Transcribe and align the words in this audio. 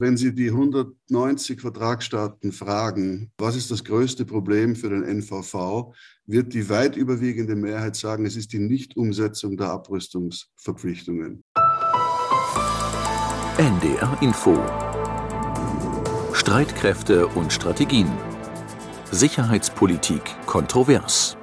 Wenn 0.00 0.16
Sie 0.16 0.32
die 0.32 0.50
190 0.50 1.60
Vertragsstaaten 1.60 2.52
fragen, 2.52 3.32
was 3.36 3.56
ist 3.56 3.72
das 3.72 3.82
größte 3.82 4.24
Problem 4.24 4.76
für 4.76 4.90
den 4.90 5.02
NVV, 5.02 5.92
wird 6.24 6.54
die 6.54 6.68
weit 6.68 6.94
überwiegende 6.94 7.56
Mehrheit 7.56 7.96
sagen, 7.96 8.24
es 8.24 8.36
ist 8.36 8.52
die 8.52 8.60
Nichtumsetzung 8.60 9.56
der 9.56 9.70
Abrüstungsverpflichtungen. 9.70 11.42
NDR 13.56 14.16
Info. 14.20 14.56
Streitkräfte 16.32 17.26
und 17.26 17.52
Strategien. 17.52 18.08
Sicherheitspolitik 19.10 20.22
kontrovers 20.46 21.37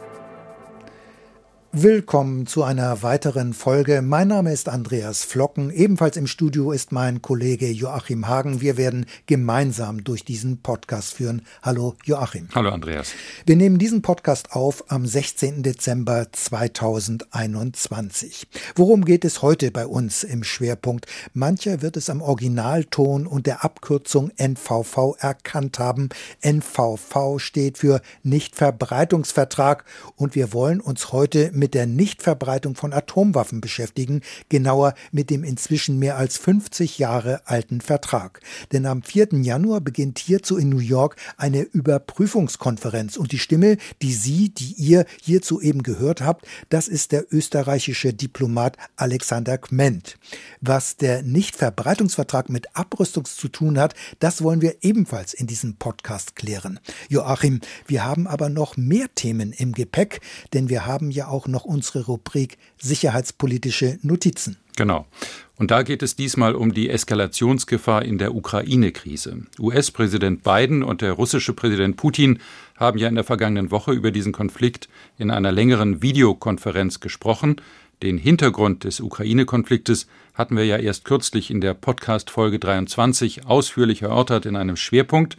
Willkommen 1.77 2.47
zu 2.47 2.63
einer 2.63 3.03
weiteren 3.03 3.53
Folge. 3.53 4.01
Mein 4.01 4.29
Name 4.29 4.53
ist 4.53 4.69
Andreas 4.69 5.25
Flocken. 5.25 5.71
Ebenfalls 5.71 6.15
im 6.15 6.25
Studio 6.25 6.71
ist 6.71 6.93
mein 6.93 7.21
Kollege 7.21 7.69
Joachim 7.69 8.29
Hagen. 8.29 8.61
Wir 8.61 8.77
werden 8.77 9.05
gemeinsam 9.25 10.05
durch 10.05 10.23
diesen 10.23 10.61
Podcast 10.61 11.15
führen. 11.15 11.41
Hallo 11.61 11.95
Joachim. 12.05 12.47
Hallo 12.55 12.69
Andreas. 12.69 13.11
Wir 13.45 13.57
nehmen 13.57 13.77
diesen 13.77 14.01
Podcast 14.01 14.53
auf 14.53 14.89
am 14.89 15.05
16. 15.05 15.63
Dezember 15.63 16.27
2021. 16.31 18.47
Worum 18.77 19.03
geht 19.03 19.25
es 19.25 19.41
heute 19.41 19.69
bei 19.71 19.85
uns 19.85 20.23
im 20.23 20.45
Schwerpunkt? 20.45 21.07
Mancher 21.33 21.81
wird 21.81 21.97
es 21.97 22.09
am 22.09 22.21
Originalton 22.21 23.27
und 23.27 23.47
der 23.47 23.65
Abkürzung 23.65 24.31
NVV 24.37 25.17
erkannt 25.19 25.77
haben. 25.79 26.07
NVV 26.41 27.39
steht 27.39 27.79
für 27.79 27.99
Nichtverbreitungsvertrag 28.23 29.83
und 30.15 30.35
wir 30.35 30.53
wollen 30.53 30.79
uns 30.79 31.11
heute 31.11 31.51
mit 31.51 31.64
mit 31.65 31.73
der 31.73 31.87
Nichtverbreitung 31.87 32.75
von 32.75 32.93
Atomwaffen 32.93 33.59
beschäftigen, 33.59 34.21
genauer 34.49 34.93
mit 35.11 35.31
dem 35.31 35.43
inzwischen 35.43 35.97
mehr 35.97 36.15
als 36.15 36.37
50 36.37 36.99
Jahre 36.99 37.41
alten 37.47 37.81
Vertrag. 37.81 38.39
Denn 38.71 38.85
am 38.85 39.01
4. 39.01 39.29
Januar 39.41 39.81
beginnt 39.81 40.19
hierzu 40.19 40.57
in 40.57 40.69
New 40.69 40.77
York 40.77 41.15
eine 41.37 41.61
Überprüfungskonferenz 41.61 43.17
und 43.17 43.31
die 43.31 43.39
Stimme, 43.39 43.77
die 44.03 44.13
Sie, 44.13 44.49
die 44.49 44.73
ihr 44.73 45.05
hierzu 45.19 45.59
eben 45.59 45.81
gehört 45.81 46.21
habt, 46.21 46.45
das 46.69 46.87
ist 46.87 47.11
der 47.11 47.33
österreichische 47.33 48.13
Diplomat 48.13 48.77
Alexander 48.95 49.57
Kment. 49.57 50.19
Was 50.61 50.97
der 50.97 51.23
Nichtverbreitungsvertrag 51.23 52.47
mit 52.47 52.75
Abrüstung 52.75 53.25
zu 53.25 53.47
tun 53.47 53.79
hat, 53.79 53.95
das 54.19 54.43
wollen 54.43 54.61
wir 54.61 54.75
ebenfalls 54.83 55.33
in 55.33 55.47
diesem 55.47 55.77
Podcast 55.77 56.35
klären. 56.35 56.79
Joachim, 57.09 57.59
wir 57.87 58.05
haben 58.05 58.27
aber 58.27 58.49
noch 58.49 58.77
mehr 58.77 59.07
Themen 59.15 59.51
im 59.51 59.71
Gepäck, 59.71 60.21
denn 60.53 60.69
wir 60.69 60.85
haben 60.85 61.09
ja 61.09 61.27
auch 61.27 61.47
noch 61.47 61.54
noch 61.55 61.65
unsere 61.65 62.05
Rubrik 62.05 62.57
Sicherheitspolitische 62.77 63.97
Notizen. 64.03 64.57
Genau. 64.75 65.07
Und 65.55 65.71
da 65.71 65.83
geht 65.83 66.03
es 66.03 66.17
diesmal 66.17 66.53
um 66.53 66.73
die 66.73 66.89
Eskalationsgefahr 66.89 68.03
in 68.03 68.17
der 68.17 68.35
Ukraine-Krise. 68.35 69.43
US-Präsident 69.57 70.43
Biden 70.43 70.83
und 70.83 71.01
der 71.01 71.13
russische 71.13 71.53
Präsident 71.53 71.95
Putin 71.95 72.39
haben 72.75 72.99
ja 72.99 73.07
in 73.07 73.15
der 73.15 73.23
vergangenen 73.23 73.71
Woche 73.71 73.93
über 73.93 74.11
diesen 74.11 74.33
Konflikt 74.33 74.89
in 75.17 75.31
einer 75.31 75.53
längeren 75.53 76.01
Videokonferenz 76.01 76.99
gesprochen. 76.99 77.55
Den 78.03 78.17
Hintergrund 78.17 78.83
des 78.83 78.99
Ukraine-Konfliktes 78.99 80.07
hatten 80.33 80.57
wir 80.57 80.65
ja 80.65 80.75
erst 80.75 81.05
kürzlich 81.05 81.49
in 81.49 81.61
der 81.61 81.73
Podcast-Folge 81.73 82.59
23 82.59 83.45
ausführlich 83.45 84.01
erörtert 84.01 84.45
in 84.45 84.57
einem 84.57 84.75
Schwerpunkt. 84.75 85.37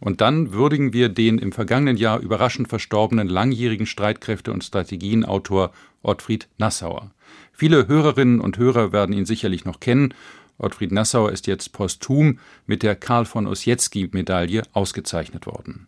Und 0.00 0.20
dann 0.20 0.52
würdigen 0.52 0.92
wir 0.92 1.08
den 1.08 1.38
im 1.38 1.52
vergangenen 1.52 1.96
Jahr 1.96 2.20
überraschend 2.20 2.68
verstorbenen 2.68 3.28
langjährigen 3.28 3.86
Streitkräfte- 3.86 4.52
und 4.52 4.64
Strategienautor 4.64 5.72
Ottfried 6.02 6.48
Nassauer. 6.58 7.10
Viele 7.52 7.88
Hörerinnen 7.88 8.40
und 8.40 8.58
Hörer 8.58 8.92
werden 8.92 9.14
ihn 9.14 9.26
sicherlich 9.26 9.64
noch 9.64 9.80
kennen. 9.80 10.14
Ottfried 10.58 10.92
Nassauer 10.92 11.32
ist 11.32 11.46
jetzt 11.46 11.72
posthum 11.72 12.38
mit 12.66 12.82
der 12.82 12.94
Karl 12.94 13.24
von 13.24 13.46
Ossietzky-Medaille 13.46 14.62
ausgezeichnet 14.72 15.46
worden. 15.46 15.86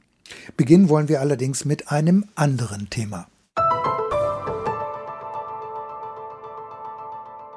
Beginnen 0.56 0.88
wollen 0.88 1.08
wir 1.08 1.20
allerdings 1.20 1.64
mit 1.64 1.90
einem 1.90 2.24
anderen 2.34 2.90
Thema. 2.90 3.28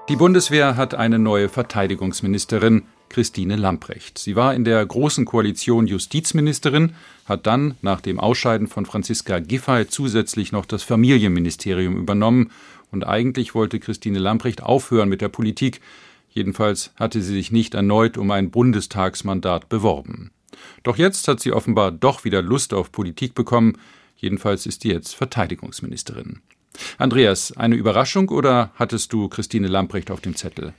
Die 0.10 0.16
Bundeswehr 0.16 0.76
hat 0.76 0.94
eine 0.94 1.20
neue 1.20 1.48
Verteidigungsministerin. 1.48 2.84
Christine 3.12 3.58
Lamprecht. 3.58 4.18
Sie 4.18 4.38
war 4.38 4.56
in 4.56 4.64
der 4.64 4.86
Großen 4.86 5.26
Koalition 5.26 5.86
Justizministerin, 5.86 6.94
hat 7.26 7.46
dann 7.46 7.76
nach 7.82 8.00
dem 8.00 8.20
Ausscheiden 8.22 8.68
von 8.68 8.86
Franziska 8.86 9.40
Giffey 9.40 9.86
zusätzlich 9.88 10.54
noch 10.54 10.66
das 10.66 10.84
Familienministerium 10.84 11.98
übernommen 11.98 12.52
und 12.90 13.06
eigentlich 13.06 13.54
wollte 13.54 13.82
Christine 13.82 14.20
Lamprecht 14.20 14.64
aufhören 14.64 15.10
mit 15.10 15.20
der 15.20 15.28
Politik, 15.28 15.82
jedenfalls 16.30 16.94
hatte 16.96 17.22
sie 17.22 17.34
sich 17.34 17.52
nicht 17.52 17.74
erneut 17.74 18.18
um 18.18 18.32
ein 18.32 18.50
Bundestagsmandat 18.50 19.68
beworben. 19.68 20.32
Doch 20.84 20.98
jetzt 20.98 21.28
hat 21.28 21.42
sie 21.42 21.52
offenbar 21.52 21.92
doch 21.92 22.24
wieder 22.24 22.42
Lust 22.42 22.74
auf 22.74 22.94
Politik 22.94 23.36
bekommen, 23.36 23.78
jedenfalls 24.16 24.66
ist 24.66 24.84
sie 24.84 24.90
jetzt 24.90 25.16
Verteidigungsministerin. 25.16 26.40
Andreas, 26.98 27.52
eine 27.58 27.76
Überraschung 27.76 28.30
oder 28.30 28.72
hattest 28.76 29.12
du 29.12 29.28
Christine 29.28 29.68
Lamprecht 29.68 30.12
auf 30.12 30.22
dem 30.22 30.38
Zettel? 30.38 30.74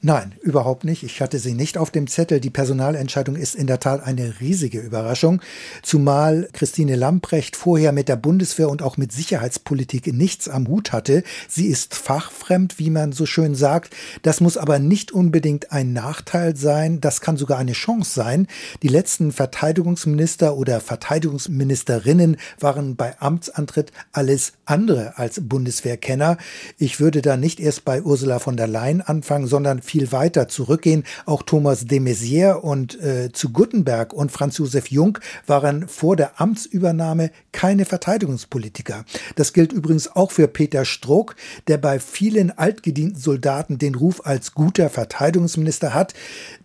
Nein, 0.00 0.36
überhaupt 0.42 0.84
nicht. 0.84 1.02
Ich 1.02 1.20
hatte 1.20 1.40
sie 1.40 1.54
nicht 1.54 1.76
auf 1.76 1.90
dem 1.90 2.06
Zettel. 2.06 2.38
Die 2.38 2.50
Personalentscheidung 2.50 3.34
ist 3.34 3.56
in 3.56 3.66
der 3.66 3.80
Tat 3.80 4.00
eine 4.00 4.38
riesige 4.38 4.78
Überraschung, 4.78 5.42
zumal 5.82 6.48
Christine 6.52 6.94
Lamprecht 6.94 7.56
vorher 7.56 7.90
mit 7.90 8.08
der 8.08 8.14
Bundeswehr 8.14 8.68
und 8.68 8.80
auch 8.80 8.96
mit 8.96 9.10
Sicherheitspolitik 9.10 10.12
nichts 10.12 10.48
am 10.48 10.68
Hut 10.68 10.92
hatte. 10.92 11.24
Sie 11.48 11.66
ist 11.66 11.96
fachfremd, 11.96 12.78
wie 12.78 12.90
man 12.90 13.10
so 13.10 13.26
schön 13.26 13.56
sagt. 13.56 13.96
Das 14.22 14.40
muss 14.40 14.56
aber 14.56 14.78
nicht 14.78 15.10
unbedingt 15.10 15.72
ein 15.72 15.94
Nachteil 15.94 16.54
sein. 16.54 17.00
Das 17.00 17.20
kann 17.20 17.36
sogar 17.36 17.58
eine 17.58 17.72
Chance 17.72 18.12
sein. 18.14 18.46
Die 18.84 18.88
letzten 18.88 19.32
Verteidigungsminister 19.32 20.56
oder 20.56 20.80
Verteidigungsministerinnen 20.80 22.36
waren 22.60 22.94
bei 22.94 23.20
Amtsantritt 23.20 23.90
alles 24.12 24.52
andere 24.64 25.18
als 25.18 25.40
Bundeswehrkenner. 25.42 26.36
Ich 26.78 27.00
würde 27.00 27.20
da 27.20 27.36
nicht 27.36 27.58
erst 27.58 27.84
bei 27.84 28.00
Ursula 28.00 28.38
von 28.38 28.56
der 28.56 28.68
Leyen 28.68 29.00
anfangen, 29.00 29.48
sondern 29.48 29.82
viel 29.88 30.12
weiter 30.12 30.48
zurückgehen. 30.48 31.04
Auch 31.26 31.42
Thomas 31.42 31.86
de 31.86 32.00
Maizière 32.00 32.54
und 32.54 33.00
äh, 33.00 33.30
zu 33.32 33.50
Guttenberg 33.50 34.12
und 34.12 34.30
Franz 34.30 34.58
Josef 34.58 34.90
Jung 34.90 35.18
waren 35.46 35.88
vor 35.88 36.16
der 36.16 36.40
Amtsübernahme 36.40 37.30
keine 37.52 37.84
Verteidigungspolitiker. 37.84 39.04
Das 39.36 39.52
gilt 39.52 39.72
übrigens 39.72 40.14
auch 40.14 40.30
für 40.30 40.48
Peter 40.48 40.84
Struck, 40.84 41.36
der 41.66 41.78
bei 41.78 41.98
vielen 41.98 42.56
altgedienten 42.56 43.20
Soldaten 43.20 43.78
den 43.78 43.94
Ruf 43.94 44.24
als 44.24 44.52
guter 44.54 44.90
Verteidigungsminister 44.90 45.94
hat. 45.94 46.14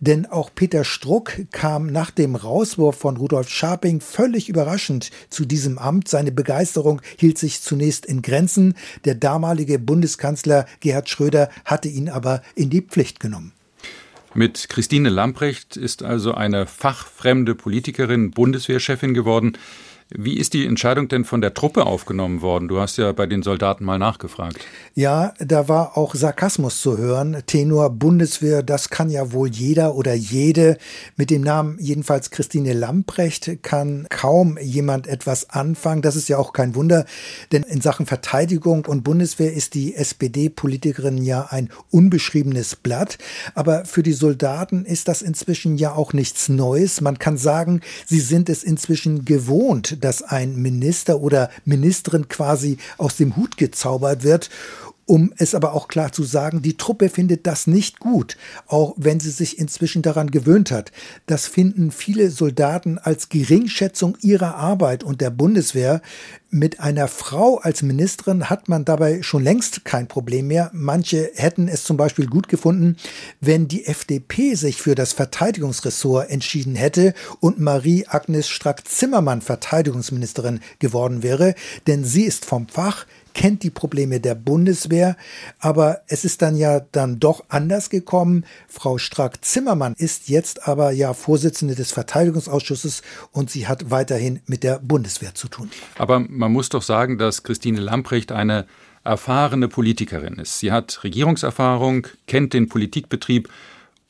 Denn 0.00 0.26
auch 0.26 0.50
Peter 0.54 0.84
Struck 0.84 1.32
kam 1.50 1.86
nach 1.86 2.10
dem 2.10 2.36
Rauswurf 2.36 2.96
von 2.96 3.16
Rudolf 3.16 3.48
Scharping 3.48 4.00
völlig 4.00 4.48
überraschend 4.48 5.10
zu 5.30 5.44
diesem 5.44 5.78
Amt. 5.78 6.08
Seine 6.08 6.32
Begeisterung 6.32 7.00
hielt 7.16 7.38
sich 7.38 7.62
zunächst 7.62 8.06
in 8.06 8.22
Grenzen. 8.22 8.74
Der 9.04 9.14
damalige 9.14 9.78
Bundeskanzler 9.78 10.66
Gerhard 10.80 11.08
Schröder 11.08 11.48
hatte 11.64 11.88
ihn 11.88 12.08
aber 12.08 12.42
in 12.54 12.70
die 12.70 12.82
Pflicht 12.82 13.13
Pflicht 13.14 13.20
genommen. 13.20 13.52
Mit 14.34 14.68
Christine 14.68 15.10
Lamprecht 15.10 15.76
ist 15.76 16.02
also 16.02 16.34
eine 16.34 16.66
fachfremde 16.66 17.54
Politikerin 17.54 18.32
Bundeswehrchefin 18.32 19.14
geworden. 19.14 19.56
Wie 20.10 20.36
ist 20.36 20.52
die 20.52 20.66
Entscheidung 20.66 21.08
denn 21.08 21.24
von 21.24 21.40
der 21.40 21.54
Truppe 21.54 21.86
aufgenommen 21.86 22.42
worden? 22.42 22.68
Du 22.68 22.78
hast 22.78 22.98
ja 22.98 23.10
bei 23.12 23.26
den 23.26 23.42
Soldaten 23.42 23.84
mal 23.84 23.98
nachgefragt. 23.98 24.58
Ja, 24.94 25.32
da 25.38 25.66
war 25.66 25.96
auch 25.96 26.14
Sarkasmus 26.14 26.82
zu 26.82 26.98
hören. 26.98 27.42
Tenor 27.46 27.88
Bundeswehr, 27.88 28.62
das 28.62 28.90
kann 28.90 29.08
ja 29.08 29.32
wohl 29.32 29.48
jeder 29.48 29.94
oder 29.94 30.12
jede. 30.12 30.76
Mit 31.16 31.30
dem 31.30 31.40
Namen 31.40 31.78
jedenfalls 31.80 32.30
Christine 32.30 32.74
Lamprecht 32.74 33.62
kann 33.62 34.06
kaum 34.10 34.58
jemand 34.60 35.06
etwas 35.06 35.48
anfangen. 35.48 36.02
Das 36.02 36.16
ist 36.16 36.28
ja 36.28 36.36
auch 36.36 36.52
kein 36.52 36.74
Wunder, 36.74 37.06
denn 37.50 37.62
in 37.62 37.80
Sachen 37.80 38.04
Verteidigung 38.04 38.84
und 38.84 39.04
Bundeswehr 39.04 39.54
ist 39.54 39.72
die 39.72 39.94
SPD-Politikerin 39.94 41.16
ja 41.16 41.46
ein 41.48 41.70
unbeschriebenes 41.90 42.76
Blatt. 42.76 43.16
Aber 43.54 43.86
für 43.86 44.02
die 44.02 44.12
Soldaten 44.12 44.84
ist 44.84 45.08
das 45.08 45.22
inzwischen 45.22 45.76
ja 45.76 45.94
auch 45.94 46.12
nichts 46.12 46.50
Neues. 46.50 47.00
Man 47.00 47.18
kann 47.18 47.38
sagen, 47.38 47.80
sie 48.04 48.20
sind 48.20 48.50
es 48.50 48.62
inzwischen 48.62 49.24
gewohnt, 49.24 49.93
dass 49.96 50.22
ein 50.22 50.56
Minister 50.56 51.20
oder 51.20 51.50
Ministerin 51.64 52.28
quasi 52.28 52.78
aus 52.98 53.16
dem 53.16 53.36
Hut 53.36 53.56
gezaubert 53.56 54.22
wird 54.22 54.50
um 55.06 55.32
es 55.36 55.54
aber 55.54 55.74
auch 55.74 55.88
klar 55.88 56.12
zu 56.12 56.22
sagen, 56.22 56.62
die 56.62 56.76
Truppe 56.76 57.08
findet 57.08 57.46
das 57.46 57.66
nicht 57.66 57.98
gut, 57.98 58.36
auch 58.66 58.94
wenn 58.96 59.20
sie 59.20 59.30
sich 59.30 59.58
inzwischen 59.58 60.02
daran 60.02 60.30
gewöhnt 60.30 60.70
hat. 60.70 60.92
Das 61.26 61.46
finden 61.46 61.90
viele 61.90 62.30
Soldaten 62.30 62.98
als 62.98 63.28
Geringschätzung 63.28 64.16
ihrer 64.20 64.54
Arbeit 64.56 65.04
und 65.04 65.20
der 65.20 65.30
Bundeswehr. 65.30 66.00
Mit 66.50 66.78
einer 66.78 67.08
Frau 67.08 67.58
als 67.58 67.82
Ministerin 67.82 68.48
hat 68.48 68.68
man 68.68 68.84
dabei 68.84 69.22
schon 69.22 69.42
längst 69.42 69.84
kein 69.84 70.06
Problem 70.06 70.46
mehr. 70.46 70.70
Manche 70.72 71.32
hätten 71.34 71.66
es 71.66 71.82
zum 71.82 71.96
Beispiel 71.96 72.26
gut 72.26 72.48
gefunden, 72.48 72.96
wenn 73.40 73.66
die 73.66 73.86
FDP 73.86 74.54
sich 74.54 74.80
für 74.80 74.94
das 74.94 75.12
Verteidigungsressort 75.12 76.30
entschieden 76.30 76.76
hätte 76.76 77.12
und 77.40 77.58
Marie-Agnes 77.58 78.48
Strack-Zimmermann 78.48 79.42
Verteidigungsministerin 79.42 80.60
geworden 80.78 81.22
wäre, 81.22 81.54
denn 81.88 82.04
sie 82.04 82.22
ist 82.22 82.44
vom 82.44 82.68
Fach, 82.68 83.06
kennt 83.34 83.62
die 83.62 83.70
Probleme 83.70 84.20
der 84.20 84.34
Bundeswehr, 84.34 85.16
aber 85.58 86.00
es 86.08 86.24
ist 86.24 86.40
dann 86.40 86.56
ja 86.56 86.80
dann 86.92 87.20
doch 87.20 87.44
anders 87.48 87.90
gekommen. 87.90 88.44
Frau 88.68 88.98
Strack-Zimmermann 88.98 89.94
ist 89.98 90.28
jetzt 90.28 90.66
aber 90.66 90.92
ja 90.92 91.12
Vorsitzende 91.12 91.74
des 91.74 91.92
Verteidigungsausschusses 91.92 93.02
und 93.32 93.50
sie 93.50 93.68
hat 93.68 93.90
weiterhin 93.90 94.40
mit 94.46 94.62
der 94.62 94.78
Bundeswehr 94.78 95.34
zu 95.34 95.48
tun. 95.48 95.70
Aber 95.98 96.20
man 96.20 96.52
muss 96.52 96.68
doch 96.70 96.82
sagen, 96.82 97.18
dass 97.18 97.42
Christine 97.42 97.80
Lamprecht 97.80 98.32
eine 98.32 98.66
erfahrene 99.04 99.68
Politikerin 99.68 100.38
ist. 100.38 100.60
Sie 100.60 100.72
hat 100.72 101.04
Regierungserfahrung, 101.04 102.06
kennt 102.26 102.54
den 102.54 102.68
Politikbetrieb 102.68 103.50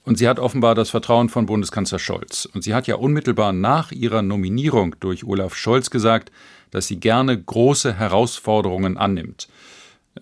und 0.04 0.18
sie 0.18 0.28
hat 0.28 0.38
offenbar 0.38 0.74
das 0.74 0.90
Vertrauen 0.90 1.28
von 1.28 1.46
Bundeskanzler 1.46 1.98
Scholz. 1.98 2.46
Und 2.46 2.62
sie 2.62 2.74
hat 2.74 2.86
ja 2.86 2.96
unmittelbar 2.96 3.52
nach 3.52 3.90
ihrer 3.90 4.22
Nominierung 4.22 4.94
durch 5.00 5.24
Olaf 5.24 5.56
Scholz 5.56 5.90
gesagt, 5.90 6.30
dass 6.74 6.88
sie 6.88 6.98
gerne 6.98 7.40
große 7.40 7.94
Herausforderungen 7.94 8.96
annimmt. 8.96 9.46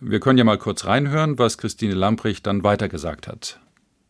Wir 0.00 0.20
können 0.20 0.36
ja 0.36 0.44
mal 0.44 0.58
kurz 0.58 0.84
reinhören, 0.84 1.38
was 1.38 1.56
Christine 1.56 1.94
Lamprecht 1.94 2.46
dann 2.46 2.62
weitergesagt 2.62 3.26
hat. 3.26 3.58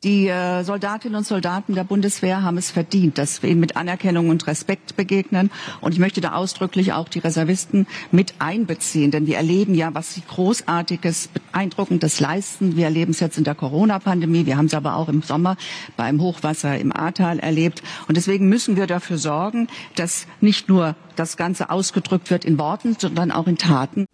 Die 0.05 0.27
äh, 0.27 0.65
Soldatinnen 0.65 1.17
und 1.17 1.25
Soldaten 1.25 1.77
der 1.77 1.85
Bundeswehr 1.85 2.43
haben 2.43 2.59
es 2.59 2.73
verdient, 2.73 3.19
dass 3.19 3.41
wir 3.41 3.51
ihnen 3.51 3.61
mit 3.61 3.77
Anerkennung 3.77 4.31
und 4.31 4.49
Respekt 4.49 4.97
begegnen. 4.97 5.49
Und 5.81 5.93
ich 5.93 6.01
möchte 6.01 6.21
da 6.21 6.33
ausdrücklich 6.33 6.93
auch 6.93 7.09
die 7.09 7.21
Reservisten 7.21 7.87
mit 8.11 8.35
einbeziehen, 8.41 9.13
denn 9.13 9.29
wir 9.29 9.37
erleben 9.37 9.77
ja, 9.77 9.95
was 9.95 10.13
sie 10.13 10.23
großartiges, 10.27 11.29
beeindruckendes 11.29 12.19
leisten. 12.19 12.75
Wir 12.75 12.87
erleben 12.87 13.13
es 13.13 13.21
jetzt 13.21 13.39
in 13.39 13.45
der 13.45 13.55
Corona-Pandemie, 13.55 14.45
wir 14.45 14.57
haben 14.57 14.67
es 14.67 14.75
aber 14.75 14.97
auch 14.97 15.09
im 15.09 15.23
Sommer 15.23 15.57
beim 15.97 16.21
Hochwasser 16.21 16.77
im 16.81 16.91
Ahrtal 16.91 17.39
erlebt. 17.39 17.85
Und 18.09 18.17
deswegen 18.17 18.49
müssen 18.49 18.75
wir 18.75 18.89
dafür 18.89 19.19
sorgen, 19.19 19.69
dass 19.95 20.27
nicht 20.41 20.69
nur 20.69 20.97
das 21.15 21.37
Ganze 21.37 21.71
ausgedrückt 21.71 22.29
wird 22.29 22.45
in 22.45 22.59
Worten, 22.59 22.97
sondern 22.99 23.31
auch 23.31 23.47
in 23.47 23.57
Taten. 23.57 24.07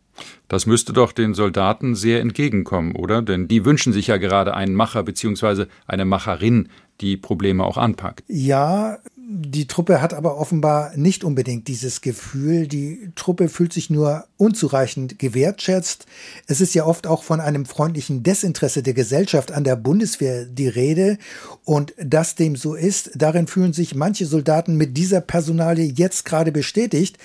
Das 0.48 0.66
müsste 0.66 0.92
doch 0.92 1.12
den 1.12 1.34
Soldaten 1.34 1.94
sehr 1.94 2.20
entgegenkommen, 2.20 2.96
oder? 2.96 3.22
Denn 3.22 3.48
die 3.48 3.64
wünschen 3.64 3.92
sich 3.92 4.06
ja 4.06 4.16
gerade 4.16 4.54
einen 4.54 4.74
Macher 4.74 5.02
bzw. 5.02 5.66
eine 5.86 6.04
Macherin, 6.04 6.68
die 7.00 7.16
Probleme 7.16 7.64
auch 7.64 7.76
anpackt. 7.76 8.24
Ja, 8.28 8.98
die 9.30 9.66
Truppe 9.66 10.00
hat 10.00 10.14
aber 10.14 10.38
offenbar 10.38 10.96
nicht 10.96 11.22
unbedingt 11.22 11.68
dieses 11.68 12.00
Gefühl. 12.00 12.66
Die 12.66 13.12
Truppe 13.14 13.50
fühlt 13.50 13.74
sich 13.74 13.90
nur 13.90 14.24
unzureichend 14.38 15.18
gewertschätzt. 15.18 16.06
Es 16.46 16.62
ist 16.62 16.72
ja 16.72 16.86
oft 16.86 17.06
auch 17.06 17.22
von 17.22 17.38
einem 17.38 17.66
freundlichen 17.66 18.22
Desinteresse 18.22 18.82
der 18.82 18.94
Gesellschaft 18.94 19.52
an 19.52 19.64
der 19.64 19.76
Bundeswehr 19.76 20.46
die 20.46 20.68
Rede. 20.68 21.18
Und 21.64 21.92
dass 22.02 22.36
dem 22.36 22.56
so 22.56 22.74
ist, 22.74 23.10
darin 23.16 23.48
fühlen 23.48 23.74
sich 23.74 23.94
manche 23.94 24.24
Soldaten 24.24 24.76
mit 24.76 24.96
dieser 24.96 25.20
Personalie 25.20 25.92
jetzt 25.94 26.24
gerade 26.24 26.50
bestätigt. 26.50 27.18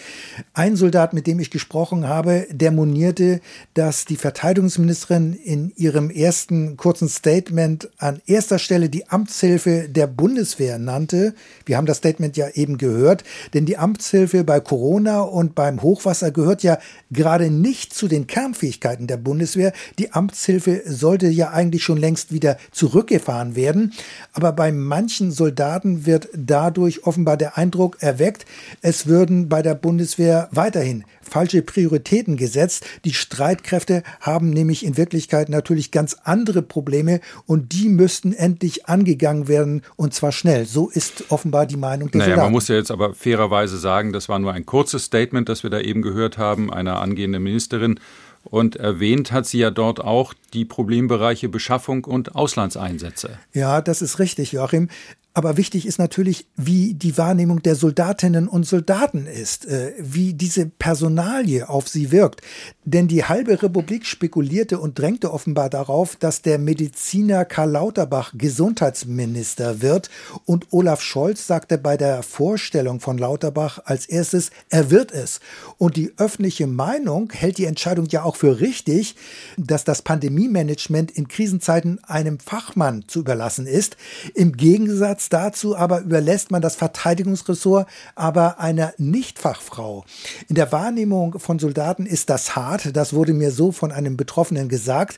Ein 0.54 0.76
Soldat, 0.76 1.14
mit 1.14 1.26
dem 1.26 1.40
ich 1.40 1.52
gesprochen 1.52 2.10
habe, 2.10 2.48
der 2.52 2.72
monierte, 2.72 3.40
dass 3.76 4.04
die 4.04 4.18
Verteidigungsministerin 4.18 5.32
in 5.32 5.72
ihrem 5.78 6.10
ersten 6.10 6.76
kurzen 6.76 7.08
Statement 7.08 7.90
an 7.98 8.22
erster 8.26 8.60
Stelle 8.60 8.90
die 8.90 9.08
Amtshilfe 9.08 9.88
der 9.88 10.08
Bundeswehr 10.08 10.80
nannte. 10.80 11.34
Wir 11.66 11.78
haben 11.78 11.86
das 11.86 11.93
Statement 11.94 12.38
ja 12.38 12.50
eben 12.54 12.78
gehört, 12.78 13.24
denn 13.54 13.66
die 13.66 13.78
Amtshilfe 13.78 14.44
bei 14.44 14.60
Corona 14.60 15.22
und 15.22 15.56
beim 15.56 15.82
Hochwasser 15.82 16.32
gehört 16.32 16.64
ja 16.64 16.78
gerade 17.12 17.50
nicht 17.50 17.94
zu 17.94 18.08
den 18.08 18.28
Kernfähigkeiten 18.28 19.08
der 19.08 19.18
Bundeswehr. 19.18 19.74
Die 20.00 20.12
Amtshilfe 20.12 20.82
sollte 20.86 21.28
ja 21.28 21.52
eigentlich 21.52 21.84
schon 21.84 21.98
längst 21.98 22.32
wieder 22.32 22.58
zurückgefahren 22.72 23.56
werden. 23.56 23.94
Aber 24.34 24.52
bei 24.52 24.72
manchen 24.72 25.32
Soldaten 25.32 26.06
wird 26.06 26.30
dadurch 26.36 27.06
offenbar 27.06 27.38
der 27.38 27.58
Eindruck 27.58 27.98
erweckt, 28.02 28.46
es 28.82 29.08
würden 29.08 29.50
bei 29.50 29.62
der 29.62 29.76
Bundeswehr 29.76 30.50
weiterhin 30.52 31.04
falsche 31.24 31.62
Prioritäten 31.62 32.38
gesetzt. 32.38 32.86
Die 33.06 33.14
Streitkräfte 33.14 34.04
haben 34.20 34.50
nämlich 34.50 34.86
in 34.86 34.98
Wirklichkeit 34.98 35.50
natürlich 35.50 35.92
ganz 35.92 36.18
andere 36.24 36.62
Probleme 36.62 37.20
und 37.46 37.74
die 37.74 37.90
müssten 37.90 38.34
endlich 38.34 38.88
angegangen 38.88 39.48
werden 39.48 39.82
und 39.96 40.14
zwar 40.14 40.32
schnell. 40.32 40.66
So 40.66 40.90
ist 40.90 41.26
offenbar 41.30 41.66
die 41.66 41.78
Meinung 41.78 42.12
der 42.12 42.20
naja, 42.20 42.32
Soldaten. 42.32 42.46
Man 42.48 42.54
muss 42.54 42.68
ja 42.68 42.76
jetzt 42.76 42.92
aber 42.92 43.14
fairerweise 43.14 43.78
sagen, 43.78 44.14
das 44.14 44.30
war 44.30 44.40
nur 44.40 44.54
ein 44.54 44.66
kurzes 44.66 45.06
Statement, 45.06 45.50
das 45.50 45.64
wir 45.64 45.70
da 45.70 45.80
eben 45.80 46.02
gehört 46.02 46.38
haben, 46.38 46.72
einer 46.72 47.00
angehenden 47.00 47.44
Ministerin. 47.44 48.00
Und 48.44 48.76
erwähnt 48.76 49.32
hat 49.32 49.46
sie 49.46 49.60
ja 49.60 49.72
dort 49.72 50.02
auch 50.02 50.34
die 50.54 50.66
Problembereiche 50.66 51.48
Beschaffung 51.48 52.04
und 52.04 52.36
Auslandseinsätze. 52.36 53.38
Ja, 53.54 53.82
das 53.82 54.02
ist 54.02 54.20
richtig, 54.20 54.52
Joachim. 54.52 54.90
Aber 55.36 55.58
wichtig 55.58 55.88
ist 55.88 55.98
natürlich, 55.98 56.46
wie 56.56 56.94
die 56.94 57.18
Wahrnehmung 57.18 57.64
der 57.64 57.76
Soldatinnen 57.76 58.48
und 58.48 58.68
Soldaten 58.68 59.26
ist, 59.26 59.66
äh, 59.66 59.94
wie 59.98 60.36
diese 60.36 60.68
Personalie 60.68 61.68
auf 61.68 61.88
sie 61.88 62.12
wirkt. 62.12 62.42
Denn 62.86 63.08
die 63.08 63.24
halbe 63.24 63.64
Republik 63.64 64.06
spekulierte 64.06 64.78
und 64.78 65.00
drängte 65.00 65.34
offenbar 65.34 65.72
darauf, 65.72 66.16
dass 66.18 66.44
der 66.44 66.60
Mediziner 66.60 67.46
Karl 67.46 67.72
Lauterbach 67.72 68.34
Gesundheitsminister 68.38 69.82
wird. 69.82 70.12
Und 70.46 70.68
Olaf 70.72 71.02
Scholz 71.02 71.48
sagte 71.48 71.80
bei 71.80 71.98
der 71.98 72.22
Vorstellung 72.22 73.00
von 73.00 73.18
Lauterbach 73.18 73.80
als 73.86 74.06
erstes, 74.06 74.52
er 74.70 74.92
wird 74.92 75.12
es. 75.12 75.40
Und 75.80 75.98
die 75.98 76.14
öffentliche 76.18 76.68
Meinung 76.68 77.32
hält 77.32 77.58
die 77.58 77.66
Entscheidung 77.66 78.06
ja 78.08 78.24
auch 78.24 78.36
für 78.36 78.60
richtig, 78.60 79.16
dass 79.58 79.84
das 79.84 80.04
Pandemie-Management 80.04 81.10
in 81.10 81.28
Krisenzeiten 81.28 82.04
einem 82.04 82.38
Fachmann 82.38 83.06
zu 83.08 83.22
überlassen 83.22 83.66
ist. 83.66 83.98
Im 84.36 84.58
Gegensatz 84.58 85.23
Gegensatz 85.24 85.30
dazu 85.30 85.76
aber 85.76 86.02
überlässt 86.02 86.52
man 86.52 86.62
das 86.62 86.76
Verteidigungsressort 86.76 87.88
aber 88.16 88.60
einer 88.60 88.94
Nichtfachfrau. 88.98 90.06
In 90.48 90.56
der 90.56 90.72
Wahrnehmung 90.72 91.40
von 91.40 91.60
Soldaten 91.60 92.06
ist 92.06 92.30
das 92.30 92.56
hart. 92.56 92.96
Das 92.96 93.14
wurde 93.14 93.34
mir 93.34 93.52
so 93.52 93.72
von 93.72 93.92
einem 93.92 94.18
Betroffenen 94.18 94.70
gesagt. 94.70 95.18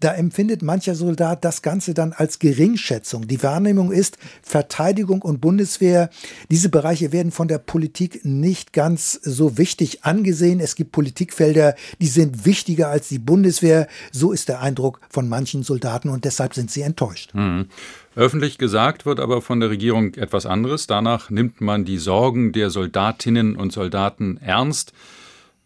Da 0.00 0.12
empfindet 0.12 0.62
mancher 0.62 0.94
Soldat 0.94 1.44
das 1.44 1.62
Ganze 1.62 1.94
dann 1.94 2.12
als 2.12 2.38
Geringschätzung. 2.38 3.26
Die 3.26 3.42
Wahrnehmung 3.42 3.92
ist, 3.92 4.18
Verteidigung 4.42 5.22
und 5.22 5.40
Bundeswehr, 5.40 6.10
diese 6.50 6.68
Bereiche 6.68 7.12
werden 7.12 7.32
von 7.32 7.48
der 7.48 7.58
Politik 7.58 8.24
nicht 8.24 8.72
ganz 8.72 9.12
so 9.22 9.58
wichtig 9.58 10.04
angesehen. 10.04 10.60
Es 10.60 10.74
gibt 10.74 10.92
Politikfelder, 10.92 11.74
die 12.00 12.06
sind 12.06 12.44
wichtiger 12.44 12.88
als 12.88 13.08
die 13.08 13.18
Bundeswehr. 13.18 13.88
So 14.12 14.32
ist 14.32 14.48
der 14.48 14.60
Eindruck 14.60 15.00
von 15.10 15.28
manchen 15.28 15.62
Soldaten 15.62 16.08
und 16.08 16.24
deshalb 16.24 16.54
sind 16.54 16.70
sie 16.70 16.82
enttäuscht. 16.82 17.34
Mhm. 17.34 17.66
Öffentlich 18.14 18.58
gesagt 18.58 19.06
wird 19.06 19.20
aber 19.20 19.40
von 19.40 19.60
der 19.60 19.70
Regierung 19.70 20.14
etwas 20.14 20.44
anderes. 20.44 20.86
Danach 20.86 21.30
nimmt 21.30 21.62
man 21.62 21.86
die 21.86 21.96
Sorgen 21.96 22.52
der 22.52 22.68
Soldatinnen 22.68 23.56
und 23.56 23.72
Soldaten 23.72 24.38
ernst. 24.38 24.92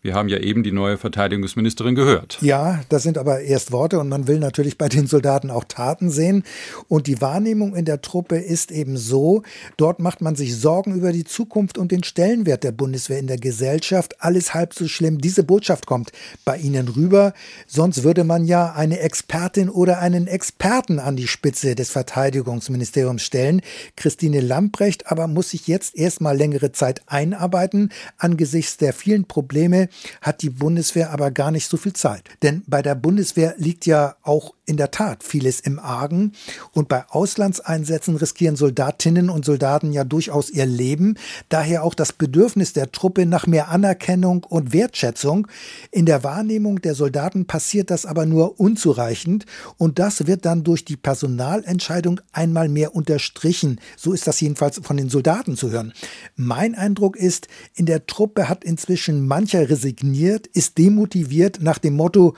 Wir 0.06 0.14
haben 0.14 0.29
ja 0.29 0.38
eben 0.38 0.62
die 0.62 0.70
neue 0.70 0.99
Verteidigungsministerin 0.99 1.97
gehört. 1.97 2.38
Ja, 2.41 2.81
das 2.91 3.03
sind 3.03 3.19
aber 3.19 3.41
erst 3.41 3.73
Worte 3.73 3.99
und 3.99 4.08
man 4.08 4.29
will 4.29 4.38
natürlich 4.38 4.79
bei 4.79 4.88
den 4.88 5.08
Soldaten 5.08 5.50
auch 5.50 5.64
Taten 5.64 6.11
sehen. 6.11 6.44
Und 6.87 7.08
die 7.08 7.20
Wahrnehmung 7.20 7.75
in 7.75 7.85
der 7.87 8.03
Truppe 8.03 8.37
ist 8.37 8.70
eben 8.70 8.97
so, 8.97 9.43
dort 9.76 9.99
macht 9.99 10.20
man 10.20 10.37
sich 10.37 10.55
Sorgen 10.56 10.94
über 10.94 11.11
die 11.11 11.25
Zukunft 11.25 11.76
und 11.76 11.91
den 11.91 12.05
Stellenwert 12.05 12.63
der 12.63 12.70
Bundeswehr 12.70 13.19
in 13.19 13.27
der 13.27 13.39
Gesellschaft. 13.39 14.22
Alles 14.22 14.55
halb 14.55 14.75
so 14.75 14.86
schlimm. 14.86 15.19
Diese 15.19 15.43
Botschaft 15.43 15.86
kommt 15.86 16.13
bei 16.44 16.56
Ihnen 16.56 16.86
rüber. 16.86 17.34
Sonst 17.67 18.05
würde 18.05 18.22
man 18.22 18.44
ja 18.44 18.75
eine 18.75 19.01
Expertin 19.01 19.69
oder 19.69 19.98
einen 19.98 20.29
Experten 20.29 21.01
an 21.01 21.17
die 21.17 21.27
Spitze 21.27 21.75
des 21.75 21.91
Verteidigungsministeriums 21.91 23.25
stellen. 23.25 23.60
Christine 23.96 24.41
Lamprecht 24.41 25.10
aber 25.10 25.27
muss 25.27 25.51
sich 25.51 25.67
jetzt 25.67 25.96
erstmal 25.96 26.36
längere 26.36 26.70
Zeit 26.70 27.03
einarbeiten 27.06 27.91
angesichts 28.19 28.77
der 28.77 28.93
vielen 28.93 29.25
Probleme, 29.25 29.89
hat 30.20 30.43
die 30.43 30.50
Bundeswehr 30.50 31.10
aber 31.10 31.31
gar 31.31 31.50
nicht 31.50 31.69
so 31.69 31.76
viel 31.76 31.93
Zeit. 31.93 32.24
Denn 32.43 32.62
bei 32.67 32.82
der 32.82 32.94
Bundeswehr 32.94 33.55
liegt 33.58 33.86
ja 33.86 34.17
auch 34.22 34.55
in 34.67 34.76
der 34.76 34.91
Tat 34.91 35.22
vieles 35.22 35.60
im 35.60 35.79
Argen. 35.79 36.32
Und 36.72 36.88
bei 36.88 37.05
Auslandseinsätzen 37.08 38.17
riskieren 38.17 38.56
Soldatinnen 38.56 39.31
und 39.31 39.44
Soldaten 39.44 39.93
ja 39.93 40.05
durchaus 40.05 40.50
ihr 40.50 40.67
Leben. 40.67 41.17
Daher 41.48 41.84
auch 41.84 41.94
das 41.94 42.12
Bedürfnis 42.12 42.72
der 42.72 42.91
Truppe 42.91 43.26
nach 43.26 43.46
mehr 43.46 43.69
Anerkennung 43.69 44.44
und 44.44 44.72
Wertschätzung. 44.72 45.46
In 45.93 46.05
der 46.05 46.24
Wahrnehmung 46.24 46.82
der 46.82 46.94
Soldaten 46.94 47.46
passiert 47.46 47.91
das 47.91 48.06
aber 48.06 48.26
nur 48.26 48.58
unzureichend. 48.58 49.46
Und 49.79 49.98
das 50.00 50.26
wird 50.26 50.44
dann 50.44 50.65
durch 50.65 50.84
die 50.84 50.96
Personalentscheidung 50.96 52.20
einmal 52.32 52.69
mehr 52.69 52.94
unterstrichen. 52.96 53.81
So 53.96 54.12
ist 54.12 54.26
das 54.26 54.41
jedenfalls 54.41 54.81
von 54.82 54.96
den 54.96 55.08
Soldaten 55.08 55.56
zu 55.56 55.70
hören. 55.70 55.93
Mein 56.34 56.74
Eindruck 56.74 57.17
ist, 57.17 57.46
in 57.74 57.86
der 57.86 58.06
Truppe 58.06 58.48
hat 58.48 58.65
inzwischen 58.65 59.26
mancher 59.26 59.69
resigniert, 59.86 60.48
ist 60.48 60.78
demotiviert 60.78 61.62
nach 61.62 61.78
dem 61.78 61.94
Motto, 61.94 62.34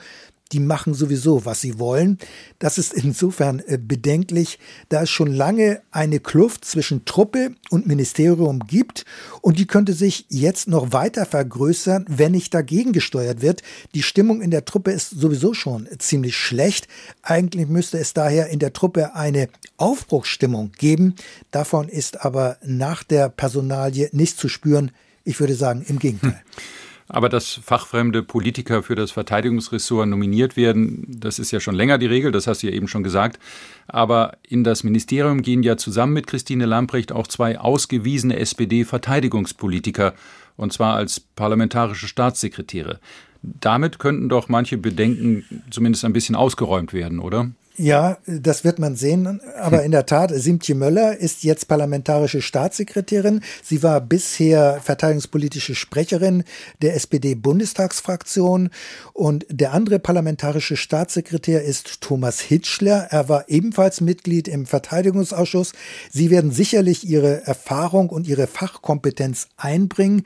die 0.51 0.59
machen 0.59 0.95
sowieso, 0.95 1.45
was 1.45 1.61
sie 1.61 1.77
wollen. 1.77 2.17
Das 2.57 2.79
ist 2.79 2.93
insofern 2.93 3.59
äh, 3.67 3.77
bedenklich, 3.77 4.57
da 4.89 5.03
es 5.03 5.09
schon 5.11 5.31
lange 5.31 5.81
eine 5.91 6.19
Kluft 6.19 6.65
zwischen 6.65 7.05
Truppe 7.05 7.51
und 7.69 7.85
Ministerium 7.85 8.61
gibt 8.61 9.05
und 9.41 9.59
die 9.59 9.67
könnte 9.67 9.93
sich 9.93 10.25
jetzt 10.29 10.67
noch 10.67 10.91
weiter 10.91 11.27
vergrößern, 11.27 12.05
wenn 12.07 12.31
nicht 12.31 12.51
dagegen 12.51 12.93
gesteuert 12.93 13.43
wird. 13.43 13.61
Die 13.93 14.01
Stimmung 14.01 14.41
in 14.41 14.49
der 14.49 14.65
Truppe 14.65 14.91
ist 14.91 15.11
sowieso 15.11 15.53
schon 15.53 15.87
ziemlich 15.99 16.35
schlecht. 16.35 16.87
Eigentlich 17.21 17.67
müsste 17.67 17.99
es 17.99 18.13
daher 18.13 18.47
in 18.47 18.57
der 18.57 18.73
Truppe 18.73 19.13
eine 19.13 19.49
Aufbruchsstimmung 19.77 20.71
geben. 20.79 21.13
Davon 21.51 21.89
ist 21.89 22.25
aber 22.25 22.57
nach 22.63 23.03
der 23.03 23.29
Personalie 23.29 24.09
nichts 24.13 24.37
zu 24.37 24.49
spüren. 24.49 24.89
Ich 25.25 25.39
würde 25.39 25.53
sagen, 25.53 25.85
im 25.87 25.99
Gegenteil. 25.99 26.31
Hm. 26.31 26.69
Aber 27.11 27.27
dass 27.27 27.53
fachfremde 27.53 28.21
Politiker 28.21 28.83
für 28.83 28.93
das 28.93 29.09
Verteidigungsressort 29.09 30.07
nominiert 30.07 30.55
werden, 30.55 31.05
das 31.07 31.39
ist 31.39 31.49
ja 31.49 31.59
schon 31.59 31.73
länger 31.73 31.97
die 31.97 32.05
Regel, 32.05 32.31
das 32.31 32.45
hast 32.45 32.61
du 32.61 32.67
ja 32.67 32.73
eben 32.73 32.87
schon 32.87 33.01
gesagt. 33.01 33.39
Aber 33.87 34.37
in 34.47 34.63
das 34.63 34.83
Ministerium 34.83 35.41
gehen 35.41 35.63
ja 35.63 35.75
zusammen 35.75 36.13
mit 36.13 36.27
Christine 36.27 36.67
Lamprecht 36.67 37.11
auch 37.11 37.25
zwei 37.25 37.59
ausgewiesene 37.59 38.37
SPD-Verteidigungspolitiker, 38.37 40.13
und 40.55 40.71
zwar 40.71 40.95
als 40.95 41.19
parlamentarische 41.19 42.07
Staatssekretäre. 42.07 42.99
Damit 43.41 43.97
könnten 43.97 44.29
doch 44.29 44.47
manche 44.47 44.77
Bedenken 44.77 45.45
zumindest 45.71 46.05
ein 46.05 46.13
bisschen 46.13 46.35
ausgeräumt 46.35 46.93
werden, 46.93 47.19
oder? 47.19 47.49
Ja, 47.81 48.17
das 48.27 48.65
wird 48.65 48.77
man 48.77 48.97
sehen. 48.97 49.39
Aber 49.57 49.83
in 49.83 49.91
der 49.91 50.05
Tat, 50.05 50.33
Simtje 50.35 50.75
Möller 50.75 51.15
ist 51.15 51.45
jetzt 51.45 51.69
parlamentarische 51.69 52.41
Staatssekretärin. 52.41 53.39
Sie 53.63 53.81
war 53.83 54.01
bisher 54.01 54.81
verteidigungspolitische 54.83 55.75
Sprecherin 55.75 56.43
der 56.81 56.95
SPD-Bundestagsfraktion. 56.95 58.69
Und 59.13 59.45
der 59.49 59.71
andere 59.71 59.97
parlamentarische 59.97 60.75
Staatssekretär 60.75 61.63
ist 61.63 62.01
Thomas 62.01 62.41
Hitschler. 62.41 63.07
Er 63.11 63.29
war 63.29 63.45
ebenfalls 63.47 64.01
Mitglied 64.01 64.49
im 64.49 64.65
Verteidigungsausschuss. 64.65 65.71
Sie 66.11 66.31
werden 66.31 66.51
sicherlich 66.51 67.07
ihre 67.07 67.47
Erfahrung 67.47 68.09
und 68.09 68.27
ihre 68.27 68.47
Fachkompetenz 68.47 69.47
einbringen. 69.55 70.23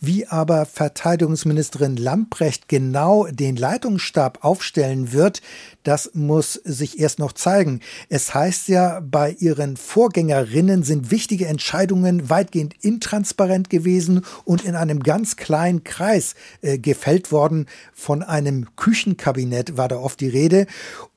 Wie 0.00 0.26
aber 0.26 0.66
Verteidigungsministerin 0.66 1.96
Lamprecht 1.96 2.68
genau 2.68 3.28
den 3.28 3.54
Leitungsstab 3.54 4.42
aufstellen 4.42 5.12
wird, 5.12 5.40
das 5.84 6.10
muss 6.14 6.54
sich 6.54 6.95
erst 6.98 7.18
noch 7.18 7.32
zeigen. 7.32 7.80
Es 8.08 8.34
heißt 8.34 8.68
ja, 8.68 9.00
bei 9.00 9.32
ihren 9.38 9.76
Vorgängerinnen 9.76 10.82
sind 10.82 11.10
wichtige 11.10 11.46
Entscheidungen 11.46 12.30
weitgehend 12.30 12.74
intransparent 12.80 13.70
gewesen 13.70 14.24
und 14.44 14.64
in 14.64 14.74
einem 14.74 15.02
ganz 15.02 15.36
kleinen 15.36 15.84
Kreis 15.84 16.34
äh, 16.62 16.78
gefällt 16.78 17.32
worden. 17.32 17.66
Von 17.92 18.22
einem 18.22 18.68
Küchenkabinett 18.76 19.76
war 19.76 19.88
da 19.88 19.96
oft 19.96 20.20
die 20.20 20.28
Rede. 20.28 20.66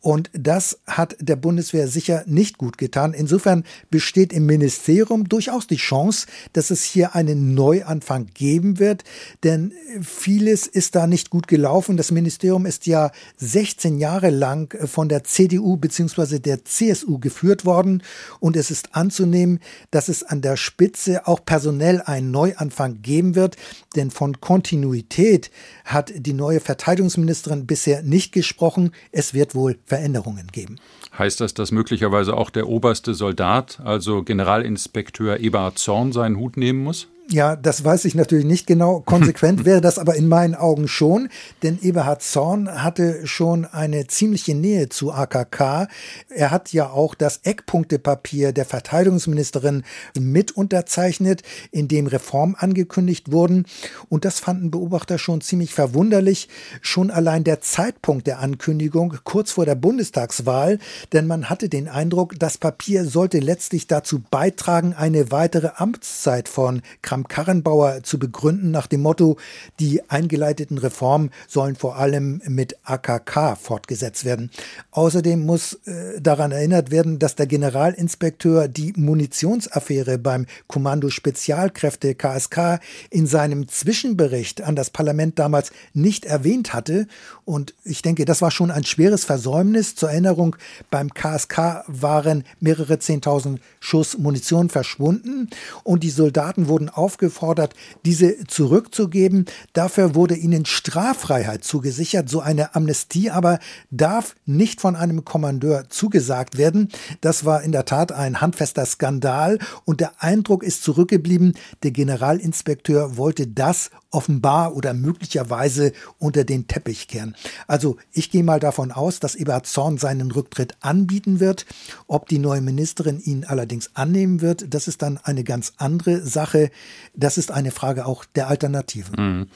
Und 0.01 0.29
das 0.31 0.79
hat 0.87 1.17
der 1.19 1.35
Bundeswehr 1.35 1.89
sicher 1.89 2.23
nicht 2.25 2.57
gut 2.57 2.77
getan. 2.77 3.13
Insofern 3.13 3.65
besteht 3.89 4.31
im 4.31 4.45
Ministerium 4.45 5.27
durchaus 5.27 5.67
die 5.67 5.75
Chance, 5.75 6.27
dass 6.53 6.69
es 6.69 6.83
hier 6.83 7.15
einen 7.15 7.53
Neuanfang 7.53 8.27
geben 8.33 8.79
wird, 8.79 9.03
denn 9.43 9.73
vieles 10.01 10.67
ist 10.67 10.95
da 10.95 11.05
nicht 11.05 11.29
gut 11.29 11.49
gelaufen. 11.49 11.97
Das 11.97 12.11
Ministerium 12.11 12.65
ist 12.65 12.85
ja 12.85 13.11
16 13.37 13.97
Jahre 13.97 14.29
lang 14.29 14.73
von 14.87 15.09
der 15.09 15.25
CDU 15.25 15.75
bzw. 15.75 16.39
der 16.39 16.63
CSU 16.63 17.19
geführt 17.19 17.65
worden 17.65 18.01
und 18.39 18.55
es 18.55 18.71
ist 18.71 18.95
anzunehmen, 18.95 19.59
dass 19.91 20.07
es 20.07 20.23
an 20.23 20.41
der 20.41 20.55
Spitze 20.55 21.27
auch 21.27 21.43
personell 21.43 22.01
einen 22.01 22.31
Neuanfang 22.31 23.01
geben 23.01 23.35
wird, 23.35 23.57
denn 23.97 24.11
von 24.11 24.39
Kontinuität 24.39 25.51
hat 25.83 26.13
die 26.15 26.33
neue 26.33 26.61
Verteidigungsministerin 26.61 27.65
bisher 27.65 28.01
nicht 28.01 28.31
gesprochen. 28.31 28.91
Es 29.11 29.33
wird 29.33 29.55
wohl 29.55 29.77
Veränderungen 29.89 30.47
geben. 30.51 30.77
Heißt 31.17 31.41
das, 31.41 31.53
dass 31.53 31.71
möglicherweise 31.71 32.37
auch 32.37 32.49
der 32.49 32.69
oberste 32.69 33.13
Soldat, 33.13 33.79
also 33.83 34.23
Generalinspekteur 34.23 35.39
Eberhard 35.39 35.77
Zorn, 35.77 36.13
seinen 36.13 36.37
Hut 36.37 36.55
nehmen 36.55 36.83
muss? 36.83 37.07
Ja, 37.31 37.55
das 37.55 37.83
weiß 37.83 38.05
ich 38.05 38.15
natürlich 38.15 38.45
nicht 38.45 38.65
genau. 38.65 39.01
Konsequent 39.01 39.63
wäre 39.65 39.81
das 39.81 39.99
aber 39.99 40.15
in 40.15 40.27
meinen 40.27 40.55
Augen 40.55 40.87
schon, 40.87 41.29
denn 41.61 41.77
Eberhard 41.79 42.23
Zorn 42.23 42.81
hatte 42.81 43.27
schon 43.27 43.65
eine 43.65 44.07
ziemliche 44.07 44.55
Nähe 44.55 44.89
zu 44.89 45.11
AKK. 45.13 45.87
Er 46.29 46.49
hat 46.49 46.73
ja 46.73 46.89
auch 46.89 47.13
das 47.13 47.41
Eckpunktepapier 47.43 48.51
der 48.51 48.65
Verteidigungsministerin 48.65 49.83
mit 50.19 50.53
unterzeichnet, 50.53 51.43
in 51.71 51.87
dem 51.87 52.07
Reformen 52.07 52.55
angekündigt 52.55 53.31
wurden. 53.31 53.67
Und 54.09 54.25
das 54.25 54.39
fanden 54.39 54.71
Beobachter 54.71 55.19
schon 55.19 55.41
ziemlich 55.41 55.75
verwunderlich. 55.75 56.49
Schon 56.81 57.11
allein 57.11 57.43
der 57.43 57.61
Zeitpunkt 57.61 58.25
der 58.25 58.39
Ankündigung 58.39 59.17
kurz 59.23 59.51
vor 59.51 59.67
der 59.67 59.75
Bundestagswahl, 59.75 60.79
denn 61.13 61.27
man 61.27 61.47
hatte 61.47 61.69
den 61.69 61.89
Eindruck, 61.89 62.39
das 62.39 62.57
Papier 62.57 63.05
sollte 63.05 63.37
letztlich 63.37 63.85
dazu 63.85 64.19
beitragen, 64.31 64.95
eine 64.95 65.29
weitere 65.29 65.69
Amtszeit 65.75 66.49
von 66.49 66.81
Kram 67.03 67.18
Kramp-Karrenbauer 67.27 68.03
zu 68.03 68.19
begründen 68.19 68.71
nach 68.71 68.87
dem 68.87 69.01
Motto, 69.01 69.37
die 69.79 70.07
eingeleiteten 70.09 70.77
Reformen 70.77 71.31
sollen 71.47 71.75
vor 71.75 71.97
allem 71.97 72.41
mit 72.47 72.77
AKK 72.83 73.55
fortgesetzt 73.55 74.25
werden. 74.25 74.51
Außerdem 74.91 75.45
muss 75.45 75.73
äh, 75.85 76.21
daran 76.21 76.51
erinnert 76.51 76.91
werden, 76.91 77.19
dass 77.19 77.35
der 77.35 77.47
Generalinspekteur 77.47 78.67
die 78.67 78.93
Munitionsaffäre 78.95 80.17
beim 80.17 80.45
Kommando 80.67 81.09
Spezialkräfte 81.09 82.15
KSK 82.15 82.79
in 83.09 83.27
seinem 83.27 83.67
Zwischenbericht 83.67 84.61
an 84.61 84.75
das 84.75 84.89
Parlament 84.89 85.39
damals 85.39 85.71
nicht 85.93 86.25
erwähnt 86.25 86.73
hatte. 86.73 87.07
Und 87.45 87.73
ich 87.83 88.01
denke, 88.01 88.25
das 88.25 88.41
war 88.41 88.51
schon 88.51 88.71
ein 88.71 88.83
schweres 88.83 89.25
Versäumnis. 89.25 89.95
Zur 89.95 90.11
Erinnerung, 90.11 90.55
beim 90.91 91.13
KSK 91.13 91.83
waren 91.87 92.43
mehrere 92.59 92.99
Zehntausend 92.99 93.59
Schuss 93.79 94.17
Munition 94.17 94.69
verschwunden 94.69 95.49
und 95.83 96.03
die 96.03 96.09
Soldaten 96.09 96.67
wurden 96.67 96.89
auf 96.89 97.08
aufgefordert, 97.09 97.73
diese 98.05 98.45
zurückzugeben. 98.45 99.45
Dafür 99.73 100.13
wurde 100.13 100.35
ihnen 100.35 100.67
Straffreiheit 100.67 101.63
zugesichert. 101.63 102.29
So 102.29 102.39
eine 102.39 102.75
Amnestie 102.75 103.31
aber 103.31 103.57
darf 103.89 104.35
nicht 104.45 104.79
von 104.79 104.95
einem 104.95 105.25
Kommandeur 105.25 105.89
zugesagt 105.89 106.59
werden. 106.59 106.89
Das 107.21 107.45
war 107.45 107.63
in 107.63 107.71
der 107.71 107.85
Tat 107.85 108.11
ein 108.11 108.41
handfester 108.41 108.85
Skandal 108.85 109.57
und 109.85 110.01
der 110.01 110.21
Eindruck 110.21 110.61
ist 110.61 110.83
zurückgeblieben, 110.83 111.53
der 111.81 111.89
Generalinspekteur 111.89 113.17
wollte 113.17 113.47
das 113.47 113.89
offenbar 114.11 114.75
oder 114.75 114.93
möglicherweise 114.93 115.93
unter 116.17 116.43
den 116.43 116.67
Teppich 116.67 117.07
kehren. 117.07 117.35
Also 117.67 117.97
ich 118.11 118.31
gehe 118.31 118.43
mal 118.43 118.59
davon 118.59 118.91
aus, 118.91 119.19
dass 119.19 119.35
Eberhard 119.35 119.67
Zorn 119.67 119.97
seinen 119.97 120.31
Rücktritt 120.31 120.75
anbieten 120.81 121.39
wird. 121.39 121.65
Ob 122.07 122.27
die 122.27 122.39
neue 122.39 122.61
Ministerin 122.61 123.19
ihn 123.19 123.45
allerdings 123.45 123.91
annehmen 123.93 124.41
wird, 124.41 124.73
das 124.73 124.87
ist 124.87 125.01
dann 125.01 125.19
eine 125.23 125.43
ganz 125.43 125.73
andere 125.77 126.21
Sache. 126.21 126.71
Das 127.13 127.37
ist 127.37 127.51
eine 127.51 127.71
Frage 127.71 128.05
auch 128.05 128.25
der 128.25 128.47
Alternativen. 128.47 129.15
Mhm. 129.17 129.47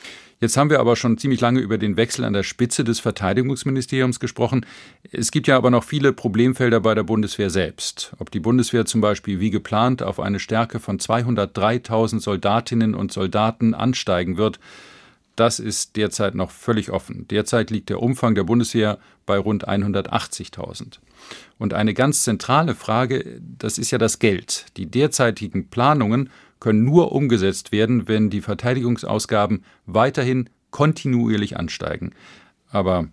Jetzt 0.44 0.58
haben 0.58 0.70
wir 0.70 0.82
aber 0.82 0.98
schon 0.98 1.18
ziemlich 1.18 1.40
lange 1.40 1.62
über 1.62 1.78
den 1.78 1.96
Wechsel 1.96 2.26
an 2.26 2.34
der 2.34 2.44
Spitze 2.44 2.84
des 2.84 3.00
Verteidigungsministeriums 3.00 4.20
gesprochen. 4.20 4.66
Es 5.10 5.32
gibt 5.32 5.48
ja 5.48 5.56
aber 5.56 5.72
noch 5.72 5.86
viele 5.86 6.12
Problemfelder 6.12 6.82
bei 6.82 6.94
der 6.94 7.04
Bundeswehr 7.04 7.50
selbst. 7.50 8.12
Ob 8.20 8.30
die 8.30 8.42
Bundeswehr 8.42 8.86
zum 8.86 9.00
Beispiel 9.00 9.40
wie 9.40 9.52
geplant 9.52 10.04
auf 10.04 10.20
eine 10.20 10.40
Stärke 10.40 10.82
von 10.82 11.00
203.000 11.00 12.20
Soldatinnen 12.20 12.94
und 12.94 13.14
Soldaten 13.14 13.74
ansteigen 13.74 14.36
wird, 14.36 14.60
das 15.38 15.60
ist 15.60 15.96
derzeit 15.96 16.36
noch 16.36 16.52
völlig 16.52 16.92
offen. 16.92 17.26
Derzeit 17.30 17.72
liegt 17.72 17.90
der 17.90 18.02
Umfang 18.02 18.36
der 18.36 18.44
Bundeswehr 18.44 19.00
bei 19.26 19.38
rund 19.38 19.68
180.000. 19.68 21.00
Und 21.58 21.74
eine 21.74 21.94
ganz 21.94 22.24
zentrale 22.24 22.76
Frage, 22.76 23.40
das 23.40 23.78
ist 23.78 23.92
ja 23.92 23.98
das 23.98 24.20
Geld. 24.20 24.66
Die 24.76 24.88
derzeitigen 24.88 25.70
Planungen 25.70 26.30
können 26.64 26.86
nur 26.86 27.12
umgesetzt 27.12 27.74
werden, 27.74 28.08
wenn 28.08 28.30
die 28.30 28.42
Verteidigungsausgaben 28.42 29.66
weiterhin 29.86 30.50
kontinuierlich 30.72 31.58
ansteigen. 31.58 32.14
Aber 32.72 33.10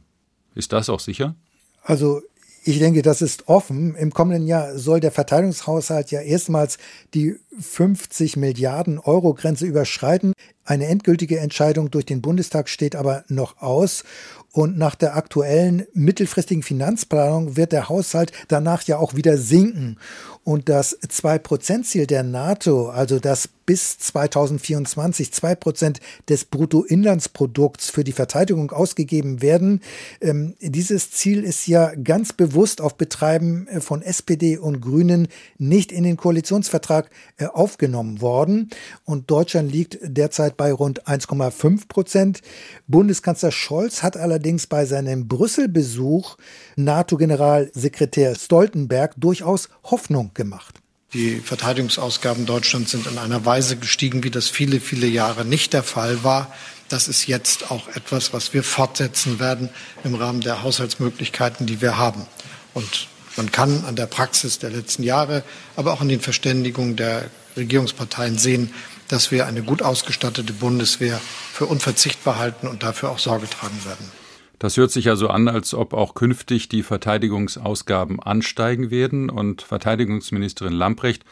ist 0.55 0.73
das 0.73 0.89
auch 0.89 1.01
sicher? 1.01 1.35
Also 1.83 2.23
ich 2.63 2.79
denke, 2.79 3.03
das 3.03 3.23
ist 3.23 3.49
offen. 3.49 3.97
Im 3.97 4.13
kommenden 4.13 4.47
Jahr 4.47 4.79
soll 4.79 5.01
der 5.01 5.11
Verteidigungshaushalt 5.11 6.11
ja 6.11 6.21
erstmals 6.21 6.79
die 7.15 7.37
50 7.59 8.37
Milliarden 8.37 8.99
Euro 8.99 9.35
Grenze 9.35 9.67
überschreiten. 9.67 10.33
Eine 10.65 10.87
endgültige 10.87 11.41
Entscheidung 11.41 11.91
durch 11.91 12.05
den 12.05 12.23
Bundestag 12.23 12.69
steht 12.69 12.95
aber 12.95 13.25
noch 13.29 13.61
aus. 13.63 14.05
Und 14.53 14.77
nach 14.77 14.95
der 14.95 15.17
aktuellen 15.17 15.87
mittelfristigen 15.95 16.63
Finanzplanung 16.63 17.57
wird 17.57 17.73
der 17.73 17.89
Haushalt 17.89 18.33
danach 18.49 18.83
ja 18.83 18.99
auch 18.99 19.15
wieder 19.15 19.39
sinken. 19.39 19.99
Und 20.45 20.69
das 20.69 20.99
2-Prozent-Ziel 21.01 22.07
der 22.07 22.23
NATO, 22.23 22.89
also 22.89 23.19
das 23.19 23.49
bis 23.71 23.99
2024 23.99 25.33
2 25.33 25.55
Prozent 25.55 26.01
des 26.29 26.45
Bruttoinlandsprodukts 26.45 27.89
für 27.89 28.03
die 28.03 28.11
Verteidigung 28.11 28.73
ausgegeben 28.73 29.43
werden. 29.43 29.81
Ähm, 30.21 30.57
dieses 30.61 31.13
Ziel 31.13 31.45
ist 31.45 31.69
ja 31.69 31.95
ganz 31.95 32.33
bewusst 32.33 32.81
auf 32.81 32.97
Betreiben 32.97 33.69
äh, 33.69 33.81
von 33.81 34.03
SPD 34.03 34.59
und 34.59 34.81
Grünen 34.81 35.29
nicht 35.57 35.93
in 35.93 36.03
den 36.03 36.17
Koalitionsvertrag 36.17 37.11
äh, 37.37 37.47
aufgenommen 37.47 38.21
worden. 38.21 38.71
Und 39.05 39.31
Deutschland 39.31 39.71
liegt 39.71 40.01
derzeit 40.03 40.57
bei 40.57 40.73
rund 40.73 41.07
1,5 41.07 41.87
Prozent. 41.87 42.41
Bundeskanzler 42.89 43.53
Scholz 43.53 44.03
hat 44.03 44.17
allerdings 44.17 44.67
bei 44.67 44.85
seinem 44.85 45.29
Brüssel-Besuch 45.29 46.39
NATO-Generalsekretär 46.75 48.35
Stoltenberg 48.35 49.15
durchaus 49.17 49.69
Hoffnung 49.85 50.33
gemacht. 50.35 50.80
Die 51.13 51.41
Verteidigungsausgaben 51.41 52.47
Deutschlands 52.47 52.93
sind 52.93 53.09
in 53.09 53.19
einer 53.19 53.45
Weise 53.45 53.77
gestiegen, 53.77 54.23
wie 54.23 54.31
das 54.31 54.49
viele, 54.49 54.81
viele 54.81 55.09
Jahre 55.09 55.45
nicht 55.45 55.73
der 55.73 55.83
Fall 55.83 56.23
war. 56.23 56.53
Das 56.89 57.09
ist 57.09 57.27
jetzt 57.27 57.73
auch 57.73 57.89
etwas, 57.89 58.33
was 58.33 58.55
wir 58.55 58.63
fortsetzen 58.63 59.41
werden 59.41 59.71
im 60.05 60.15
Rahmen 60.15 60.41
der 60.41 60.63
Haushaltsmöglichkeiten, 60.63 61.67
die 61.67 61.81
wir 61.81 61.99
haben. 61.99 62.27
Und 62.75 63.09
man 63.37 63.51
kann 63.51 63.85
an 63.87 63.97
der 63.97 64.07
Praxis 64.07 64.61
der 64.61 64.71
letzten 64.71 65.03
Jahre, 65.03 65.43
aber 65.75 65.95
auch 65.95 66.01
an 66.01 66.09
den 66.09 66.21
Verständigungen 66.21 66.95
der 66.95 67.29
Regierungsparteien 67.57 68.39
sehen, 68.39 68.73
dass 69.09 69.33
wir 69.33 69.47
eine 69.47 69.63
gut 69.63 69.83
ausgestattete 69.83 70.53
Bundeswehr 70.53 71.21
für 71.53 71.67
unverzichtbar 71.67 72.39
halten 72.39 72.69
und 72.69 72.85
dafür 72.85 73.11
auch 73.11 73.19
Sorge 73.19 73.51
tragen 73.51 73.85
werden. 73.85 74.20
Das 74.61 74.77
hört 74.77 74.91
sich 74.91 75.07
ja 75.07 75.17
so 75.17 75.29
an, 75.29 75.49
als 75.49 75.73
ob 75.73 75.95
auch 75.95 76.15
künftig 76.15 76.69
die 76.69 76.83
Verteidigungsausgaben 76.83 78.21
ansteigen 78.21 78.91
werden. 78.91 79.31
Und 79.31 79.63
Verteidigungsministerin 79.63 80.75
Lamprecht 80.75 81.25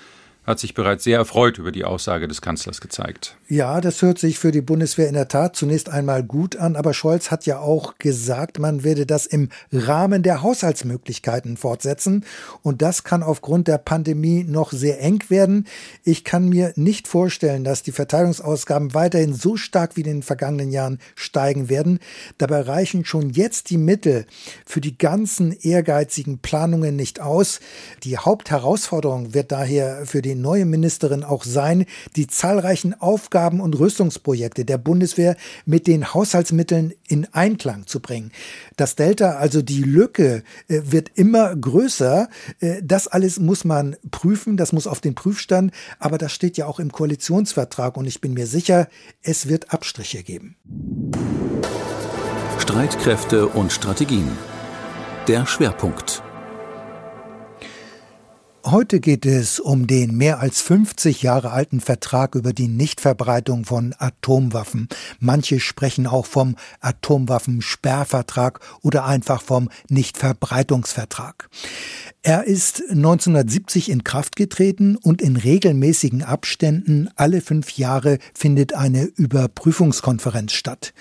hat 0.49 0.59
sich 0.59 0.73
bereits 0.73 1.05
sehr 1.05 1.19
erfreut 1.19 1.59
über 1.59 1.73
die 1.73 1.85
Aussage 1.85 2.27
des 2.27 2.41
Kanzlers 2.41 2.81
gezeigt. 2.81 3.37
Ja, 3.49 3.83
das 3.83 4.01
hört 4.01 4.19
sich 4.19 4.39
für 4.39 4.51
die 4.51 4.63
Bundeswehr 4.63 5.07
in 5.07 5.15
der 5.15 5.29
Tat 5.29 5.57
zunächst 5.57 5.91
einmal 5.91 6.23
gut 6.23 6.57
an, 6.57 6.75
aber 6.75 6.95
Scholz 6.95 7.31
hat 7.31 7.45
ja 7.45 7.59
auch 7.59 7.99
gesagt, 7.99 8.59
man 8.59 8.83
werde 8.83 9.05
das 9.05 9.27
im 9.27 9.51
Rahmen 9.71 10.23
der 10.23 10.43
Haushaltsmöglichkeiten 10.43 11.59
fortsetzen 11.59 12.25
und 12.63 12.81
das 12.81 13.05
kann 13.05 13.23
aufgrund 13.23 13.69
der 13.69 13.77
Pandemie 13.77 14.43
noch 14.43 14.73
sehr 14.73 15.03
eng 15.03 15.23
werden. 15.29 15.67
Ich 16.03 16.25
kann 16.25 16.49
mir 16.49 16.73
nicht 16.77 17.09
vorstellen, 17.09 17.63
dass 17.63 17.83
die 17.83 17.93
Verteidigungsausgaben 17.93 18.95
weiterhin 18.95 19.35
so 19.35 19.59
stark 19.59 19.97
wie 19.97 20.01
in 20.01 20.07
den 20.07 20.23
vergangenen 20.23 20.71
Jahren 20.71 20.99
steigen 21.15 21.69
werden. 21.69 21.99
Dabei 22.39 22.63
reichen 22.63 23.05
schon 23.05 23.29
jetzt 23.29 23.69
die 23.69 23.77
Mittel 23.77 24.25
für 24.65 24.81
die 24.81 24.97
ganzen 24.97 25.53
ehrgeizigen 25.53 26.39
Planungen 26.39 26.97
nicht 26.97 27.21
aus. 27.21 27.61
Die 28.03 28.17
Hauptherausforderung 28.17 29.35
wird 29.35 29.53
daher 29.53 30.07
für 30.07 30.23
den 30.23 30.38
neue 30.41 30.65
Ministerin 30.65 31.25
auch 31.25 31.45
sein, 31.45 31.85
die 32.17 32.27
zahlreichen 32.27 32.99
Aufgaben 33.01 33.61
und 33.61 33.79
Rüstungsprojekte 33.79 34.65
der 34.65 34.79
Bundeswehr 34.79 35.37
mit 35.67 35.87
den 35.87 36.15
Haushaltsmitteln 36.15 36.95
in 37.07 37.27
Einklang 37.33 37.87
zu 37.87 38.01
bringen. 38.01 38.33
Das 38.77 38.97
Delta, 38.97 39.33
also 39.33 39.63
die 39.63 39.83
Lücke, 39.83 40.43
äh, 40.69 40.81
wird 40.85 41.11
immer 41.15 41.55
größer. 41.55 42.29
Äh, 42.61 42.83
das 42.83 43.09
alles 43.09 43.39
muss 43.39 43.65
man 43.65 43.97
prüfen, 44.11 44.57
das 44.57 44.73
muss 44.73 44.87
auf 44.87 45.01
den 45.01 45.15
Prüfstand, 45.15 45.73
aber 45.99 46.19
das 46.19 46.33
steht 46.33 46.57
ja 46.57 46.67
auch 46.67 46.81
im 46.81 46.93
Koalitionsvertrag 46.93 47.97
und 47.97 48.07
ich 48.07 48.21
bin 48.21 48.35
mir 48.35 48.47
sicher, 48.47 48.89
es 49.23 49.49
wird 49.49 49.73
Abstriche 49.73 50.23
geben. 50.23 50.57
Streitkräfte 52.59 53.49
und 53.49 53.73
Strategien. 53.73 54.31
Der 55.27 55.47
Schwerpunkt. 55.47 56.23
Heute 58.71 59.01
geht 59.01 59.25
es 59.25 59.61
um 59.61 59.87
den 59.87 60.15
mehr 60.15 60.41
als 60.41 60.61
50 60.61 61.23
Jahre 61.23 61.53
alten 61.53 61.81
Vertrag 61.81 62.35
über 62.35 62.53
die 62.53 62.69
Nichtverbreitung 62.69 63.65
von 63.65 63.95
Atomwaffen. 63.99 64.89
Manche 65.21 65.59
sprechen 65.59 66.07
auch 66.07 66.27
vom 66.27 66.55
Atomwaffensperrvertrag 66.81 68.61
oder 68.83 69.07
einfach 69.07 69.41
vom 69.41 69.71
Nichtverbreitungsvertrag. 69.89 71.49
Er 72.23 72.45
ist 72.45 72.83
1970 72.91 73.91
in 73.91 74.05
Kraft 74.05 74.37
getreten 74.37 74.97
und 74.97 75.23
in 75.23 75.37
regelmäßigen 75.37 76.23
Abständen 76.23 77.09
alle 77.17 77.41
fünf 77.41 77.79
Jahre 77.79 78.19
findet 78.35 78.75
eine 78.75 79.05
Überprüfungskonferenz 79.05 80.53
statt. 80.53 80.93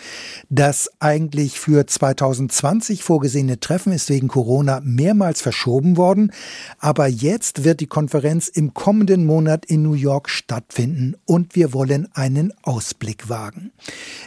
Das 0.50 0.89
eigentlich 1.00 1.59
für 1.59 1.86
2020 1.86 3.03
vorgesehene 3.03 3.59
Treffen 3.59 3.91
ist 3.91 4.09
wegen 4.09 4.29
Corona 4.29 4.79
mehrmals 4.86 5.41
verschoben 5.41 5.97
worden, 5.97 6.31
aber 6.77 7.07
jetzt 7.07 7.56
wird 7.63 7.79
die 7.79 7.87
Konferenz 7.87 8.47
im 8.47 8.73
kommenden 8.73 9.25
Monat 9.25 9.65
in 9.65 9.81
New 9.81 9.93
York 9.93 10.29
stattfinden 10.29 11.15
und 11.25 11.55
wir 11.55 11.73
wollen 11.73 12.09
einen 12.13 12.53
Ausblick 12.63 13.29
wagen. 13.29 13.71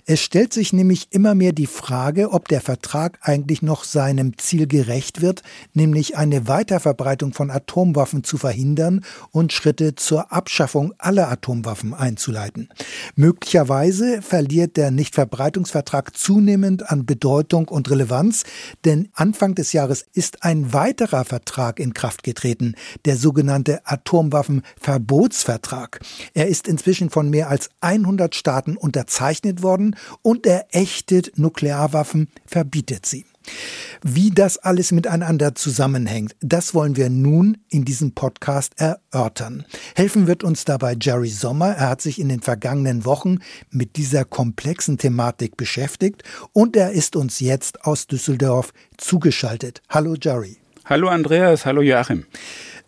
Es 0.06 0.20
stellt 0.20 0.52
sich 0.52 0.72
nämlich 0.72 1.08
immer 1.10 1.34
mehr 1.34 1.52
die 1.52 1.66
Frage, 1.66 2.30
ob 2.30 2.48
der 2.48 2.60
Vertrag 2.60 3.18
eigentlich 3.22 3.62
noch 3.62 3.84
seinem 3.84 4.38
Ziel 4.38 4.66
gerecht 4.66 5.20
wird, 5.20 5.42
nämlich 5.74 6.16
eine 6.16 6.48
weiter 6.48 6.70
Weiterverbreitung 6.70 7.32
von 7.32 7.50
Atomwaffen 7.50 8.22
zu 8.22 8.38
verhindern 8.38 9.04
und 9.32 9.52
Schritte 9.52 9.96
zur 9.96 10.32
Abschaffung 10.32 10.94
aller 10.98 11.28
Atomwaffen 11.28 11.94
einzuleiten. 11.94 12.68
Möglicherweise 13.16 14.22
verliert 14.22 14.76
der 14.76 14.90
Nichtverbreitungsvertrag 14.90 16.16
zunehmend 16.16 16.90
an 16.90 17.06
Bedeutung 17.06 17.68
und 17.68 17.90
Relevanz, 17.90 18.44
denn 18.84 19.08
Anfang 19.14 19.54
des 19.54 19.72
Jahres 19.72 20.04
ist 20.12 20.44
ein 20.44 20.72
weiterer 20.72 21.24
Vertrag 21.24 21.80
in 21.80 21.92
Kraft 21.92 22.22
getreten, 22.22 22.74
der 23.04 23.16
sogenannte 23.20 23.82
Atomwaffenverbotsvertrag. 23.84 26.00
Er 26.34 26.48
ist 26.48 26.66
inzwischen 26.66 27.10
von 27.10 27.30
mehr 27.30 27.50
als 27.50 27.70
100 27.80 28.34
Staaten 28.34 28.76
unterzeichnet 28.76 29.62
worden 29.62 29.94
und 30.22 30.46
er 30.46 30.66
ächtet 30.72 31.38
Nuklearwaffen, 31.38 32.26
verbietet 32.46 33.06
sie. 33.06 33.24
Wie 34.02 34.30
das 34.30 34.58
alles 34.58 34.92
miteinander 34.92 35.54
zusammenhängt, 35.54 36.36
das 36.40 36.74
wollen 36.74 36.96
wir 36.96 37.10
nun 37.10 37.58
in 37.68 37.84
diesem 37.84 38.12
Podcast 38.12 38.74
erörtern. 38.76 39.64
Helfen 39.94 40.26
wird 40.26 40.44
uns 40.44 40.64
dabei 40.64 40.96
Jerry 41.00 41.28
Sommer. 41.28 41.70
Er 41.70 41.90
hat 41.90 42.02
sich 42.02 42.20
in 42.20 42.28
den 42.28 42.40
vergangenen 42.40 43.04
Wochen 43.04 43.38
mit 43.70 43.96
dieser 43.96 44.24
komplexen 44.24 44.98
Thematik 44.98 45.56
beschäftigt 45.56 46.22
und 46.52 46.76
er 46.76 46.92
ist 46.92 47.16
uns 47.16 47.40
jetzt 47.40 47.84
aus 47.84 48.06
Düsseldorf 48.06 48.72
zugeschaltet. 48.96 49.82
Hallo 49.88 50.14
Jerry. 50.20 50.58
Hallo 50.84 51.08
Andreas, 51.08 51.66
hallo 51.66 51.82
Joachim. 51.82 52.24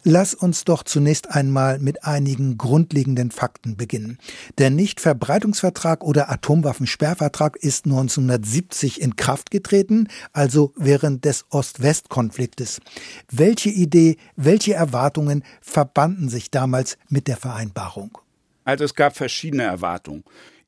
Lass 0.05 0.35
uns 0.35 0.65
doch 0.65 0.83
zunächst 0.83 1.31
einmal 1.31 1.79
mit 1.79 2.05
einigen 2.05 2.59
grundlegenden 2.59 3.31
Fakten 3.31 3.77
beginnen. 3.77 4.19
Der 4.59 4.69
Nichtverbreitungsvertrag 4.69 6.03
oder 6.03 6.29
Atomwaffensperrvertrag 6.29 7.57
ist 7.57 7.85
1970 7.85 9.01
in 9.01 9.15
Kraft 9.15 9.53
getreten, 9.53 10.09
also 10.33 10.73
während 10.77 11.25
des 11.25 11.45
Ost-West-Konfliktes. 11.51 12.81
Welche 13.31 13.69
Idee, 13.69 14.17
welche 14.35 14.75
Erwartungen 14.75 15.45
verbanden 15.61 16.29
sich 16.29 16.51
damals 16.51 16.99
mit 17.09 17.29
der 17.29 17.37
Vereinbarung? 17.37 18.19
Also 18.65 18.85
es 18.85 18.97
gab 18.97 19.17
verschiedene 19.17 19.63
Erwartungen. 19.63 20.25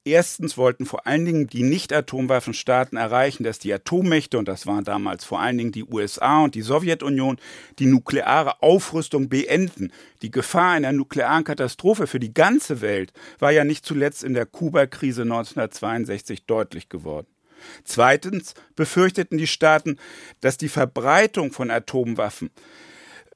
Erstens 0.07 0.59
wollten 0.59 0.85
vor 0.85 1.07
allen 1.07 1.25
Dingen 1.25 1.47
die 1.47 1.63
Nicht-Atomwaffenstaaten 1.63 2.99
erreichen, 2.99 3.43
dass 3.43 3.59
die 3.59 3.73
Atommächte, 3.73 4.37
und 4.37 4.49
das 4.49 4.67
waren 4.67 4.85
damals 4.85 5.25
vor 5.25 5.41
allen 5.41 5.57
Dingen 5.57 5.73
die 5.73 5.85
USA 5.85 6.45
und 6.45 6.55
die 6.55 6.61
Sowjetunion, 6.61 7.39
die 7.79 7.87
nukleare 7.87 8.63
Aufrüstung 8.63 9.31
beenden. 9.31 9.93
Die 10.21 10.31
Gefahr 10.31 10.73
einer 10.73 10.93
nuklearen 10.93 11.45
Katastrophe 11.45 12.07
für 12.07 12.21
die 12.21 12.35
ganze 12.35 12.83
Welt 12.83 13.15
war 13.39 13.51
ja 13.51 13.65
nicht 13.65 13.87
zuletzt 13.87 14.25
in 14.25 14.35
der 14.35 14.45
Kuba-Krise 14.45 15.23
1962 15.23 16.45
deutlich 16.45 16.91
geworden. 16.91 17.27
Zweitens 17.85 18.53
befürchteten 18.77 19.39
die 19.39 19.47
Staaten, 19.47 19.97
dass 20.43 20.59
die 20.59 20.69
Verbreitung 20.69 21.51
von 21.51 21.71
Atomwaffen 21.71 22.51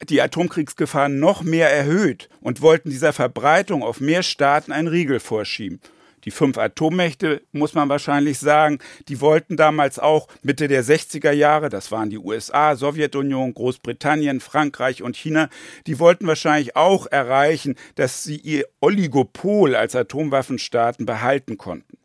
die 0.07 0.21
Atomkriegsgefahr 0.21 1.09
noch 1.09 1.43
mehr 1.43 1.73
erhöht 1.73 2.29
und 2.43 2.61
wollten 2.61 2.91
dieser 2.91 3.15
Verbreitung 3.15 3.83
auf 3.83 4.01
mehr 4.01 4.23
Staaten 4.23 4.71
einen 4.71 4.87
Riegel 4.87 5.19
vorschieben. 5.19 5.81
Die 6.25 6.31
fünf 6.31 6.59
Atommächte, 6.59 7.43
muss 7.53 7.75
man 7.75 7.89
wahrscheinlich 7.89 8.39
sagen, 8.39 8.79
die 9.09 9.21
wollten 9.21 9.57
damals 9.57 9.99
auch 9.99 10.29
Mitte 10.43 10.69
der 10.69 10.85
60er 10.85 11.33
Jahre, 11.33 11.69
das 11.69 11.91
waren 11.93 12.11
die 12.11 12.19
USA, 12.19 12.77
Sowjetunion, 12.77 13.55
Großbritannien, 13.55 14.41
Frankreich 14.41 15.03
und 15.03 15.17
China, 15.17 15.49
die 15.87 15.99
wollten 15.99 16.27
wahrscheinlich 16.27 16.77
auch 16.77 17.07
erreichen, 17.07 17.77
dass 17.95 18.25
sie 18.25 18.37
ihr 18.37 18.67
Oligopol 18.81 19.75
als 19.75 19.95
Atomwaffenstaaten 19.95 21.07
behalten 21.07 21.57
konnten. 21.57 21.99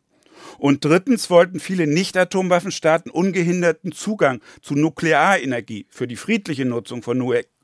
Und 0.57 0.85
drittens 0.85 1.29
wollten 1.29 1.59
viele 1.59 1.87
Nicht-Atomwaffenstaaten 1.87 3.11
ungehinderten 3.11 3.91
Zugang 3.91 4.41
zu 4.61 4.75
Nuklearenergie 4.75 5.87
für 5.89 6.07
die 6.07 6.15
friedliche 6.15 6.65
Nutzung 6.65 7.01
von 7.01 7.17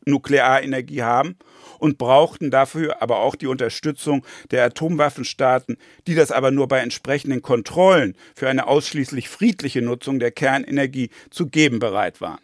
Nuklearenergie 0.05 1.03
haben 1.03 1.37
und 1.79 1.97
brauchten 1.97 2.51
dafür 2.51 3.01
aber 3.01 3.19
auch 3.19 3.35
die 3.35 3.47
Unterstützung 3.47 4.25
der 4.51 4.65
Atomwaffenstaaten, 4.65 5.77
die 6.05 6.15
das 6.15 6.31
aber 6.31 6.51
nur 6.51 6.67
bei 6.67 6.79
entsprechenden 6.79 7.41
Kontrollen 7.41 8.15
für 8.35 8.47
eine 8.47 8.67
ausschließlich 8.67 9.29
friedliche 9.29 9.81
Nutzung 9.81 10.19
der 10.19 10.31
Kernenergie 10.31 11.09
zu 11.31 11.47
geben 11.47 11.79
bereit 11.79 12.21
waren. 12.21 12.39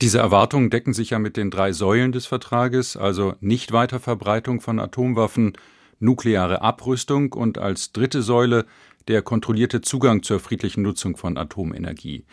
Diese 0.00 0.18
Erwartungen 0.18 0.68
decken 0.68 0.92
sich 0.92 1.10
ja 1.10 1.18
mit 1.18 1.36
den 1.36 1.50
drei 1.50 1.72
Säulen 1.72 2.12
des 2.12 2.26
Vertrages, 2.26 2.96
also 2.96 3.34
Nichtweiterverbreitung 3.40 4.60
von 4.60 4.78
Atomwaffen, 4.78 5.54
nukleare 5.98 6.62
Abrüstung 6.62 7.32
und 7.32 7.58
als 7.58 7.92
dritte 7.92 8.22
Säule 8.22 8.66
der 9.08 9.22
kontrollierte 9.22 9.80
Zugang 9.80 10.22
zur 10.22 10.40
friedlichen 10.40 10.82
Nutzung 10.82 11.16
von 11.16 11.36
Atomenergie. 11.36 12.24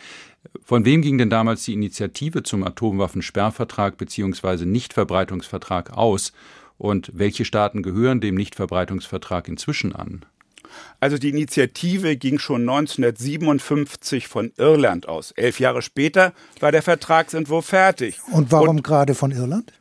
Von 0.62 0.84
wem 0.84 1.02
ging 1.02 1.18
denn 1.18 1.30
damals 1.30 1.64
die 1.64 1.72
Initiative 1.72 2.42
zum 2.42 2.64
Atomwaffensperrvertrag 2.64 3.96
bzw. 3.96 4.66
Nichtverbreitungsvertrag 4.66 5.96
aus 5.96 6.32
und 6.76 7.10
welche 7.14 7.44
Staaten 7.44 7.82
gehören 7.82 8.20
dem 8.20 8.34
Nichtverbreitungsvertrag 8.34 9.48
inzwischen 9.48 9.94
an? 9.94 10.24
Also 10.98 11.18
die 11.18 11.28
Initiative 11.28 12.16
ging 12.16 12.38
schon 12.38 12.62
1957 12.62 14.26
von 14.26 14.52
Irland 14.56 15.08
aus. 15.08 15.30
Elf 15.32 15.60
Jahre 15.60 15.82
später 15.82 16.32
war 16.58 16.72
der 16.72 16.82
Vertragsentwurf 16.82 17.66
fertig. 17.66 18.18
Und 18.32 18.50
warum 18.50 18.76
und 18.76 18.82
gerade 18.82 19.14
von 19.14 19.30
Irland? 19.30 19.72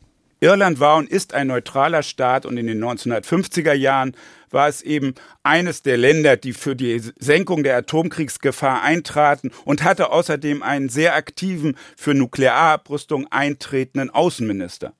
Irland 0.44 0.82
war 0.82 0.98
und 0.98 1.10
ist 1.10 1.34
ein 1.34 1.48
neutraler 1.48 2.04
Staat 2.04 2.46
und 2.46 2.58
in 2.58 2.68
den 2.68 2.84
1950er 2.84 3.72
Jahren 3.72 4.14
war 4.50 4.68
es 4.68 4.82
eben 4.82 5.16
eines 5.42 5.84
der 5.84 5.96
Länder, 5.96 6.36
die 6.36 6.52
für 6.52 6.76
die 6.76 7.02
Senkung 7.18 7.64
der 7.64 7.78
Atomkriegsgefahr 7.78 8.82
eintraten 8.82 9.52
und 9.64 9.86
hatte 9.86 10.12
außerdem 10.12 10.62
einen 10.62 10.90
sehr 10.90 11.16
aktiven, 11.16 11.78
für 11.96 12.14
Nuklearabrüstung 12.14 13.26
eintretenden 13.32 14.10
Außenminister. 14.10 14.94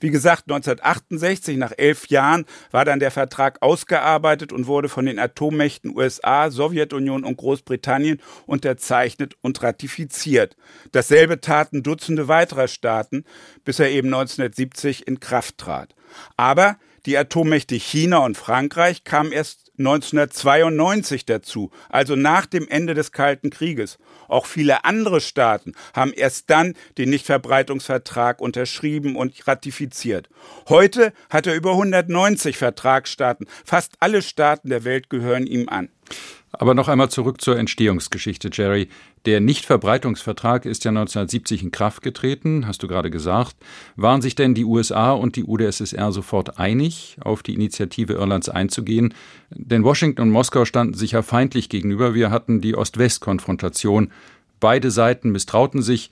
Wie 0.00 0.10
gesagt, 0.10 0.44
1968, 0.44 1.56
nach 1.56 1.72
elf 1.76 2.06
Jahren, 2.08 2.44
war 2.70 2.84
dann 2.84 3.00
der 3.00 3.10
Vertrag 3.10 3.62
ausgearbeitet 3.62 4.52
und 4.52 4.66
wurde 4.66 4.88
von 4.88 5.06
den 5.06 5.18
Atommächten 5.18 5.96
USA, 5.96 6.50
Sowjetunion 6.50 7.24
und 7.24 7.36
Großbritannien 7.36 8.20
unterzeichnet 8.46 9.36
und 9.40 9.62
ratifiziert. 9.62 10.56
Dasselbe 10.92 11.40
taten 11.40 11.82
Dutzende 11.82 12.28
weiterer 12.28 12.68
Staaten, 12.68 13.24
bis 13.64 13.78
er 13.78 13.90
eben 13.90 14.08
1970 14.08 15.06
in 15.06 15.20
Kraft 15.20 15.58
trat. 15.58 15.94
Aber 16.36 16.76
die 17.06 17.16
Atommächte 17.16 17.74
China 17.76 18.18
und 18.18 18.36
Frankreich 18.36 19.04
kamen 19.04 19.32
erst 19.32 19.67
1992 19.78 21.24
dazu, 21.24 21.70
also 21.88 22.16
nach 22.16 22.46
dem 22.46 22.68
Ende 22.68 22.94
des 22.94 23.12
Kalten 23.12 23.50
Krieges. 23.50 23.98
Auch 24.28 24.46
viele 24.46 24.84
andere 24.84 25.20
Staaten 25.20 25.74
haben 25.94 26.12
erst 26.12 26.50
dann 26.50 26.74
den 26.98 27.10
Nichtverbreitungsvertrag 27.10 28.40
unterschrieben 28.40 29.16
und 29.16 29.46
ratifiziert. 29.46 30.28
Heute 30.68 31.12
hat 31.30 31.46
er 31.46 31.54
über 31.54 31.72
190 31.72 32.56
Vertragsstaaten. 32.56 33.46
Fast 33.64 33.94
alle 34.00 34.22
Staaten 34.22 34.68
der 34.68 34.84
Welt 34.84 35.10
gehören 35.10 35.46
ihm 35.46 35.68
an. 35.68 35.88
Aber 36.52 36.74
noch 36.74 36.88
einmal 36.88 37.10
zurück 37.10 37.40
zur 37.40 37.58
Entstehungsgeschichte, 37.58 38.48
Jerry. 38.52 38.88
Der 39.26 39.40
Nichtverbreitungsvertrag 39.40 40.64
ist 40.64 40.84
ja 40.84 40.90
1970 40.90 41.62
in 41.62 41.70
Kraft 41.70 42.02
getreten, 42.02 42.66
hast 42.66 42.82
du 42.82 42.88
gerade 42.88 43.10
gesagt. 43.10 43.56
Waren 43.96 44.22
sich 44.22 44.34
denn 44.34 44.54
die 44.54 44.64
USA 44.64 45.12
und 45.12 45.36
die 45.36 45.44
UdSSR 45.44 46.10
sofort 46.10 46.58
einig, 46.58 47.18
auf 47.20 47.42
die 47.42 47.54
Initiative 47.54 48.14
Irlands 48.14 48.48
einzugehen? 48.48 49.12
Denn 49.50 49.84
Washington 49.84 50.22
und 50.22 50.30
Moskau 50.30 50.64
standen 50.64 50.94
sich 50.94 51.12
ja 51.12 51.22
feindlich 51.22 51.68
gegenüber. 51.68 52.14
Wir 52.14 52.30
hatten 52.30 52.60
die 52.60 52.74
Ost-West-Konfrontation. 52.74 54.10
Beide 54.58 54.90
Seiten 54.90 55.30
misstrauten 55.30 55.82
sich. 55.82 56.10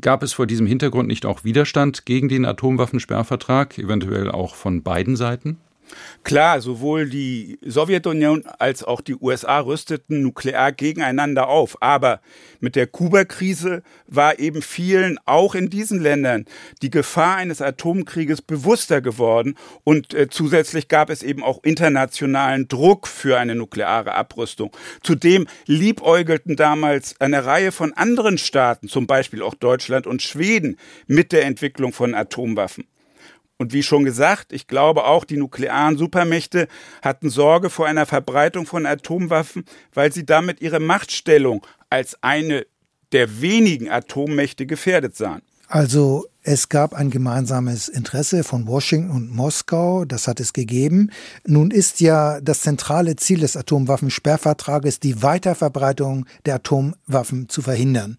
Gab 0.00 0.22
es 0.22 0.32
vor 0.32 0.46
diesem 0.46 0.66
Hintergrund 0.66 1.08
nicht 1.08 1.26
auch 1.26 1.44
Widerstand 1.44 2.06
gegen 2.06 2.28
den 2.28 2.46
Atomwaffensperrvertrag, 2.46 3.78
eventuell 3.78 4.30
auch 4.30 4.54
von 4.54 4.82
beiden 4.82 5.14
Seiten? 5.14 5.58
Klar, 6.24 6.60
sowohl 6.60 7.08
die 7.08 7.58
Sowjetunion 7.64 8.44
als 8.58 8.84
auch 8.84 9.00
die 9.00 9.16
USA 9.16 9.60
rüsteten 9.60 10.22
nuklear 10.22 10.72
gegeneinander 10.72 11.48
auf. 11.48 11.80
Aber 11.80 12.20
mit 12.60 12.76
der 12.76 12.86
Kuba-Krise 12.86 13.82
war 14.06 14.38
eben 14.38 14.62
vielen, 14.62 15.18
auch 15.24 15.54
in 15.54 15.70
diesen 15.70 16.00
Ländern, 16.00 16.44
die 16.82 16.90
Gefahr 16.90 17.36
eines 17.36 17.62
Atomkrieges 17.62 18.42
bewusster 18.42 19.00
geworden. 19.00 19.54
Und 19.84 20.12
äh, 20.14 20.28
zusätzlich 20.28 20.88
gab 20.88 21.10
es 21.10 21.22
eben 21.22 21.42
auch 21.42 21.62
internationalen 21.62 22.68
Druck 22.68 23.06
für 23.06 23.38
eine 23.38 23.54
nukleare 23.54 24.14
Abrüstung. 24.14 24.70
Zudem 25.02 25.46
liebäugelten 25.66 26.56
damals 26.56 27.20
eine 27.20 27.44
Reihe 27.44 27.72
von 27.72 27.92
anderen 27.92 28.38
Staaten, 28.38 28.88
zum 28.88 29.06
Beispiel 29.06 29.42
auch 29.42 29.54
Deutschland 29.54 30.06
und 30.06 30.22
Schweden, 30.22 30.76
mit 31.06 31.32
der 31.32 31.44
Entwicklung 31.44 31.92
von 31.92 32.14
Atomwaffen. 32.14 32.84
Und 33.58 33.72
wie 33.72 33.82
schon 33.82 34.04
gesagt, 34.04 34.52
ich 34.52 34.68
glaube 34.68 35.04
auch, 35.04 35.24
die 35.24 35.36
nuklearen 35.36 35.98
Supermächte 35.98 36.68
hatten 37.02 37.28
Sorge 37.28 37.70
vor 37.70 37.86
einer 37.86 38.06
Verbreitung 38.06 38.66
von 38.66 38.86
Atomwaffen, 38.86 39.64
weil 39.92 40.12
sie 40.12 40.24
damit 40.24 40.60
ihre 40.60 40.78
Machtstellung 40.78 41.66
als 41.90 42.22
eine 42.22 42.66
der 43.10 43.40
wenigen 43.40 43.90
Atommächte 43.90 44.64
gefährdet 44.64 45.16
sahen. 45.16 45.42
Also 45.66 46.26
es 46.50 46.70
gab 46.70 46.94
ein 46.94 47.10
gemeinsames 47.10 47.90
Interesse 47.90 48.42
von 48.42 48.66
Washington 48.66 49.10
und 49.10 49.36
Moskau, 49.36 50.06
das 50.06 50.26
hat 50.26 50.40
es 50.40 50.54
gegeben. 50.54 51.10
Nun 51.46 51.70
ist 51.70 52.00
ja 52.00 52.40
das 52.40 52.62
zentrale 52.62 53.16
Ziel 53.16 53.40
des 53.40 53.54
Atomwaffensperrvertrages 53.54 54.98
die 54.98 55.22
Weiterverbreitung 55.22 56.24
der 56.46 56.54
Atomwaffen 56.54 57.50
zu 57.50 57.60
verhindern. 57.60 58.16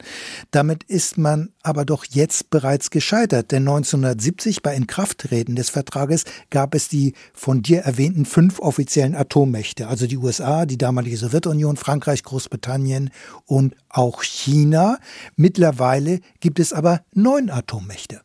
Damit 0.51 0.83
ist 0.83 1.17
man 1.17 1.49
aber 1.63 1.85
doch 1.85 2.05
jetzt 2.05 2.51
bereits 2.51 2.91
gescheitert, 2.91 3.51
denn 3.51 3.67
1970 3.67 4.61
bei 4.61 4.75
Inkrafttreten 4.75 5.55
des 5.55 5.71
Vertrages 5.71 6.23
gab 6.51 6.75
es 6.75 6.87
die 6.87 7.13
von 7.33 7.63
dir 7.63 7.79
erwähnten 7.79 8.25
fünf 8.25 8.59
offiziellen 8.59 9.15
Atommächte, 9.15 9.87
also 9.87 10.05
die 10.05 10.17
USA, 10.17 10.67
die 10.67 10.77
damalige 10.77 11.17
Sowjetunion, 11.17 11.77
Frankreich, 11.77 12.21
Großbritannien 12.21 13.09
und 13.47 13.75
auch 13.89 14.21
China. 14.21 14.99
Mittlerweile 15.35 16.19
gibt 16.39 16.59
es 16.59 16.73
aber 16.73 17.01
neun 17.11 17.49
Atommächte. 17.49 18.18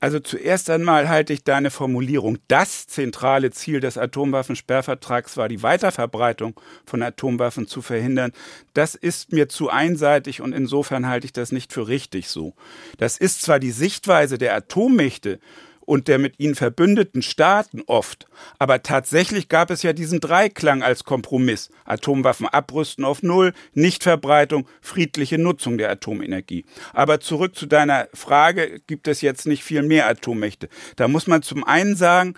Also 0.00 0.20
zuerst 0.20 0.70
einmal 0.70 1.08
halte 1.08 1.32
ich 1.32 1.44
deine 1.44 1.70
Formulierung, 1.70 2.38
das 2.48 2.86
zentrale 2.86 3.50
Ziel 3.50 3.80
des 3.80 3.98
Atomwaffensperrvertrags 3.98 5.36
war 5.36 5.48
die 5.48 5.62
Weiterverbreitung 5.62 6.58
von 6.84 7.02
Atomwaffen 7.02 7.66
zu 7.66 7.82
verhindern. 7.82 8.32
Das 8.74 8.94
ist 8.94 9.32
mir 9.32 9.48
zu 9.48 9.70
einseitig 9.70 10.40
und 10.40 10.52
insofern 10.52 11.08
halte 11.08 11.26
ich 11.26 11.32
das 11.32 11.52
nicht 11.52 11.72
für 11.72 11.88
richtig 11.88 12.28
so. 12.28 12.54
Das 12.98 13.16
ist 13.16 13.42
zwar 13.42 13.58
die 13.58 13.70
Sichtweise 13.70 14.38
der 14.38 14.54
Atommächte, 14.54 15.40
und 15.86 16.08
der 16.08 16.18
mit 16.18 16.38
ihnen 16.38 16.54
verbündeten 16.54 17.22
Staaten 17.22 17.82
oft. 17.86 18.26
Aber 18.58 18.82
tatsächlich 18.82 19.48
gab 19.48 19.70
es 19.70 19.82
ja 19.82 19.92
diesen 19.94 20.20
Dreiklang 20.20 20.82
als 20.82 21.04
Kompromiss. 21.04 21.70
Atomwaffen 21.86 22.46
abrüsten 22.46 23.04
auf 23.04 23.22
Null, 23.22 23.54
Nichtverbreitung, 23.72 24.68
friedliche 24.82 25.38
Nutzung 25.38 25.78
der 25.78 25.90
Atomenergie. 25.90 26.64
Aber 26.92 27.20
zurück 27.20 27.56
zu 27.56 27.66
deiner 27.66 28.08
Frage, 28.12 28.80
gibt 28.86 29.08
es 29.08 29.22
jetzt 29.22 29.46
nicht 29.46 29.64
viel 29.64 29.82
mehr 29.82 30.06
Atommächte? 30.08 30.68
Da 30.96 31.08
muss 31.08 31.26
man 31.26 31.42
zum 31.42 31.64
einen 31.64 31.96
sagen, 31.96 32.34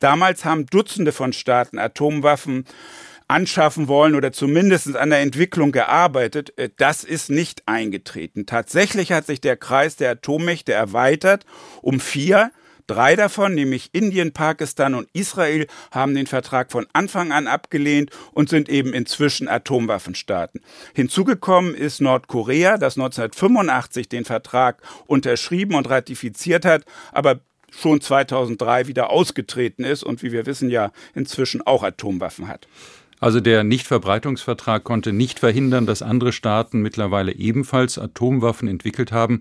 damals 0.00 0.44
haben 0.44 0.66
Dutzende 0.66 1.12
von 1.12 1.32
Staaten 1.32 1.78
Atomwaffen 1.78 2.64
anschaffen 3.28 3.88
wollen 3.88 4.14
oder 4.14 4.32
zumindest 4.32 4.96
an 4.96 5.10
der 5.10 5.20
Entwicklung 5.20 5.70
gearbeitet. 5.70 6.58
Äh, 6.58 6.70
das 6.76 7.04
ist 7.04 7.30
nicht 7.30 7.62
eingetreten. 7.66 8.46
Tatsächlich 8.46 9.12
hat 9.12 9.26
sich 9.26 9.40
der 9.40 9.56
Kreis 9.56 9.96
der 9.96 10.12
Atommächte 10.12 10.72
erweitert 10.72 11.44
um 11.82 12.00
vier. 12.00 12.50
Drei 12.88 13.16
davon, 13.16 13.54
nämlich 13.54 13.90
Indien, 13.92 14.32
Pakistan 14.32 14.94
und 14.94 15.08
Israel, 15.12 15.66
haben 15.92 16.14
den 16.14 16.26
Vertrag 16.26 16.72
von 16.72 16.86
Anfang 16.94 17.32
an 17.32 17.46
abgelehnt 17.46 18.10
und 18.32 18.48
sind 18.48 18.70
eben 18.70 18.94
inzwischen 18.94 19.46
Atomwaffenstaaten. 19.46 20.62
Hinzugekommen 20.94 21.74
ist 21.74 22.00
Nordkorea, 22.00 22.78
das 22.78 22.96
1985 22.96 24.08
den 24.08 24.24
Vertrag 24.24 24.82
unterschrieben 25.06 25.74
und 25.74 25.88
ratifiziert 25.90 26.64
hat, 26.64 26.86
aber 27.12 27.40
schon 27.70 28.00
2003 28.00 28.86
wieder 28.86 29.10
ausgetreten 29.10 29.84
ist 29.84 30.02
und 30.02 30.22
wie 30.22 30.32
wir 30.32 30.46
wissen 30.46 30.70
ja 30.70 30.90
inzwischen 31.14 31.60
auch 31.60 31.82
Atomwaffen 31.82 32.48
hat. 32.48 32.68
Also 33.20 33.40
der 33.40 33.64
Nichtverbreitungsvertrag 33.64 34.84
konnte 34.84 35.12
nicht 35.12 35.40
verhindern, 35.40 35.86
dass 35.86 36.02
andere 36.02 36.32
Staaten 36.32 36.80
mittlerweile 36.80 37.32
ebenfalls 37.32 37.98
Atomwaffen 37.98 38.68
entwickelt 38.68 39.12
haben. 39.12 39.40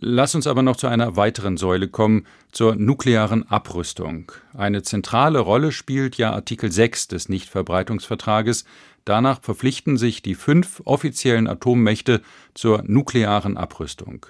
Lass 0.00 0.34
uns 0.34 0.46
aber 0.46 0.62
noch 0.62 0.76
zu 0.76 0.86
einer 0.86 1.16
weiteren 1.16 1.56
Säule 1.56 1.88
kommen, 1.88 2.24
zur 2.52 2.76
nuklearen 2.76 3.48
Abrüstung. 3.50 4.30
Eine 4.56 4.82
zentrale 4.82 5.40
Rolle 5.40 5.72
spielt 5.72 6.16
ja 6.16 6.32
Artikel 6.32 6.70
6 6.70 7.08
des 7.08 7.28
Nichtverbreitungsvertrages. 7.28 8.64
Danach 9.04 9.42
verpflichten 9.42 9.96
sich 9.96 10.22
die 10.22 10.36
fünf 10.36 10.82
offiziellen 10.84 11.48
Atommächte 11.48 12.22
zur 12.54 12.82
nuklearen 12.86 13.56
Abrüstung. 13.56 14.26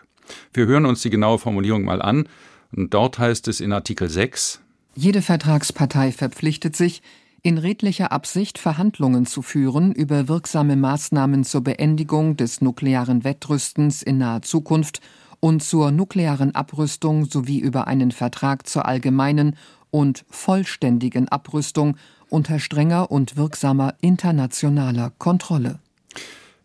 Wir 0.54 0.66
hören 0.66 0.87
uns 0.87 1.02
die 1.02 1.11
genaue 1.11 1.38
Formulierung 1.38 1.85
mal 1.85 2.00
an. 2.00 2.28
Und 2.74 2.94
dort 2.94 3.18
heißt 3.18 3.48
es 3.48 3.61
in 3.61 3.72
Artikel 3.72 4.09
6 4.09 4.61
Jede 4.94 5.22
Vertragspartei 5.22 6.12
verpflichtet 6.12 6.76
sich, 6.76 7.02
in 7.42 7.57
redlicher 7.57 8.11
Absicht 8.11 8.59
Verhandlungen 8.59 9.24
zu 9.24 9.42
führen 9.42 9.92
über 9.92 10.28
wirksame 10.28 10.76
Maßnahmen 10.76 11.44
zur 11.44 11.62
Beendigung 11.62 12.37
des 12.37 12.61
nuklearen 12.61 13.22
Wettrüstens 13.22 14.02
in 14.02 14.18
naher 14.18 14.42
Zukunft 14.42 15.00
und 15.40 15.62
zur 15.62 15.90
nuklearen 15.90 16.55
Abrüstung 16.55 17.24
sowie 17.24 17.59
über 17.59 17.87
einen 17.87 18.11
Vertrag 18.11 18.66
zur 18.66 18.87
allgemeinen 18.87 19.57
und 19.90 20.24
vollständigen 20.31 21.29
Abrüstung 21.29 21.96
unter 22.29 22.59
strenger 22.59 23.11
und 23.11 23.37
wirksamer 23.37 23.94
internationaler 24.01 25.12
Kontrolle. 25.18 25.79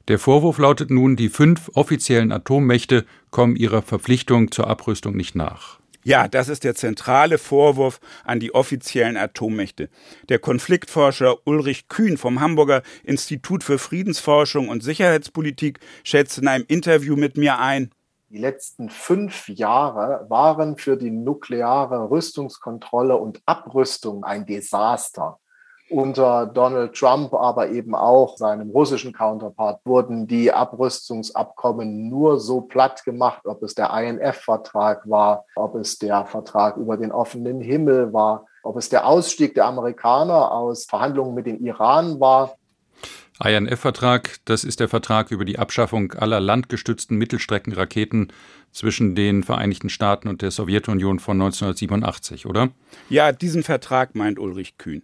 Der 0.10 0.20
Vorwurf 0.20 0.58
lautet 0.58 0.90
nun, 0.90 1.16
die 1.16 1.30
fünf 1.30 1.70
offiziellen 1.76 2.34
Atommächte 2.34 3.06
kommen 3.32 3.56
ihrer 3.56 3.82
Verpflichtung 3.82 4.52
zur 4.52 4.68
Abrüstung 4.68 5.16
nicht 5.16 5.36
nach. 5.36 5.80
Ja, 6.04 6.28
das 6.28 6.50
ist 6.50 6.66
der 6.66 6.76
zentrale 6.76 7.38
Vorwurf 7.38 8.02
an 8.26 8.42
die 8.42 8.54
offiziellen 8.54 9.16
Atommächte. 9.16 9.90
Der 10.28 10.40
Konfliktforscher 10.40 11.48
Ulrich 11.48 11.88
Kühn 11.88 12.18
vom 12.18 12.42
Hamburger 12.42 12.84
Institut 13.06 13.64
für 13.64 13.80
Friedensforschung 13.80 14.68
und 14.68 14.84
Sicherheitspolitik 14.84 15.80
schätzt 16.04 16.38
in 16.38 16.50
einem 16.50 16.66
Interview 16.68 17.16
mit 17.16 17.38
mir 17.38 17.60
ein, 17.60 17.90
die 18.34 18.40
letzten 18.40 18.90
fünf 18.90 19.48
Jahre 19.48 20.26
waren 20.28 20.76
für 20.76 20.98
die 20.98 21.12
nukleare 21.12 22.10
Rüstungskontrolle 22.10 23.16
und 23.16 23.40
Abrüstung 23.46 24.24
ein 24.24 24.48
Desaster. 24.48 25.38
Unter 25.92 26.48
Donald 26.48 26.96
Trump, 26.96 27.36
aber 27.36 27.70
eben 27.70 27.94
auch 27.94 28.38
seinem 28.38 28.72
russischen 28.72 29.14
Counterpart, 29.14 29.82
wurden 29.86 30.26
die 30.26 30.52
Abrüstungsabkommen 30.52 32.10
nur 32.10 32.40
so 32.40 32.62
platt 32.62 33.04
gemacht, 33.04 33.44
ob 33.46 33.62
es 33.62 33.76
der 33.76 33.92
INF-Vertrag 33.94 35.08
war, 35.08 35.46
ob 35.56 35.76
es 35.76 36.00
der 36.00 36.26
Vertrag 36.26 36.78
über 36.78 36.98
den 36.98 37.12
offenen 37.12 37.62
Himmel 37.62 38.14
war, 38.14 38.48
ob 38.64 38.78
es 38.78 38.90
der 38.90 39.06
Ausstieg 39.06 39.54
der 39.54 39.66
Amerikaner 39.66 40.52
aus 40.52 40.86
Verhandlungen 40.86 41.36
mit 41.36 41.46
dem 41.46 41.64
Iran 41.64 42.20
war. 42.20 42.56
INF-Vertrag, 43.44 44.38
das 44.46 44.64
ist 44.64 44.80
der 44.80 44.90
Vertrag 44.90 45.32
über 45.32 45.46
die 45.46 45.60
Abschaffung 45.60 46.14
aller 46.14 46.40
landgestützten 46.40 47.18
Mittelstreckenraketen 47.18 48.32
zwischen 48.72 49.16
den 49.16 49.44
Vereinigten 49.44 49.90
Staaten 49.90 50.28
und 50.28 50.42
der 50.42 50.52
Sowjetunion 50.52 51.20
von 51.20 51.42
1987, 51.42 52.46
oder? 52.46 52.70
Ja, 53.10 53.32
diesen 53.32 53.64
Vertrag 53.64 54.16
meint 54.16 54.40
Ulrich 54.40 54.78
Kühn. 54.78 55.04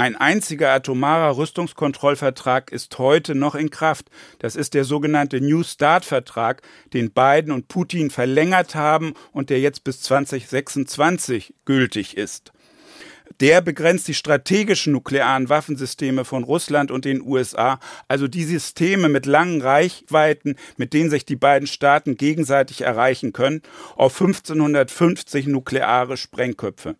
Ein 0.00 0.16
einziger 0.16 0.70
atomarer 0.70 1.36
Rüstungskontrollvertrag 1.36 2.72
ist 2.72 2.96
heute 2.98 3.34
noch 3.34 3.54
in 3.54 3.68
Kraft. 3.68 4.06
Das 4.38 4.56
ist 4.56 4.72
der 4.72 4.84
sogenannte 4.84 5.42
New 5.42 5.62
Start-Vertrag, 5.62 6.62
den 6.94 7.10
Biden 7.10 7.52
und 7.52 7.68
Putin 7.68 8.08
verlängert 8.08 8.74
haben 8.74 9.12
und 9.32 9.50
der 9.50 9.60
jetzt 9.60 9.84
bis 9.84 10.00
2026 10.00 11.52
gültig 11.66 12.16
ist. 12.16 12.50
Der 13.40 13.62
begrenzt 13.62 14.06
die 14.06 14.14
strategischen 14.14 14.92
nuklearen 14.92 15.48
Waffensysteme 15.48 16.26
von 16.26 16.44
Russland 16.44 16.90
und 16.90 17.06
den 17.06 17.22
USA, 17.22 17.80
also 18.06 18.28
die 18.28 18.44
Systeme 18.44 19.08
mit 19.08 19.24
langen 19.24 19.62
Reichweiten, 19.62 20.56
mit 20.76 20.92
denen 20.92 21.08
sich 21.08 21.24
die 21.24 21.36
beiden 21.36 21.66
Staaten 21.66 22.16
gegenseitig 22.16 22.82
erreichen 22.82 23.32
können, 23.32 23.62
auf 23.96 24.20
1550 24.20 25.46
nukleare 25.46 26.18
Sprengköpfe. 26.18 26.96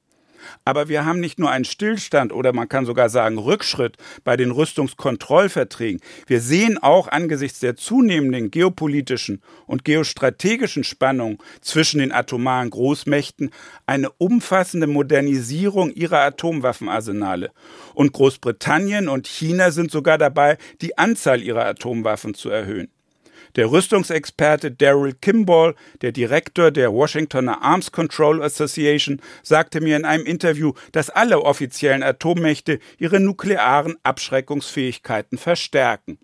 Aber 0.64 0.88
wir 0.88 1.04
haben 1.04 1.20
nicht 1.20 1.38
nur 1.38 1.50
einen 1.50 1.64
Stillstand 1.64 2.32
oder 2.32 2.52
man 2.52 2.68
kann 2.68 2.86
sogar 2.86 3.08
sagen 3.08 3.38
Rückschritt 3.38 3.96
bei 4.24 4.36
den 4.36 4.50
Rüstungskontrollverträgen. 4.50 6.00
Wir 6.26 6.40
sehen 6.40 6.78
auch 6.78 7.08
angesichts 7.08 7.60
der 7.60 7.76
zunehmenden 7.76 8.50
geopolitischen 8.50 9.42
und 9.66 9.84
geostrategischen 9.84 10.84
Spannungen 10.84 11.38
zwischen 11.60 12.00
den 12.00 12.12
atomaren 12.12 12.70
Großmächten 12.70 13.50
eine 13.86 14.10
umfassende 14.10 14.86
Modernisierung 14.86 15.90
ihrer 15.90 16.20
Atomwaffenarsenale. 16.20 17.50
Und 17.94 18.12
Großbritannien 18.12 19.08
und 19.08 19.26
China 19.26 19.70
sind 19.70 19.90
sogar 19.90 20.18
dabei, 20.18 20.58
die 20.80 20.98
Anzahl 20.98 21.42
ihrer 21.42 21.66
Atomwaffen 21.66 22.34
zu 22.34 22.50
erhöhen. 22.50 22.88
Der 23.56 23.70
Rüstungsexperte 23.70 24.70
Daryl 24.70 25.14
Kimball, 25.14 25.74
der 26.02 26.12
Direktor 26.12 26.70
der 26.70 26.92
Washingtoner 26.92 27.62
Arms 27.62 27.90
Control 27.90 28.42
Association, 28.42 29.20
sagte 29.42 29.80
mir 29.80 29.96
in 29.96 30.04
einem 30.04 30.24
Interview, 30.24 30.72
dass 30.92 31.10
alle 31.10 31.42
offiziellen 31.42 32.04
Atommächte 32.04 32.78
ihre 32.98 33.18
nuklearen 33.18 33.96
Abschreckungsfähigkeiten 34.04 35.36
verstärken. 35.36 36.18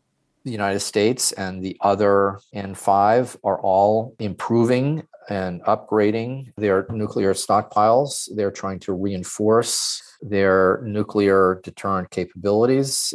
The 0.45 0.55
United 0.55 0.81
States 0.81 1.33
and 1.33 1.65
the 1.65 1.77
other 1.81 2.39
N5 2.55 3.37
are 3.43 3.59
all 3.61 4.15
improving 4.19 5.03
and 5.29 5.61
upgrading 5.65 6.53
their 6.57 6.87
nuclear 6.89 7.35
stockpiles. 7.35 8.31
They're 8.37 8.53
trying 8.53 8.79
to 8.81 8.93
reinforce 8.93 10.01
their 10.23 10.81
nuclear 10.85 11.61
deterrent 11.65 12.11
capabilities. 12.11 13.12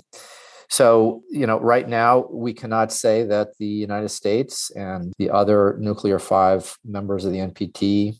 So, 0.71 1.21
you 1.29 1.45
know, 1.45 1.59
right 1.59 1.87
now 1.87 2.27
we 2.31 2.53
cannot 2.53 2.93
say 2.93 3.23
that 3.23 3.57
the 3.59 3.65
United 3.65 4.07
States 4.07 4.71
and 4.73 5.11
the 5.17 5.29
other 5.29 5.75
nuclear 5.79 6.17
five 6.17 6.77
members 6.85 7.25
of 7.25 7.33
the 7.33 7.39
NPT 7.39 8.17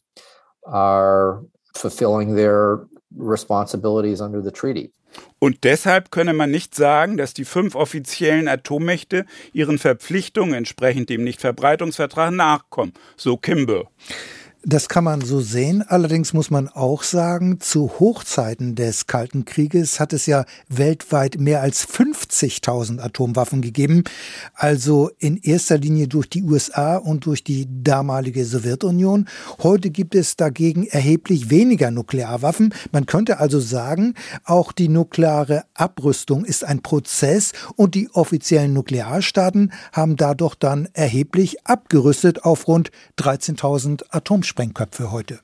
are 0.67 1.43
fulfilling 1.73 2.35
their 2.35 2.85
responsibilities 3.15 4.19
under 4.19 4.41
the 4.41 4.51
treaty. 4.51 4.91
Und 5.39 5.63
deshalb 5.63 6.11
könne 6.11 6.33
man 6.33 6.51
nicht 6.51 6.75
sagen, 6.75 7.17
dass 7.17 7.33
die 7.33 7.45
fünf 7.45 7.75
offiziellen 7.75 8.47
Atommächte 8.49 9.25
ihren 9.53 9.77
Verpflichtungen 9.77 10.53
entsprechend 10.53 11.09
dem 11.09 11.23
Nichtverbreitungsvertrag 11.23 12.31
nachkommen, 12.31 12.93
so 13.15 13.37
Kimber. 13.37 13.85
Das 14.63 14.87
kann 14.87 15.03
man 15.03 15.21
so 15.21 15.41
sehen. 15.41 15.83
Allerdings 15.87 16.33
muss 16.33 16.51
man 16.51 16.67
auch 16.67 17.01
sagen, 17.01 17.59
zu 17.59 17.99
Hochzeiten 17.99 18.75
des 18.75 19.07
Kalten 19.07 19.43
Krieges 19.43 19.99
hat 19.99 20.13
es 20.13 20.27
ja 20.27 20.45
weltweit 20.69 21.39
mehr 21.39 21.63
als 21.63 21.87
50.000 21.87 22.99
Atomwaffen 22.99 23.63
gegeben. 23.63 24.03
Also 24.53 25.09
in 25.17 25.37
erster 25.37 25.79
Linie 25.79 26.07
durch 26.07 26.29
die 26.29 26.43
USA 26.43 26.97
und 26.97 27.25
durch 27.25 27.43
die 27.43 27.67
damalige 27.67 28.45
Sowjetunion. 28.45 29.27
Heute 29.63 29.89
gibt 29.89 30.13
es 30.13 30.35
dagegen 30.35 30.85
erheblich 30.85 31.49
weniger 31.49 31.89
Nuklearwaffen. 31.89 32.71
Man 32.91 33.07
könnte 33.07 33.39
also 33.39 33.59
sagen, 33.59 34.13
auch 34.43 34.73
die 34.73 34.89
nukleare 34.89 35.63
Abrüstung 35.73 36.45
ist 36.45 36.63
ein 36.65 36.83
Prozess 36.83 37.53
und 37.77 37.95
die 37.95 38.11
offiziellen 38.11 38.73
Nuklearstaaten 38.73 39.73
haben 39.91 40.17
dadurch 40.17 40.53
dann 40.53 40.87
erheblich 40.93 41.65
abgerüstet 41.65 42.43
auf 42.43 42.67
rund 42.67 42.91
13.000 43.17 44.03
Atomstaaten. 44.11 44.50
Sprengköpfe 44.51 45.11
heute? 45.11 45.39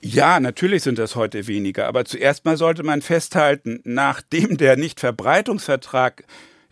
Ja, 0.00 0.38
natürlich 0.38 0.84
sind 0.84 0.98
das 0.98 1.16
heute 1.16 1.48
weniger, 1.48 1.88
aber 1.88 2.04
zuerst 2.04 2.44
mal 2.44 2.56
sollte 2.56 2.84
man 2.84 3.02
festhalten, 3.02 3.80
nachdem 3.82 4.56
der 4.56 4.76
Nichtverbreitungsvertrag 4.76 6.24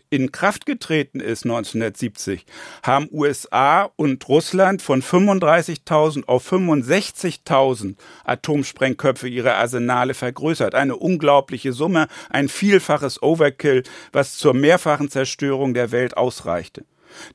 in 0.09 0.31
Kraft 0.31 0.65
getreten 0.65 1.19
ist 1.19 1.43
1970, 1.43 2.45
haben 2.83 3.09
USA 3.11 3.91
und 3.97 4.25
Russland 4.29 4.81
von 4.81 5.01
35.000 5.01 6.23
auf 6.25 6.49
65.000 6.49 7.95
Atomsprengköpfe 8.23 9.27
ihre 9.27 9.55
Arsenale 9.55 10.13
vergrößert. 10.13 10.73
Eine 10.73 10.95
unglaubliche 10.95 11.73
Summe, 11.73 12.07
ein 12.29 12.47
vielfaches 12.47 13.21
Overkill, 13.21 13.83
was 14.13 14.37
zur 14.37 14.53
mehrfachen 14.53 15.09
Zerstörung 15.09 15.73
der 15.73 15.91
Welt 15.91 16.15
ausreichte. 16.15 16.85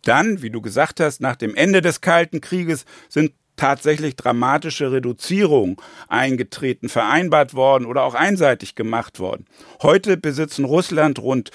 Dann, 0.03 0.43
wie 0.43 0.51
du 0.51 0.61
gesagt 0.61 1.01
hast, 1.01 1.21
nach 1.21 1.37
dem 1.37 1.55
Ende 1.55 1.81
des 1.81 2.01
Kalten 2.01 2.41
Krieges 2.41 2.85
sind 3.09 3.33
tatsächlich 3.61 4.17
dramatische 4.17 4.91
Reduzierungen 4.91 5.77
eingetreten, 6.09 6.89
vereinbart 6.89 7.53
worden 7.53 7.85
oder 7.85 8.05
auch 8.05 8.15
einseitig 8.15 8.75
gemacht 8.75 9.21
worden. 9.21 9.45
Heute 9.83 10.17
besitzen 10.17 10.65
Russland 10.65 11.19
rund 11.19 11.51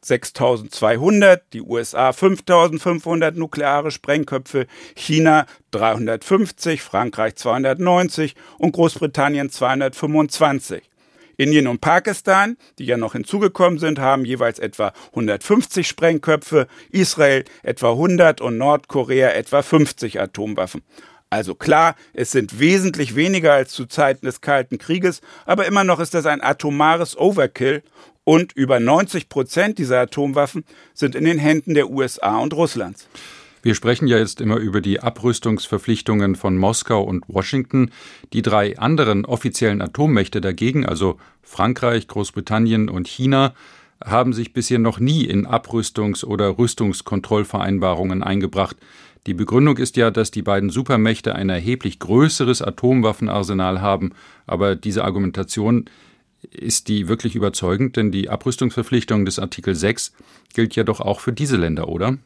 6200, 0.00 1.42
die 1.52 1.60
USA 1.60 2.14
5500 2.14 3.36
nukleare 3.36 3.90
Sprengköpfe, 3.90 4.66
China 4.96 5.44
350, 5.72 6.80
Frankreich 6.80 7.36
290 7.36 8.36
und 8.56 8.72
Großbritannien 8.72 9.50
225. 9.50 10.82
Indien 11.36 11.66
und 11.66 11.82
Pakistan, 11.82 12.56
die 12.78 12.86
ja 12.86 12.96
noch 12.96 13.12
hinzugekommen 13.12 13.78
sind, 13.78 13.98
haben 13.98 14.24
jeweils 14.24 14.58
etwa 14.58 14.94
150 15.10 15.86
Sprengköpfe, 15.86 16.68
Israel 16.90 17.44
etwa 17.62 17.90
100 17.90 18.40
und 18.40 18.56
Nordkorea 18.56 19.32
etwa 19.32 19.60
50 19.60 20.20
Atomwaffen. 20.20 20.82
Also 21.30 21.54
klar, 21.54 21.94
es 22.12 22.32
sind 22.32 22.58
wesentlich 22.58 23.14
weniger 23.14 23.52
als 23.52 23.72
zu 23.72 23.86
Zeiten 23.86 24.26
des 24.26 24.40
Kalten 24.40 24.78
Krieges, 24.78 25.20
aber 25.46 25.64
immer 25.66 25.84
noch 25.84 26.00
ist 26.00 26.12
das 26.12 26.26
ein 26.26 26.42
atomares 26.42 27.16
Overkill 27.16 27.84
und 28.24 28.52
über 28.52 28.80
90 28.80 29.28
Prozent 29.28 29.78
dieser 29.78 30.00
Atomwaffen 30.00 30.64
sind 30.92 31.14
in 31.14 31.24
den 31.24 31.38
Händen 31.38 31.74
der 31.74 31.88
USA 31.88 32.38
und 32.38 32.52
Russlands. 32.52 33.08
Wir 33.62 33.76
sprechen 33.76 34.08
ja 34.08 34.18
jetzt 34.18 34.40
immer 34.40 34.56
über 34.56 34.80
die 34.80 35.00
Abrüstungsverpflichtungen 35.00 36.34
von 36.34 36.56
Moskau 36.56 37.02
und 37.02 37.24
Washington. 37.28 37.90
Die 38.32 38.42
drei 38.42 38.76
anderen 38.78 39.24
offiziellen 39.24 39.82
Atommächte 39.82 40.40
dagegen, 40.40 40.84
also 40.86 41.18
Frankreich, 41.42 42.08
Großbritannien 42.08 42.88
und 42.88 43.06
China, 43.06 43.54
haben 44.02 44.32
sich 44.32 44.54
bisher 44.54 44.78
noch 44.78 44.98
nie 44.98 45.24
in 45.24 45.46
Abrüstungs- 45.46 46.24
oder 46.24 46.58
Rüstungskontrollvereinbarungen 46.58 48.22
eingebracht. 48.22 48.76
Die 49.26 49.34
Begründung 49.34 49.76
ist 49.76 49.96
ja, 49.96 50.10
dass 50.10 50.30
die 50.30 50.42
beiden 50.42 50.70
Supermächte 50.70 51.34
ein 51.34 51.50
erheblich 51.50 51.98
größeres 51.98 52.62
Atomwaffenarsenal 52.62 53.80
haben, 53.80 54.12
aber 54.46 54.76
diese 54.76 55.04
Argumentation 55.04 55.84
ist 56.50 56.88
die 56.88 57.08
wirklich 57.08 57.34
überzeugend, 57.34 57.96
denn 57.96 58.12
die 58.12 58.30
Abrüstungsverpflichtung 58.30 59.26
des 59.26 59.38
Artikel 59.38 59.74
6 59.74 60.12
gilt 60.54 60.74
ja 60.74 60.84
doch 60.84 61.00
auch 61.00 61.20
für 61.20 61.32
diese 61.32 61.56
Länder, 61.56 61.88
oder? 61.88 62.16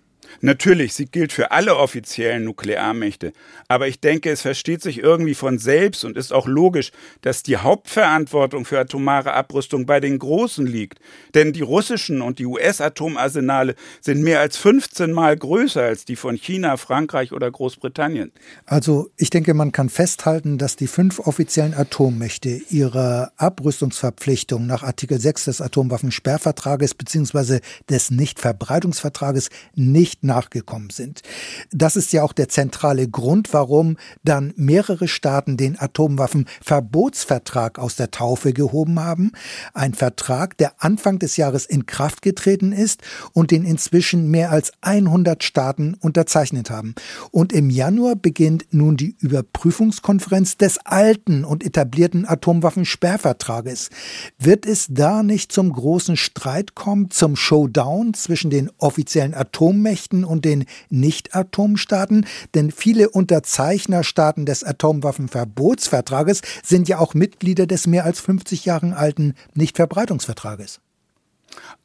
Natürlich, 0.41 0.95
sie 0.95 1.07
gilt 1.07 1.33
für 1.33 1.51
alle 1.51 1.77
offiziellen 1.77 2.45
Nuklearmächte. 2.45 3.33
Aber 3.69 3.89
ich 3.89 4.01
denke, 4.01 4.31
es 4.31 4.43
versteht 4.43 4.83
sich 4.83 4.99
irgendwie 4.99 5.35
von 5.35 5.59
selbst 5.59 6.05
und 6.05 6.17
ist 6.17 6.33
auch 6.33 6.47
logisch, 6.47 6.93
dass 7.23 7.43
die 7.43 7.57
Hauptverantwortung 7.57 8.65
für 8.65 8.79
atomare 8.79 9.33
Abrüstung 9.33 9.87
bei 9.87 10.01
den 10.01 10.19
Großen 10.19 10.67
liegt. 10.67 10.99
Denn 11.35 11.53
die 11.53 11.63
russischen 11.63 12.21
und 12.21 12.39
die 12.39 12.47
US-Atomarsenale 12.47 13.75
sind 14.01 14.23
mehr 14.23 14.41
als 14.41 14.57
15 14.57 15.13
Mal 15.13 15.37
größer 15.37 15.83
als 15.83 16.05
die 16.05 16.17
von 16.17 16.37
China, 16.37 16.77
Frankreich 16.77 17.33
oder 17.33 17.51
Großbritannien. 17.51 18.33
Also 18.67 19.11
ich 19.17 19.31
denke, 19.31 19.55
man 19.55 19.73
kann 19.73 19.89
festhalten, 19.89 20.59
dass 20.59 20.77
die 20.77 20.87
fünf 20.87 21.21
offiziellen 21.21 21.75
Atommächte 21.75 22.61
ihre 22.71 23.33
Abrüstungsverpflichtung 23.37 24.67
nach 24.67 24.83
Artikel 24.83 25.21
6 25.21 25.45
des 25.45 25.61
Atomwaffensperrvertrages 25.61 26.95
bzw. 26.95 27.61
des 27.89 28.11
Nichtverbreitungsvertrages 28.11 29.51
nicht 29.75 30.14
nicht 30.15 30.25
nachgekommen 30.25 30.91
sind. 30.91 31.23
Das 31.73 31.97
ist 31.97 32.13
ja 32.13 32.23
auch 32.23 32.33
der 32.33 32.49
zentrale 32.49 33.09
Grund, 33.09 33.53
warum 33.53 33.97
dann 34.23 34.53
mehrere 34.57 35.09
Staaten 35.09 35.57
den 35.57 35.79
Atomwaffenverbotsvertrag 35.79 37.79
aus 37.79 37.97
der 37.97 38.11
Taufe 38.11 38.53
gehoben 38.53 39.01
haben. 39.01 39.33
Ein 39.73 39.95
Vertrag, 39.95 40.57
der 40.59 40.75
Anfang 40.79 41.19
des 41.19 41.37
Jahres 41.37 41.67
in 41.67 41.87
Kraft 41.87 42.23
getreten 42.23 42.73
ist 42.73 43.03
und 43.33 43.51
den 43.51 43.65
inzwischen 43.65 44.31
mehr 44.31 44.53
als 44.53 44.73
100 44.83 45.43
Staaten 45.43 45.95
unterzeichnet 45.95 46.71
haben. 46.71 46.95
Und 47.31 47.53
im 47.53 47.71
Januar 47.71 48.15
beginnt 48.15 48.67
nun 48.71 48.97
die 48.97 49.17
Überprüfungskonferenz 49.19 50.59
des 50.59 50.79
alten 50.85 51.45
und 51.45 51.65
etablierten 51.65 52.29
Atomwaffensperrvertrages. 52.29 53.91
Wird 54.39 54.67
es 54.67 54.87
da 54.91 55.23
nicht 55.23 55.51
zum 55.51 55.73
großen 55.73 56.17
Streit 56.17 56.75
kommen, 56.75 57.11
zum 57.11 57.37
Showdown 57.37 58.15
zwischen 58.15 58.51
den 58.51 58.71
offiziellen 58.79 59.35
Atommächten 59.35 60.04
und 60.13 60.45
den 60.45 60.67
Nicht-Atomstaaten? 60.91 62.27
Denn 62.55 62.71
viele 62.71 63.09
Unterzeichnerstaaten 63.09 64.45
des 64.45 64.65
Atomwaffenverbotsvertrages 64.65 66.43
sind 66.63 66.89
ja 66.89 66.99
auch 66.99 67.15
Mitglieder 67.15 67.67
des 67.67 67.87
mehr 67.87 68.05
als 68.05 68.21
50 68.21 68.67
Jahren 68.67 68.93
alten 68.93 69.35
Nichtverbreitungsvertrages. 69.55 70.81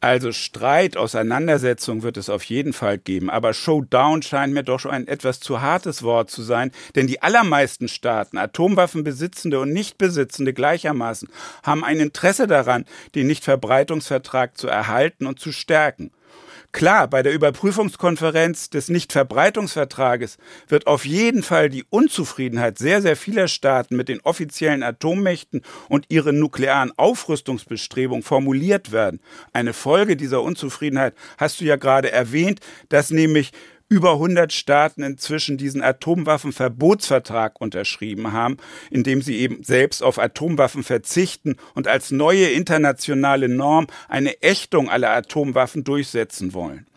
Also 0.02 0.32
Streit, 0.32 0.96
Auseinandersetzung 0.96 2.04
wird 2.04 2.16
es 2.16 2.30
auf 2.30 2.44
jeden 2.44 2.72
Fall 2.72 2.98
geben, 2.98 3.30
aber 3.30 3.54
Showdown 3.54 4.22
scheint 4.22 4.54
mir 4.54 4.64
doch 4.64 4.80
schon 4.80 4.92
ein 4.92 5.08
etwas 5.08 5.42
zu 5.42 5.62
hartes 5.62 6.04
Wort 6.04 6.30
zu 6.30 6.42
sein, 6.42 6.72
denn 6.96 7.08
die 7.08 7.22
allermeisten 7.22 7.90
Staaten, 7.90 8.38
Atomwaffenbesitzende 8.38 9.60
und 9.60 9.74
Nichtbesitzende 9.74 10.54
gleichermaßen, 10.54 11.30
haben 11.64 11.84
ein 11.84 12.00
Interesse 12.00 12.48
daran, 12.48 12.86
den 13.16 13.28
Nichtverbreitungsvertrag 13.28 14.58
zu 14.58 14.68
erhalten 14.68 15.26
und 15.26 15.40
zu 15.40 15.52
stärken. 15.52 16.12
Klar, 16.72 17.08
bei 17.08 17.24
der 17.24 17.34
Überprüfungskonferenz 17.34 18.70
des 18.70 18.90
Nichtverbreitungsvertrages 18.90 20.38
wird 20.68 20.86
auf 20.86 21.04
jeden 21.04 21.42
Fall 21.42 21.70
die 21.70 21.84
Unzufriedenheit 21.90 22.78
sehr, 22.78 23.02
sehr 23.02 23.16
vieler 23.16 23.48
Staaten 23.48 23.96
mit 23.96 24.08
den 24.08 24.22
offiziellen 24.22 24.84
Atommächten 24.84 25.64
und 25.88 26.06
ihren 26.10 26.40
nuklearen 26.40 26.92
Aufrüstungsbestrebungen 26.96 28.22
formuliert 28.22 28.92
werden. 28.92 29.20
Eine 29.52 29.74
Folge 29.74 30.16
dieser 30.16 30.44
Unzufriedenheit 30.44 31.16
hast 31.40 31.60
du 31.60 31.66
ja 31.66 31.76
gerade 31.76 32.12
erwähnt, 32.12 32.60
dass 32.90 33.10
nämlich 33.10 33.52
über 33.90 34.14
100 34.14 34.54
Staaten 34.54 35.02
inzwischen 35.04 35.58
diesen 35.58 35.82
Atomwaffenverbotsvertrag 35.82 37.60
unterschrieben 37.60 38.32
haben, 38.32 38.58
in 38.92 39.04
dem 39.04 39.22
sie 39.22 39.38
eben 39.38 39.64
selbst 39.64 40.04
auf 40.04 40.20
Atomwaffen 40.20 40.84
verzichten 40.84 41.58
und 41.74 41.88
als 41.88 42.12
neue 42.12 42.50
internationale 42.50 43.50
Norm 43.50 43.88
eine 44.08 44.42
Ächtung 44.44 44.90
aller 44.90 45.10
Atomwaffen 45.10 45.84
durchsetzen 45.84 46.54
wollen. 46.54 46.89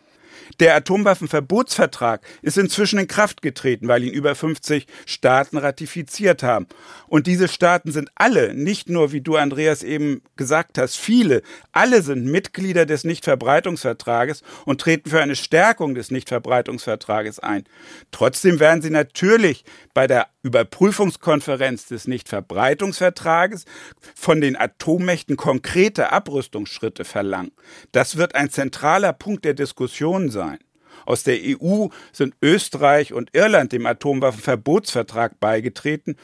Der 0.61 0.75
Atomwaffenverbotsvertrag 0.77 2.21
ist 2.43 2.59
inzwischen 2.59 2.99
in 2.99 3.07
Kraft 3.07 3.43
getreten, 3.43 3.89
weil 3.89 4.05
ihn 4.05 4.13
über 4.13 4.35
50 4.35 4.87
Staaten 5.07 5.57
ratifiziert 5.57 6.43
haben. 6.43 6.67
Und 7.07 7.27
diese 7.27 7.49
Staaten 7.49 7.93
sind 7.93 8.11
alle, 8.15 8.55
nicht 8.55 8.89
nur, 8.89 9.13
wie 9.13 9.21
du, 9.21 9.37
Andreas, 9.37 9.83
eben 9.83 10.23
gesagt 10.37 10.79
hast, 10.79 10.97
viele, 10.97 11.43
alle 11.73 12.03
sind 12.03 12.27
Mitglieder 12.27 12.87
des 12.87 13.05
Nichtverbreitungsvertrages 13.05 14.43
und 14.65 14.81
treten 14.81 15.11
für 15.11 15.21
eine 15.21 15.37
Stärkung 15.37 15.95
des 15.95 16.11
Nichtverbreitungsvertrages 16.11 17.39
ein. 17.39 17.65
Trotzdem 18.11 18.61
werden 18.61 18.83
sie 18.83 18.91
natürlich 18.91 19.65
bei 19.95 20.07
der 20.07 20.29
Überprüfungskonferenz 20.43 21.87
des 21.87 22.09
Nichtverbreitungsvertrages 22.09 23.65
von 24.15 24.41
den 24.41 24.57
Atommächten 24.57 25.37
konkrete 25.37 26.13
Abrüstungsschritte 26.13 27.05
verlangen. 27.05 27.53
Das 27.93 28.17
wird 28.17 28.35
ein 28.35 28.51
zentraler 28.51 29.13
Punkt 29.13 29.45
der 29.45 29.55
Diskussion 29.55 30.31
sein. 30.31 30.59
Aus 31.07 31.23
der 31.23 31.39
EU 31.43 31.89
sind 32.13 32.35
Österreich 32.43 33.13
und 33.13 33.31
Irland 33.35 33.73
dem 33.73 33.87
Atomwaffenverbotsvertrag 33.87 35.41
beigetreten 35.41 36.17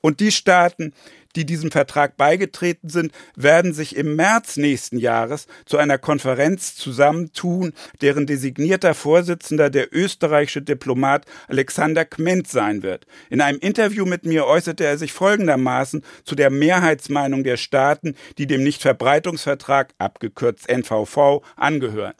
und 0.00 0.20
die 0.20 0.32
Staaten, 0.32 0.94
die 1.36 1.46
diesem 1.46 1.70
Vertrag 1.70 2.16
beigetreten 2.16 2.88
sind, 2.88 3.12
werden 3.36 3.72
sich 3.72 3.96
im 3.96 4.16
März 4.16 4.56
nächsten 4.56 4.98
Jahres 4.98 5.46
zu 5.64 5.76
einer 5.76 5.98
Konferenz 5.98 6.74
zusammentun, 6.74 7.72
deren 8.00 8.26
designierter 8.26 8.94
Vorsitzender 8.94 9.70
der 9.70 9.94
österreichische 9.94 10.62
Diplomat 10.62 11.26
Alexander 11.48 12.04
Kment 12.04 12.48
sein 12.48 12.82
wird. 12.82 13.06
In 13.28 13.40
einem 13.40 13.58
Interview 13.58 14.04
mit 14.04 14.24
mir 14.24 14.46
äußerte 14.46 14.84
er 14.84 14.98
sich 14.98 15.12
folgendermaßen 15.12 16.02
zu 16.24 16.34
der 16.34 16.50
Mehrheitsmeinung 16.50 17.44
der 17.44 17.56
Staaten, 17.56 18.14
die 18.38 18.46
dem 18.46 18.62
Nichtverbreitungsvertrag, 18.62 19.94
abgekürzt 19.98 20.68
NVV, 20.68 21.42
angehören. 21.56 22.14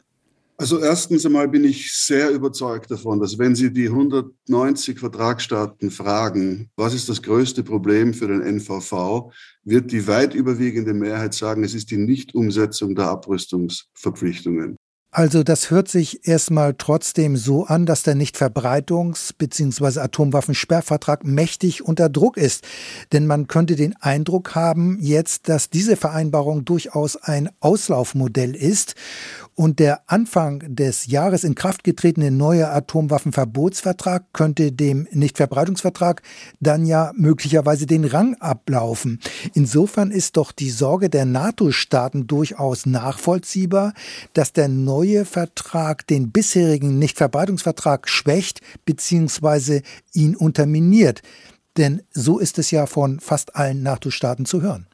Also 0.61 0.77
erstens 0.77 1.25
einmal 1.25 1.47
bin 1.47 1.63
ich 1.63 1.91
sehr 1.91 2.29
überzeugt 2.29 2.91
davon, 2.91 3.19
dass 3.19 3.39
wenn 3.39 3.55
Sie 3.55 3.73
die 3.73 3.87
190 3.87 4.99
Vertragsstaaten 4.99 5.89
fragen, 5.89 6.69
was 6.75 6.93
ist 6.93 7.09
das 7.09 7.23
größte 7.23 7.63
Problem 7.63 8.13
für 8.13 8.27
den 8.27 8.43
NVV, 8.43 9.31
wird 9.63 9.91
die 9.91 10.05
weit 10.05 10.35
überwiegende 10.35 10.93
Mehrheit 10.93 11.33
sagen, 11.33 11.63
es 11.63 11.73
ist 11.73 11.89
die 11.89 11.97
Nichtumsetzung 11.97 12.93
der 12.93 13.07
Abrüstungsverpflichtungen. 13.07 14.77
Also 15.13 15.43
das 15.43 15.69
hört 15.69 15.89
sich 15.89 16.25
erstmal 16.25 16.73
trotzdem 16.77 17.35
so 17.35 17.65
an, 17.65 17.85
dass 17.85 18.03
der 18.03 18.15
Nichtverbreitungs- 18.15 19.33
bzw. 19.37 19.99
Atomwaffensperrvertrag 19.99 21.25
mächtig 21.25 21.83
unter 21.83 22.07
Druck 22.07 22.37
ist. 22.37 22.65
Denn 23.11 23.27
man 23.27 23.47
könnte 23.47 23.75
den 23.75 23.93
Eindruck 23.97 24.55
haben 24.55 24.99
jetzt, 25.01 25.49
dass 25.49 25.69
diese 25.69 25.97
Vereinbarung 25.97 26.63
durchaus 26.63 27.17
ein 27.17 27.49
Auslaufmodell 27.59 28.55
ist 28.55 28.95
und 29.53 29.79
der 29.79 30.09
Anfang 30.09 30.63
des 30.73 31.07
Jahres 31.07 31.43
in 31.43 31.55
Kraft 31.55 31.83
getretene 31.83 32.31
neue 32.31 32.69
Atomwaffenverbotsvertrag 32.69 34.31
könnte 34.31 34.71
dem 34.71 35.09
Nichtverbreitungsvertrag 35.11 36.21
dann 36.61 36.85
ja 36.85 37.11
möglicherweise 37.17 37.85
den 37.85 38.05
Rang 38.05 38.35
ablaufen. 38.35 39.19
Insofern 39.53 40.09
ist 40.09 40.37
doch 40.37 40.53
die 40.53 40.69
Sorge 40.69 41.09
der 41.09 41.25
NATO-Staaten 41.25 42.27
durchaus 42.27 42.85
nachvollziehbar, 42.85 43.93
dass 44.33 44.53
der 44.53 44.69
neue 44.69 45.00
Vertrag 45.25 46.07
den 46.07 46.31
bisherigen 46.31 46.99
Nichtverbreitungsvertrag 46.99 48.07
schwächt 48.09 48.61
bzw. 48.85 49.81
ihn 50.13 50.35
unterminiert. 50.35 51.21
Denn 51.77 52.03
so 52.11 52.39
ist 52.39 52.59
es 52.59 52.71
ja 52.71 52.85
von 52.85 53.19
fast 53.19 53.55
allen 53.55 53.83
NATO-Staaten 53.83 54.45
zu 54.45 54.61
hören. 54.61 54.87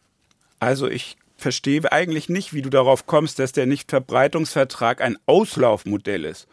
Also 0.60 0.88
ich 0.88 1.18
verstehe 1.38 1.92
eigentlich 1.92 2.30
nicht, 2.30 2.54
wie 2.54 2.62
du 2.62 2.70
darauf 2.70 3.06
kommst, 3.06 3.40
dass 3.40 3.52
der 3.52 3.66
Nichtverbreitungsvertrag 3.66 5.02
ein 5.02 5.18
Auslaufmodell 5.26 6.26
ist 6.26 6.48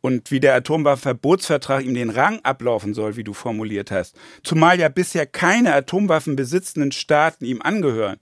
und 0.00 0.30
wie 0.30 0.40
der 0.40 0.54
Atomwaffenverbotsvertrag 0.54 1.84
ihm 1.84 1.94
den 1.94 2.10
Rang 2.10 2.40
ablaufen 2.42 2.94
soll, 2.94 3.16
wie 3.16 3.24
du 3.24 3.34
formuliert 3.34 3.90
hast. 3.90 4.16
Zumal 4.42 4.78
ja 4.78 4.88
bisher 4.88 5.26
keine 5.26 5.74
Atomwaffen 5.74 6.36
besitzenden 6.36 6.92
Staaten 6.92 7.44
ihm 7.44 7.60
angehören 7.62 8.18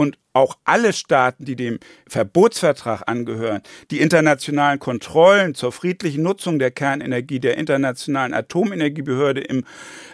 und 0.00 0.16
auch 0.32 0.56
alle 0.64 0.94
Staaten, 0.94 1.44
die 1.44 1.56
dem 1.56 1.78
Verbotsvertrag 2.08 3.02
angehören, 3.06 3.60
die 3.90 4.00
internationalen 4.00 4.78
Kontrollen 4.78 5.54
zur 5.54 5.72
friedlichen 5.72 6.22
Nutzung 6.22 6.58
der 6.58 6.70
Kernenergie 6.70 7.38
der 7.38 7.58
Internationalen 7.58 8.32
Atomenergiebehörde 8.32 9.42
im, 9.42 9.64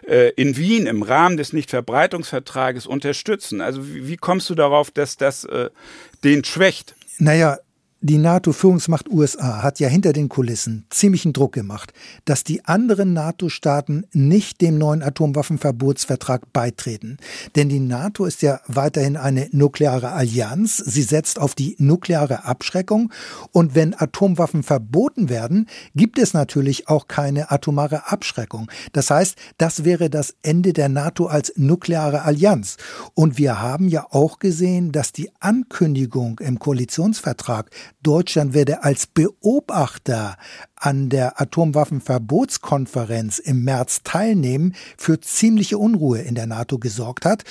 äh, 0.09 0.31
in 0.31 0.57
Wien 0.57 0.89
im 0.89 1.03
Rahmen 1.03 1.37
des 1.37 1.53
Nichtverbreitungsvertrages 1.53 2.89
unterstützen. 2.89 3.61
Also 3.61 3.87
wie, 3.87 4.09
wie 4.09 4.17
kommst 4.17 4.51
du 4.51 4.57
darauf, 4.57 4.91
dass 4.91 5.19
das 5.19 5.45
äh, 5.45 5.71
den 6.25 6.43
schwächt? 6.43 6.97
Naja, 7.19 7.59
die 8.03 8.19
NATO-Führungsmacht 8.19 9.09
USA 9.09 9.63
hat 9.63 9.81
ja 9.81 9.89
hinter 9.89 10.13
den 10.13 10.29
Kulissen 10.29 10.85
ziemlichen 10.91 11.33
Druck 11.33 11.53
gemacht, 11.53 11.95
dass 12.27 12.45
die 12.45 12.65
anderen 12.67 13.15
NATO-Staaten 13.15 14.05
nicht 14.13 14.61
dem 14.61 14.77
neuen 14.77 15.03
Atomwaffenverbotsvertrag 15.03 16.53
beitreten. 16.53 17.17
Denn 17.57 17.71
die 17.71 17.81
NATO 17.81 18.27
ist 18.27 18.43
ja 18.43 18.61
weiterhin 18.67 19.17
eine 19.17 19.49
nukleare 19.51 20.13
Allianz. 20.13 20.77
Sie 20.77 21.03
setzt 21.03 21.41
auf 21.41 21.55
die 21.55 21.75
nukleare 21.79 22.45
Abschreckung. 22.45 23.11
Und 23.51 23.75
wenn 23.75 23.99
Atomwaffen 23.99 24.63
verboten 24.63 25.31
werden, 25.31 25.67
gibt 25.95 26.19
es 26.19 26.35
natürlich 26.35 26.89
auch 26.89 27.09
keine 27.09 27.51
atomare 27.51 28.13
Abschreckung. 28.13 28.71
Das 28.93 29.11
heißt, 29.11 29.37
das 29.57 29.85
wäre 29.85 30.11
das 30.11 30.37
Ende 30.43 30.75
der 30.75 30.91
NATO 30.91 31.27
als 31.27 31.55
nukleare 31.57 32.23
Allianz. 32.23 32.77
Und 33.15 33.39
wir 33.39 33.61
haben 33.61 33.89
ja 33.89 34.07
auch 34.11 34.39
gesehen, 34.39 34.93
dass 34.93 35.13
die 35.13 35.31
Ankündigung 35.41 36.39
im 36.41 36.59
Koalitionsvertrag 36.59 37.71
Deutschland 38.07 38.55
werde 38.55 38.85
als 38.85 39.09
Beobachter 39.09 40.37
an 40.77 41.09
der 41.09 41.41
Atomwaffenverbotskonferenz 41.41 43.41
im 43.41 43.65
März 43.65 44.05
teilnehmen, 44.05 44.77
für 44.97 45.21
ziemliche 45.21 45.77
Unruhe 45.77 46.21
in 46.21 46.37
der 46.37 46.47
NATO 46.47 46.79
gesorgt 46.79 47.25
hat. 47.25 47.43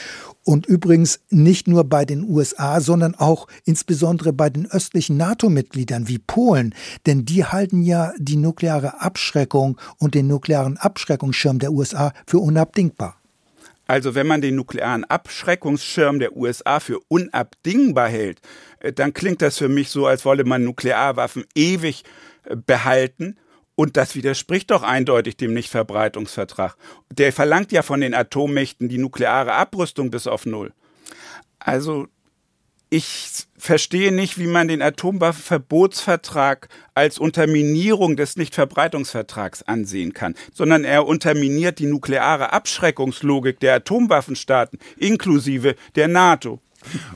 Und 0.45 0.65
übrigens 0.65 1.19
nicht 1.29 1.67
nur 1.67 1.83
bei 1.83 2.05
den 2.05 2.23
USA, 2.23 2.79
sondern 2.79 3.15
auch 3.15 3.49
insbesondere 3.65 4.31
bei 4.31 4.49
den 4.49 4.71
östlichen 4.71 5.17
NATO-Mitgliedern 5.17 6.07
wie 6.07 6.19
Polen. 6.19 6.73
Denn 7.05 7.25
die 7.25 7.43
halten 7.43 7.81
ja 7.81 8.13
die 8.17 8.37
nukleare 8.37 9.01
Abschreckung 9.01 9.77
und 9.97 10.15
den 10.15 10.27
nuklearen 10.27 10.77
Abschreckungsschirm 10.77 11.59
der 11.59 11.73
USA 11.73 12.13
für 12.25 12.39
unabdingbar. 12.39 13.17
Also 13.87 14.15
wenn 14.15 14.27
man 14.27 14.41
den 14.41 14.55
nuklearen 14.55 15.03
Abschreckungsschirm 15.03 16.19
der 16.19 16.35
USA 16.35 16.79
für 16.79 16.99
unabdingbar 17.07 18.09
hält, 18.09 18.41
äh, 18.79 18.91
dann 18.93 19.13
klingt 19.13 19.41
das 19.41 19.57
für 19.57 19.69
mich 19.69 19.89
so, 19.89 20.07
als 20.07 20.25
wolle 20.25 20.43
man 20.43 20.63
Nuklearwaffen 20.63 21.45
ewig 21.55 22.03
äh, 22.43 22.55
behalten 22.55 23.37
Und 23.75 23.97
das 23.97 24.15
widerspricht 24.15 24.71
doch 24.71 24.83
eindeutig 24.83 25.35
dem 25.35 25.53
Nichtverbreitungsvertrag. 25.53 26.77
Der 27.11 27.33
verlangt 27.33 27.73
ja 27.73 27.81
von 27.81 27.99
den 27.99 28.13
Atommächten 28.13 28.87
die 28.87 28.97
nukleare 28.97 29.53
Abrüstung 29.53 30.11
bis 30.11 30.27
auf 30.27 30.45
Null. 30.45 30.71
Also 31.59 32.07
ich 32.95 33.45
verstehe 33.57 34.13
nicht, 34.13 34.37
wie 34.37 34.47
man 34.47 34.69
den 34.69 34.81
Atomwaffenverbotsvertrag 34.81 36.69
als 36.93 37.19
Unterminierung 37.19 38.15
des 38.15 38.37
Nichtverbreitungsvertrags 38.37 39.63
ansehen 39.63 40.13
kann, 40.13 40.35
sondern 40.53 40.85
er 40.85 41.05
unterminiert 41.05 41.79
die 41.79 41.87
nukleare 41.87 42.53
Abschreckungslogik 42.53 43.59
der 43.59 43.75
Atomwaffenstaaten 43.75 44.79
inklusive 44.97 45.75
der 45.95 46.07
NATO. 46.07 46.61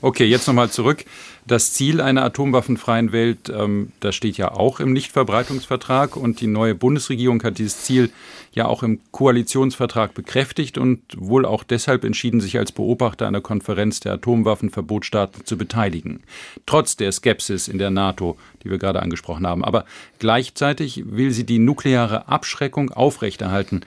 Okay, 0.00 0.24
jetzt 0.24 0.46
nochmal 0.46 0.70
zurück. 0.70 1.04
Das 1.46 1.72
Ziel 1.72 2.00
einer 2.00 2.22
atomwaffenfreien 2.22 3.12
Welt, 3.12 3.50
ähm, 3.54 3.92
das 4.00 4.14
steht 4.14 4.36
ja 4.36 4.52
auch 4.52 4.78
im 4.78 4.92
Nichtverbreitungsvertrag 4.92 6.16
und 6.16 6.40
die 6.40 6.46
neue 6.46 6.74
Bundesregierung 6.74 7.42
hat 7.42 7.58
dieses 7.58 7.82
Ziel 7.82 8.10
ja 8.52 8.66
auch 8.66 8.82
im 8.82 9.00
Koalitionsvertrag 9.10 10.14
bekräftigt 10.14 10.76
und 10.78 11.00
wohl 11.16 11.46
auch 11.46 11.64
deshalb 11.64 12.04
entschieden, 12.04 12.40
sich 12.40 12.58
als 12.58 12.72
Beobachter 12.72 13.26
einer 13.26 13.40
Konferenz 13.40 14.00
der 14.00 14.14
Atomwaffenverbotsstaaten 14.14 15.44
zu 15.44 15.56
beteiligen. 15.56 16.22
Trotz 16.66 16.96
der 16.96 17.12
Skepsis 17.12 17.68
in 17.68 17.78
der 17.78 17.90
NATO, 17.90 18.36
die 18.62 18.70
wir 18.70 18.78
gerade 18.78 19.00
angesprochen 19.00 19.46
haben. 19.46 19.64
Aber 19.64 19.84
gleichzeitig 20.18 21.04
will 21.06 21.30
sie 21.30 21.44
die 21.44 21.58
nukleare 21.58 22.28
Abschreckung 22.28 22.90
aufrechterhalten. 22.90 23.82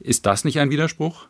Ist 0.00 0.26
das 0.26 0.44
nicht 0.44 0.60
ein 0.60 0.70
Widerspruch? 0.70 1.26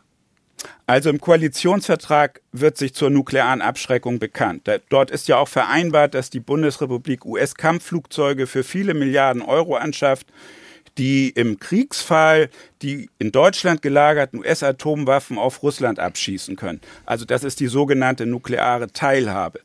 Also 0.87 1.09
im 1.09 1.21
Koalitionsvertrag 1.21 2.41
wird 2.51 2.77
sich 2.77 2.93
zur 2.93 3.09
nuklearen 3.09 3.61
Abschreckung 3.61 4.19
bekannt. 4.19 4.69
Dort 4.89 5.11
ist 5.11 5.27
ja 5.27 5.37
auch 5.37 5.47
vereinbart, 5.47 6.13
dass 6.13 6.29
die 6.29 6.39
Bundesrepublik 6.39 7.25
US-Kampfflugzeuge 7.25 8.47
für 8.47 8.63
viele 8.63 8.93
Milliarden 8.93 9.41
Euro 9.41 9.75
anschafft, 9.75 10.27
die 10.97 11.29
im 11.29 11.59
Kriegsfall 11.59 12.49
die 12.81 13.09
in 13.19 13.31
Deutschland 13.31 13.81
gelagerten 13.81 14.39
US-Atomwaffen 14.39 15.37
auf 15.37 15.63
Russland 15.63 15.99
abschießen 15.99 16.55
können. 16.55 16.81
Also 17.05 17.25
das 17.25 17.43
ist 17.43 17.59
die 17.59 17.67
sogenannte 17.67 18.25
nukleare 18.25 18.87
Teilhabe. 18.91 19.61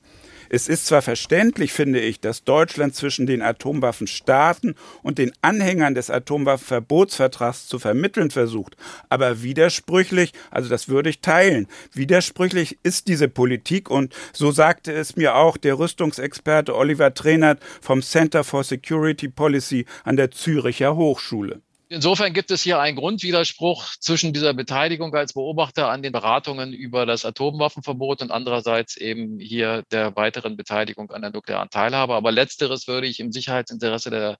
Es 0.54 0.68
ist 0.68 0.86
zwar 0.86 1.02
verständlich, 1.02 1.72
finde 1.72 1.98
ich, 1.98 2.20
dass 2.20 2.44
Deutschland 2.44 2.94
zwischen 2.94 3.26
den 3.26 3.42
Atomwaffenstaaten 3.42 4.76
und 5.02 5.18
den 5.18 5.32
Anhängern 5.42 5.96
des 5.96 6.10
Atomwaffenverbotsvertrags 6.10 7.66
zu 7.66 7.80
vermitteln 7.80 8.30
versucht, 8.30 8.76
aber 9.08 9.42
widersprüchlich, 9.42 10.32
also 10.52 10.68
das 10.68 10.88
würde 10.88 11.10
ich 11.10 11.20
teilen, 11.20 11.66
widersprüchlich 11.92 12.78
ist 12.84 13.08
diese 13.08 13.26
Politik 13.26 13.90
und 13.90 14.14
so 14.32 14.52
sagte 14.52 14.92
es 14.92 15.16
mir 15.16 15.34
auch 15.34 15.56
der 15.56 15.76
Rüstungsexperte 15.76 16.76
Oliver 16.76 17.12
Trainert 17.14 17.60
vom 17.80 18.00
Center 18.00 18.44
for 18.44 18.62
Security 18.62 19.26
Policy 19.26 19.86
an 20.04 20.16
der 20.16 20.30
Züricher 20.30 20.94
Hochschule. 20.94 21.63
Insofern 21.88 22.32
gibt 22.32 22.50
es 22.50 22.62
hier 22.62 22.80
einen 22.80 22.96
Grundwiderspruch 22.96 23.96
zwischen 24.00 24.32
dieser 24.32 24.54
Beteiligung 24.54 25.14
als 25.14 25.34
Beobachter 25.34 25.90
an 25.90 26.02
den 26.02 26.12
Beratungen 26.12 26.72
über 26.72 27.04
das 27.04 27.26
Atomwaffenverbot 27.26 28.22
und 28.22 28.30
andererseits 28.30 28.96
eben 28.96 29.38
hier 29.38 29.84
der 29.92 30.16
weiteren 30.16 30.56
Beteiligung 30.56 31.10
an 31.10 31.20
der 31.20 31.30
nuklearen 31.30 31.68
Teilhabe. 31.68 32.14
Aber 32.14 32.32
letzteres 32.32 32.88
würde 32.88 33.06
ich 33.06 33.20
im 33.20 33.32
Sicherheitsinteresse 33.32 34.10
der 34.10 34.38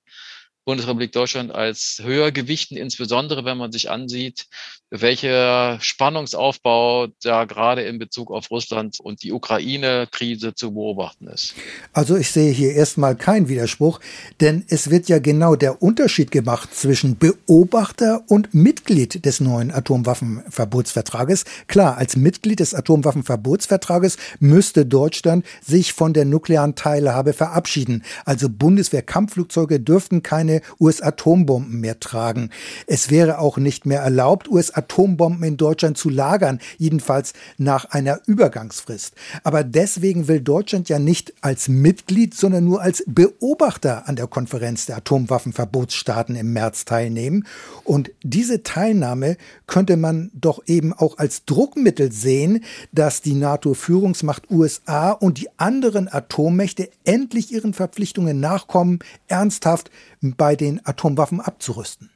Bundesrepublik 0.65 1.12
Deutschland 1.12 1.53
als 1.53 2.01
höher 2.03 2.33
gewichten, 2.33 2.77
insbesondere 2.77 3.45
wenn 3.45 3.59
man 3.59 3.71
sich 3.71 3.91
ansieht, 3.91 4.47
welcher 4.91 5.79
Spannungsaufbau 5.81 7.09
da 7.23 7.45
gerade 7.45 7.83
in 7.83 7.99
Bezug 7.99 8.31
auf 8.31 8.51
Russland 8.51 9.01
und 9.01 9.23
die 9.23 9.33
Ukraine-Krise 9.33 10.55
zu 10.55 10.73
beobachten 10.73 11.27
ist. 11.27 11.55
Also 11.93 12.17
ich 12.17 12.31
sehe 12.31 12.53
hier 12.53 12.73
erstmal 12.73 13.17
keinen 13.17 13.49
Widerspruch, 13.49 14.01
denn 14.41 14.65
es 14.69 14.91
wird 14.91 15.09
ja 15.09 15.19
genau 15.19 15.57
der 15.57 15.83
Unterschied 15.83 16.31
gemacht 16.31 16.75
zwischen 16.75 17.19
Beobachter 17.19 18.23
und 18.29 18.55
Mitglied 18.55 19.25
des 19.25 19.41
neuen 19.41 19.71
Atomwaffenverbotsvertrages. 19.71 21.45
Klar, 21.67 21.99
als 21.99 22.17
Mitglied 22.17 22.61
des 22.61 22.73
Atomwaffenverbotsvertrages 22.73 24.17
müsste 24.39 24.87
Deutschland 24.87 25.45
sich 25.61 25.93
von 25.93 26.12
der 26.12 26.25
nuklearen 26.25 26.75
Teilhabe 26.75 27.33
verabschieden. 27.33 28.05
Also 28.25 28.49
Bundeswehrkampfflugzeuge 28.49 29.81
dürften 29.81 30.23
keine 30.23 30.54
keine 30.55 30.61
US-Atombomben 30.81 31.81
mehr 31.81 32.01
tragen. 32.01 32.51
Es 32.87 33.11
wäre 33.11 33.39
auch 33.39 33.59
nicht 33.59 33.87
mehr 33.87 34.01
erlaubt, 34.01 34.49
US-Atombomben 34.49 35.45
in 35.45 35.57
Deutschland 35.57 35.97
zu 35.99 36.09
lagern, 36.09 36.61
jedenfalls 36.79 37.33
nach 37.59 37.87
einer 37.87 38.21
Übergangsfrist. 38.27 39.15
Aber 39.43 39.65
deswegen 39.65 40.29
will 40.29 40.41
Deutschland 40.41 40.89
ja 40.89 40.99
nicht 40.99 41.35
als 41.41 41.69
Mitglied, 41.69 42.35
sondern 42.35 42.65
nur 42.65 42.83
als 42.83 43.05
Beobachter 43.07 44.09
an 44.09 44.17
der 44.17 44.27
Konferenz 44.27 44.87
der 44.87 44.99
Atomwaffenverbotsstaaten 44.99 46.37
im 46.37 46.53
März 46.53 46.85
teilnehmen. 46.85 47.47
Und 47.85 48.11
diese 48.23 48.63
Teilnahme 48.63 49.37
könnte 49.67 49.97
man 49.97 50.31
doch 50.35 50.63
eben 50.67 50.93
auch 50.93 51.19
als 51.19 51.45
Druckmittel 51.45 52.13
sehen, 52.13 52.65
dass 52.93 53.23
die 53.23 53.35
NATO-Führungsmacht 53.35 54.51
USA 54.51 55.13
und 55.13 55.39
die 55.39 55.49
anderen 55.59 56.13
Atommächte 56.13 56.91
endlich 57.05 57.53
ihren 57.53 57.75
Verpflichtungen 57.75 58.41
nachkommen, 58.41 59.01
ernsthaft 59.29 59.91
bei 60.33 60.57
den 60.57 60.81
Atomwaffen 60.87 61.41
abzurüsten. 61.41 62.11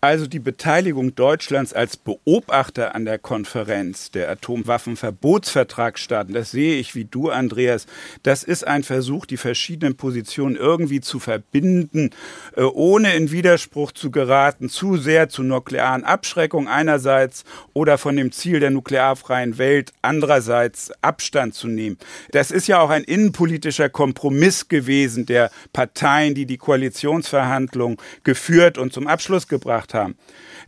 Also 0.00 0.26
die 0.26 0.38
Beteiligung 0.38 1.14
Deutschlands 1.14 1.72
als 1.72 1.96
Beobachter 1.96 2.94
an 2.94 3.04
der 3.04 3.18
Konferenz 3.18 4.10
der 4.10 4.30
Atomwaffenverbotsvertragsstaaten, 4.30 6.34
das 6.34 6.50
sehe 6.50 6.78
ich 6.78 6.94
wie 6.94 7.04
du, 7.04 7.30
Andreas. 7.30 7.86
Das 8.22 8.42
ist 8.42 8.66
ein 8.66 8.82
Versuch, 8.82 9.26
die 9.26 9.36
verschiedenen 9.36 9.96
Positionen 9.96 10.56
irgendwie 10.56 11.00
zu 11.00 11.18
verbinden, 11.18 12.10
äh, 12.56 12.62
ohne 12.62 13.14
in 13.14 13.30
Widerspruch 13.30 13.92
zu 13.92 14.10
geraten, 14.10 14.68
zu 14.68 14.96
sehr 14.96 15.28
zur 15.28 15.44
nuklearen 15.44 16.04
Abschreckung 16.04 16.68
einerseits 16.68 17.44
oder 17.72 17.98
von 17.98 18.16
dem 18.16 18.32
Ziel 18.32 18.60
der 18.60 18.70
nuklearfreien 18.70 19.58
Welt 19.58 19.92
andererseits 20.02 20.92
Abstand 21.02 21.54
zu 21.54 21.68
nehmen. 21.68 21.98
Das 22.32 22.50
ist 22.50 22.66
ja 22.66 22.80
auch 22.80 22.90
ein 22.90 23.04
innenpolitischer 23.04 23.88
Kompromiss 23.88 24.68
gewesen 24.68 25.26
der 25.26 25.50
Parteien, 25.72 26.34
die 26.34 26.46
die 26.46 26.58
Koalitionsverhandlungen 26.58 27.98
geführt 28.22 28.78
und 28.78 28.92
zum 28.92 29.06
Abschluss 29.06 29.48
gebracht 29.58 29.94
haben. 29.94 30.16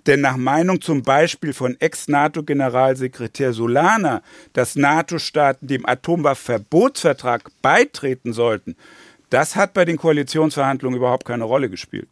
Denn 0.06 0.20
nach 0.20 0.36
Meinung 0.36 0.80
zum 0.80 1.02
Beispiel 1.02 1.52
von 1.52 1.76
Ex-NATO-Generalsekretär 1.78 3.52
Solana, 3.52 4.22
dass 4.52 4.76
NATO-Staaten 4.76 5.66
dem 5.66 5.86
Atomwaffenverbotsvertrag 5.86 7.50
beitreten 7.62 8.32
sollten, 8.32 8.76
das 9.30 9.56
hat 9.56 9.74
bei 9.74 9.84
den 9.84 9.96
Koalitionsverhandlungen 9.96 10.98
überhaupt 10.98 11.26
keine 11.26 11.44
Rolle 11.44 11.68
gespielt. 11.68 12.08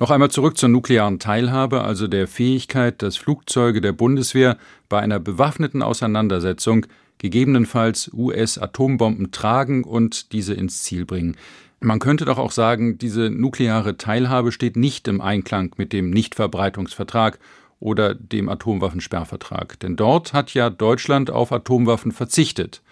Noch 0.00 0.10
einmal 0.10 0.30
zurück 0.30 0.58
zur 0.58 0.68
nuklearen 0.68 1.20
Teilhabe, 1.20 1.84
also 1.84 2.08
der 2.08 2.26
Fähigkeit, 2.26 3.02
dass 3.02 3.16
Flugzeuge 3.16 3.80
der 3.80 3.92
Bundeswehr 3.92 4.56
bei 4.88 4.98
einer 4.98 5.20
bewaffneten 5.20 5.82
Auseinandersetzung 5.82 6.86
gegebenenfalls 7.18 8.10
US-Atombomben 8.12 9.30
tragen 9.30 9.84
und 9.84 10.32
diese 10.32 10.54
ins 10.54 10.82
Ziel 10.82 11.04
bringen. 11.04 11.36
Man 11.84 11.98
könnte 11.98 12.24
doch 12.24 12.38
auch 12.38 12.52
sagen, 12.52 12.96
diese 12.96 13.28
nukleare 13.28 13.96
Teilhabe 13.96 14.52
steht 14.52 14.76
nicht 14.76 15.08
im 15.08 15.20
Einklang 15.20 15.74
mit 15.76 15.92
dem 15.92 16.10
Nichtverbreitungsvertrag 16.10 17.40
oder 17.80 18.14
dem 18.14 18.48
Atomwaffensperrvertrag. 18.48 19.80
Denn 19.80 19.96
dort 19.96 20.32
hat 20.32 20.54
ja 20.54 20.70
Deutschland 20.70 21.30
auf 21.30 21.50
Atomwaffen 21.50 22.12
verzichtet. 22.12 22.82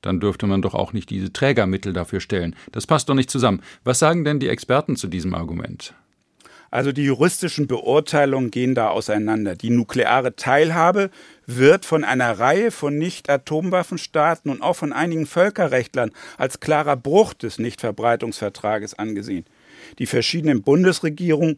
Dann 0.00 0.20
dürfte 0.20 0.46
man 0.46 0.62
doch 0.62 0.74
auch 0.74 0.92
nicht 0.92 1.10
diese 1.10 1.32
Trägermittel 1.32 1.92
dafür 1.92 2.20
stellen. 2.20 2.54
Das 2.70 2.86
passt 2.86 3.08
doch 3.08 3.14
nicht 3.14 3.30
zusammen. 3.30 3.62
Was 3.82 3.98
sagen 3.98 4.24
denn 4.24 4.38
die 4.38 4.48
Experten 4.48 4.94
zu 4.94 5.08
diesem 5.08 5.34
Argument? 5.34 5.94
Also 6.76 6.92
die 6.92 7.04
juristischen 7.04 7.66
Beurteilungen 7.66 8.50
gehen 8.50 8.74
da 8.74 8.90
auseinander. 8.90 9.56
Die 9.56 9.70
nukleare 9.70 10.36
Teilhabe 10.36 11.08
wird 11.46 11.86
von 11.86 12.04
einer 12.04 12.38
Reihe 12.38 12.70
von 12.70 12.98
Nicht-Atomwaffenstaaten 12.98 14.50
und 14.50 14.60
auch 14.60 14.76
von 14.76 14.92
einigen 14.92 15.24
Völkerrechtlern 15.24 16.10
als 16.36 16.60
klarer 16.60 16.96
Bruch 16.96 17.32
des 17.32 17.58
Nichtverbreitungsvertrages 17.58 18.92
angesehen. 18.92 19.46
Die 19.98 20.04
verschiedenen 20.04 20.60
Bundesregierungen, 20.62 21.56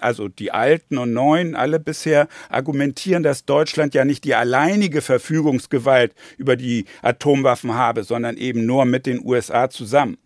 also 0.00 0.28
die 0.28 0.50
alten 0.50 0.96
und 0.96 1.12
neuen, 1.12 1.54
alle 1.54 1.78
bisher 1.78 2.26
argumentieren, 2.48 3.22
dass 3.22 3.44
Deutschland 3.44 3.92
ja 3.92 4.06
nicht 4.06 4.24
die 4.24 4.34
alleinige 4.34 5.02
Verfügungsgewalt 5.02 6.14
über 6.38 6.56
die 6.56 6.86
Atomwaffen 7.02 7.74
habe, 7.74 8.02
sondern 8.02 8.38
eben 8.38 8.64
nur 8.64 8.86
mit 8.86 9.04
den 9.04 9.20
USA 9.22 9.68
zusammen. 9.68 10.16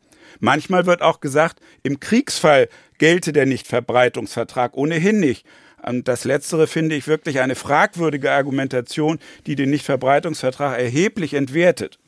Manchmal 0.41 0.87
wird 0.87 1.03
auch 1.03 1.21
gesagt, 1.21 1.61
im 1.83 2.01
Kriegsfall 2.01 2.69
gelte 3.03 3.33
der 3.33 3.47
Nichtverbreitungsvertrag 3.47 4.77
ohnehin 4.77 5.19
nicht. 5.19 5.45
Und 5.85 6.07
das 6.07 6.23
Letztere 6.23 6.69
finde 6.69 6.95
ich 6.95 7.09
wirklich 7.09 7.41
eine 7.41 7.57
fragwürdige 7.57 8.31
Argumentation, 8.31 9.19
die 9.45 9.57
den 9.57 9.71
Nichtverbreitungsvertrag 9.71 10.79
erheblich 10.79 11.35
entwertet. 11.35 11.99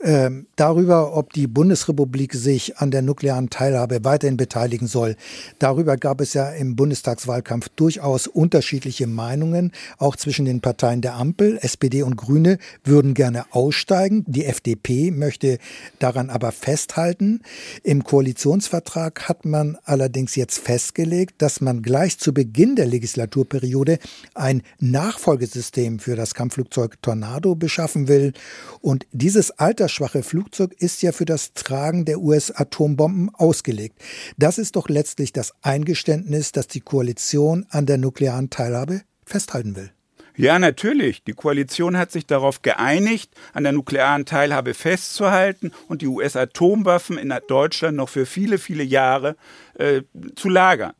Ähm, 0.00 0.46
darüber, 0.54 1.16
ob 1.16 1.32
die 1.32 1.46
Bundesrepublik 1.46 2.32
sich 2.34 2.76
an 2.78 2.90
der 2.90 3.02
nuklearen 3.02 3.50
Teilhabe 3.50 4.04
weiterhin 4.04 4.36
beteiligen 4.36 4.86
soll. 4.86 5.16
Darüber 5.58 5.96
gab 5.96 6.20
es 6.20 6.34
ja 6.34 6.50
im 6.50 6.76
Bundestagswahlkampf 6.76 7.68
durchaus 7.70 8.28
unterschiedliche 8.28 9.06
Meinungen, 9.06 9.72
auch 9.98 10.14
zwischen 10.14 10.44
den 10.44 10.60
Parteien 10.60 11.00
der 11.00 11.14
Ampel. 11.14 11.58
SPD 11.62 12.02
und 12.02 12.16
Grüne 12.16 12.58
würden 12.84 13.14
gerne 13.14 13.46
aussteigen. 13.50 14.24
Die 14.28 14.44
FDP 14.44 15.10
möchte 15.10 15.58
daran 15.98 16.30
aber 16.30 16.52
festhalten. 16.52 17.40
Im 17.82 18.04
Koalitionsvertrag 18.04 19.28
hat 19.28 19.44
man 19.44 19.78
allerdings 19.84 20.36
jetzt 20.36 20.58
festgelegt, 20.58 21.42
dass 21.42 21.60
man 21.60 21.82
gleich 21.82 22.18
zu 22.18 22.32
Beginn 22.32 22.76
der 22.76 22.86
Legislaturperiode 22.86 23.98
ein 24.34 24.62
Nachfolgesystem 24.78 25.98
für 25.98 26.14
das 26.14 26.34
Kampfflugzeug 26.34 27.02
Tornado 27.02 27.56
beschaffen 27.56 28.06
will. 28.06 28.32
Und 28.80 29.06
dieses 29.12 29.58
altersschwache 29.88 30.22
Flugzeug 30.22 30.74
ist 30.78 31.00
ja 31.02 31.12
für 31.12 31.24
das 31.24 31.54
Tragen 31.54 32.04
der 32.04 32.20
US-Atombomben 32.20 33.30
ausgelegt. 33.34 33.98
Das 34.36 34.58
ist 34.58 34.76
doch 34.76 34.90
letztlich 34.90 35.32
das 35.32 35.54
Eingeständnis, 35.62 36.52
dass 36.52 36.68
die 36.68 36.80
Koalition 36.80 37.64
an 37.70 37.86
der 37.86 37.96
nuklearen 37.96 38.50
Teilhabe 38.50 39.00
festhalten 39.24 39.76
will. 39.76 39.90
Ja, 40.36 40.58
natürlich. 40.58 41.24
Die 41.24 41.32
Koalition 41.32 41.96
hat 41.96 42.12
sich 42.12 42.26
darauf 42.26 42.60
geeinigt, 42.60 43.30
an 43.54 43.62
der 43.62 43.72
nuklearen 43.72 44.26
Teilhabe 44.26 44.74
festzuhalten 44.74 45.72
und 45.88 46.02
die 46.02 46.06
US-Atomwaffen 46.06 47.16
in 47.16 47.32
Deutschland 47.48 47.96
noch 47.96 48.10
für 48.10 48.26
viele, 48.26 48.58
viele 48.58 48.84
Jahre 48.84 49.36
äh, 49.78 50.02
zu 50.36 50.50
lagern. 50.50 50.92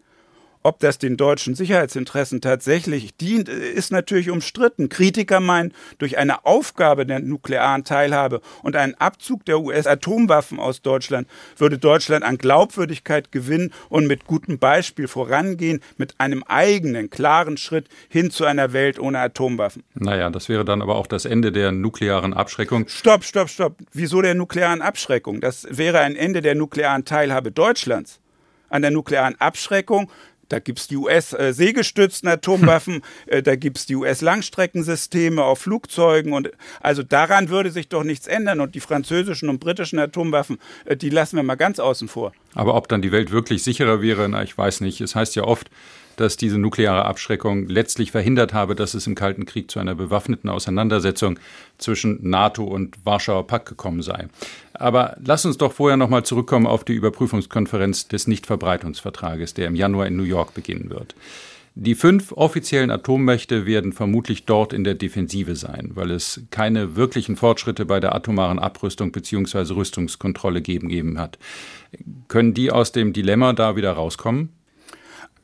Ob 0.63 0.81
das 0.81 0.99
den 0.99 1.17
deutschen 1.17 1.55
Sicherheitsinteressen 1.55 2.41
tatsächlich 2.41 3.17
dient, 3.17 3.49
ist 3.49 3.93
natürlich 3.93 4.31
umstritten. 4.31 4.89
Kritiker 4.89 5.41
meinen, 5.41 5.73
durch 5.99 6.19
eine 6.19 6.45
Aufgabe 6.45 7.07
der 7.07 7.21
nuklearen 7.21 7.85
Teilhabe 7.85 8.41
und 8.63 8.75
einen 8.75 8.95
Abzug 8.95 9.45
der 9.45 9.61
US-Atomwaffen 9.61 10.59
aus 10.59 10.83
Deutschland 10.83 11.29
würde 11.57 11.79
Deutschland 11.79 12.25
an 12.25 12.39
Glaubwürdigkeit 12.39 13.31
gewinnen 13.31 13.73
und 13.89 14.07
mit 14.07 14.27
gutem 14.27 14.59
Beispiel 14.59 15.07
vorangehen, 15.07 15.81
mit 15.97 16.15
einem 16.19 16.43
eigenen, 16.43 17.11
klaren 17.11 17.57
Schritt 17.57 17.89
hin 18.09 18.31
zu 18.31 18.45
einer 18.45 18.73
Welt 18.73 18.99
ohne 18.99 19.21
Atomwaffen. 19.21 19.85
Naja, 19.95 20.29
das 20.31 20.49
wäre 20.49 20.65
dann 20.65 20.83
aber 20.83 20.97
auch 20.97 21.07
das 21.07 21.25
Ende 21.25 21.53
der 21.53 21.71
nuklearen 21.71 22.35
Abschreckung. 22.35 22.89
Stopp, 22.89 23.25
stopp, 23.25 23.49
stopp. 23.49 23.77
Wieso 23.93 24.23
der 24.23 24.35
nuklearen 24.35 24.83
Abschreckung? 24.83 25.41
Das 25.41 25.67
wäre 25.71 26.01
ein 26.01 26.17
Ende 26.17 26.43
der 26.43 26.55
nuklearen 26.57 27.05
Teilhabe 27.05 27.53
Deutschlands 27.53 28.21
an 28.69 28.83
der 28.83 28.91
nuklearen 28.91 29.41
Abschreckung 29.41 30.11
da 30.49 30.59
gibt 30.59 30.79
es 30.79 30.89
die 30.89 30.97
US-seegestützten 30.97 32.29
Atomwaffen, 32.29 33.03
äh, 33.27 33.43
da 33.43 33.57
gibt 33.57 33.79
es 33.79 33.87
die 33.87 33.97
US-Langstreckensysteme 33.97 35.43
auf 35.43 35.61
Flugzeugen 35.61 36.33
und 36.33 36.51
also 36.81 37.03
daran 37.03 37.49
würde 37.49 37.71
sich 37.71 37.89
doch 37.89 38.05
nichts 38.05 38.27
ändern 38.27 38.61
und 38.61 38.75
die 38.75 38.81
französischen 38.81 39.49
und 39.49 39.61
britischen 39.61 39.99
Atomwaffen, 39.99 40.59
äh, 40.85 40.97
die 40.97 41.11
lassen 41.11 41.37
wir 41.37 41.43
mal 41.43 41.57
ganz 41.57 41.79
außen 41.79 42.09
vor. 42.09 42.33
Aber 42.55 42.75
ob 42.75 42.89
dann 42.89 43.03
die 43.03 43.13
Welt 43.13 43.31
wirklich 43.31 43.63
sicherer 43.63 44.03
wäre, 44.03 44.29
na, 44.29 44.43
ich 44.43 44.57
weiß 44.57 44.81
nicht. 44.81 45.01
Es 45.01 45.15
heißt 45.15 45.37
ja 45.37 45.45
oft, 45.45 45.71
dass 46.21 46.37
diese 46.37 46.59
nukleare 46.59 47.05
Abschreckung 47.05 47.69
letztlich 47.69 48.11
verhindert 48.11 48.53
habe, 48.53 48.75
dass 48.75 48.95
es 48.95 49.07
im 49.07 49.15
Kalten 49.15 49.47
Krieg 49.47 49.71
zu 49.71 49.79
einer 49.79 49.95
bewaffneten 49.95 50.51
Auseinandersetzung 50.51 51.39
zwischen 51.79 52.19
NATO 52.29 52.65
und 52.65 52.97
Warschauer 53.05 53.47
Pakt 53.47 53.69
gekommen 53.69 54.03
sei. 54.03 54.29
Aber 54.75 55.17
lass 55.25 55.45
uns 55.45 55.59
doch 55.59 55.73
vorher 55.73 55.97
nochmal 55.97 56.25
zurückkommen 56.25 56.67
auf 56.67 56.85
die 56.85 56.95
Überprüfungskonferenz 56.95 58.09
des 58.09 58.27
Nichtverbreitungsvertrages, 58.27 59.55
der 59.55 59.67
im 59.67 59.75
Januar 59.75 60.07
in 60.07 60.17
New 60.17 60.23
York 60.25 60.55
beginnen 60.55 60.91
wird. 60.91 61.15
Die 61.81 61.95
fünf 61.95 62.33
offiziellen 62.33 62.91
Atommächte 62.91 63.65
werden 63.65 63.93
vermutlich 63.93 64.45
dort 64.47 64.73
in 64.73 64.83
der 64.83 64.97
Defensive 64.97 65.55
sein, 65.55 65.93
weil 65.95 66.11
es 66.11 66.41
keine 66.51 66.97
wirklichen 66.97 67.37
Fortschritte 67.37 67.87
bei 67.87 68.01
der 68.01 68.17
atomaren 68.17 68.59
Abrüstung 68.59 69.13
bzw. 69.13 69.75
Rüstungskontrolle 69.75 70.61
geben, 70.61 70.89
geben 70.89 71.21
hat. 71.21 71.39
Können 72.27 72.53
die 72.53 72.73
aus 72.73 72.91
dem 72.91 73.13
Dilemma 73.13 73.53
da 73.53 73.77
wieder 73.77 73.93
rauskommen? 73.93 74.49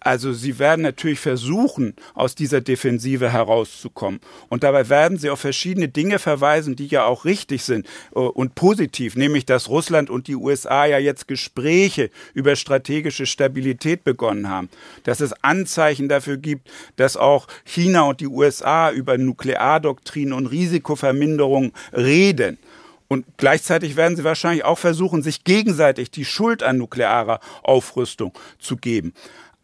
Also 0.04 0.34
sie 0.34 0.58
werden 0.58 0.82
natürlich 0.82 1.18
versuchen, 1.18 1.94
aus 2.12 2.34
dieser 2.34 2.60
Defensive 2.60 3.32
herauszukommen. 3.32 4.20
Und 4.50 4.62
dabei 4.62 4.90
werden 4.90 5.16
sie 5.16 5.30
auf 5.30 5.40
verschiedene 5.40 5.88
Dinge 5.88 6.18
verweisen, 6.18 6.76
die 6.76 6.86
ja 6.86 7.06
auch 7.06 7.24
richtig 7.24 7.64
sind 7.64 7.86
äh, 8.14 8.18
und 8.18 8.54
positiv, 8.54 9.16
nämlich 9.16 9.46
dass 9.46 9.70
Russland 9.70 10.10
und 10.10 10.28
die 10.28 10.36
USA 10.36 10.84
ja 10.84 10.98
jetzt 10.98 11.26
Gespräche 11.26 12.10
über 12.34 12.54
strategische 12.54 13.24
Stabilität 13.24 14.04
begonnen 14.04 14.50
haben, 14.50 14.68
dass 15.04 15.20
es 15.20 15.32
Anzeichen 15.42 16.10
dafür 16.10 16.36
gibt, 16.36 16.70
dass 16.96 17.16
auch 17.16 17.46
China 17.64 18.02
und 18.02 18.20
die 18.20 18.28
USA 18.28 18.90
über 18.90 19.16
Nukleardoktrin 19.16 20.34
und 20.34 20.48
Risikoverminderung 20.48 21.72
reden. 21.94 22.58
Und 23.08 23.26
gleichzeitig 23.36 23.96
werden 23.96 24.16
sie 24.16 24.24
wahrscheinlich 24.24 24.64
auch 24.64 24.78
versuchen, 24.78 25.22
sich 25.22 25.44
gegenseitig 25.44 26.10
die 26.10 26.24
Schuld 26.24 26.62
an 26.62 26.78
nuklearer 26.78 27.40
Aufrüstung 27.62 28.32
zu 28.58 28.76
geben. 28.76 29.12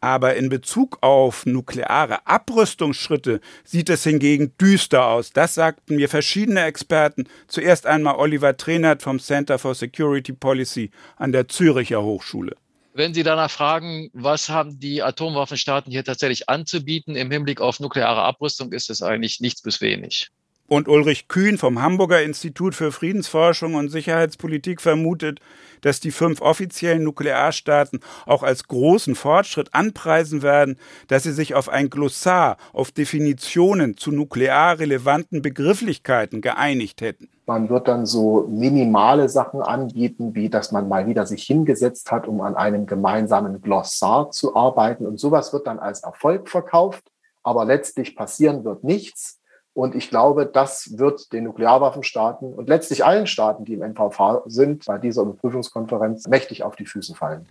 Aber 0.00 0.34
in 0.36 0.48
Bezug 0.48 0.98
auf 1.02 1.44
nukleare 1.44 2.26
Abrüstungsschritte 2.26 3.40
sieht 3.64 3.90
es 3.90 4.02
hingegen 4.04 4.56
düster 4.58 5.06
aus. 5.06 5.32
Das 5.32 5.54
sagten 5.54 5.96
mir 5.96 6.08
verschiedene 6.08 6.64
Experten. 6.64 7.28
Zuerst 7.48 7.86
einmal 7.86 8.16
Oliver 8.16 8.56
Trenert 8.56 9.02
vom 9.02 9.20
Center 9.20 9.58
for 9.58 9.74
Security 9.74 10.32
Policy 10.32 10.90
an 11.16 11.32
der 11.32 11.48
Züricher 11.48 12.02
Hochschule. 12.02 12.56
Wenn 12.92 13.14
Sie 13.14 13.22
danach 13.22 13.50
fragen, 13.50 14.10
was 14.14 14.48
haben 14.48 14.80
die 14.80 15.02
Atomwaffenstaaten 15.02 15.92
hier 15.92 16.04
tatsächlich 16.04 16.48
anzubieten 16.48 17.14
im 17.14 17.30
Hinblick 17.30 17.60
auf 17.60 17.78
nukleare 17.78 18.22
Abrüstung, 18.22 18.72
ist 18.72 18.90
es 18.90 19.00
eigentlich 19.02 19.40
nichts 19.40 19.62
bis 19.62 19.80
wenig. 19.80 20.30
Und 20.72 20.86
Ulrich 20.86 21.26
Kühn 21.26 21.58
vom 21.58 21.82
Hamburger 21.82 22.22
Institut 22.22 22.76
für 22.76 22.92
Friedensforschung 22.92 23.74
und 23.74 23.88
Sicherheitspolitik 23.88 24.80
vermutet, 24.80 25.40
dass 25.80 25.98
die 25.98 26.12
fünf 26.12 26.40
offiziellen 26.40 27.02
Nuklearstaaten 27.02 27.98
auch 28.24 28.44
als 28.44 28.68
großen 28.68 29.16
Fortschritt 29.16 29.74
anpreisen 29.74 30.42
werden, 30.42 30.78
dass 31.08 31.24
sie 31.24 31.32
sich 31.32 31.56
auf 31.56 31.68
ein 31.68 31.90
Glossar, 31.90 32.56
auf 32.72 32.92
Definitionen 32.92 33.96
zu 33.96 34.12
nuklear 34.12 34.78
relevanten 34.78 35.42
Begrifflichkeiten 35.42 36.40
geeinigt 36.40 37.00
hätten. 37.00 37.28
Man 37.46 37.68
wird 37.68 37.88
dann 37.88 38.06
so 38.06 38.46
minimale 38.48 39.28
Sachen 39.28 39.62
anbieten, 39.62 40.36
wie 40.36 40.50
dass 40.50 40.70
man 40.70 40.88
mal 40.88 41.08
wieder 41.08 41.26
sich 41.26 41.42
hingesetzt 41.42 42.12
hat, 42.12 42.28
um 42.28 42.40
an 42.42 42.54
einem 42.54 42.86
gemeinsamen 42.86 43.60
Glossar 43.60 44.30
zu 44.30 44.54
arbeiten. 44.54 45.04
Und 45.04 45.18
sowas 45.18 45.52
wird 45.52 45.66
dann 45.66 45.80
als 45.80 46.04
Erfolg 46.04 46.48
verkauft. 46.48 47.10
Aber 47.42 47.64
letztlich 47.64 48.14
passieren 48.14 48.62
wird 48.62 48.84
nichts. 48.84 49.39
Und 49.72 49.94
ich 49.94 50.10
glaube, 50.10 50.46
das 50.46 50.98
wird 50.98 51.32
den 51.32 51.44
Nuklearwaffenstaaten 51.44 52.52
und 52.52 52.68
letztlich 52.68 53.04
allen 53.04 53.26
Staaten, 53.26 53.64
die 53.64 53.74
im 53.74 53.82
NVV 53.82 54.42
sind, 54.46 54.84
bei 54.84 54.98
dieser 54.98 55.22
Überprüfungskonferenz 55.22 56.26
mächtig 56.26 56.64
auf 56.64 56.74
die 56.74 56.86
Füße 56.86 57.14
fallen. 57.14 57.46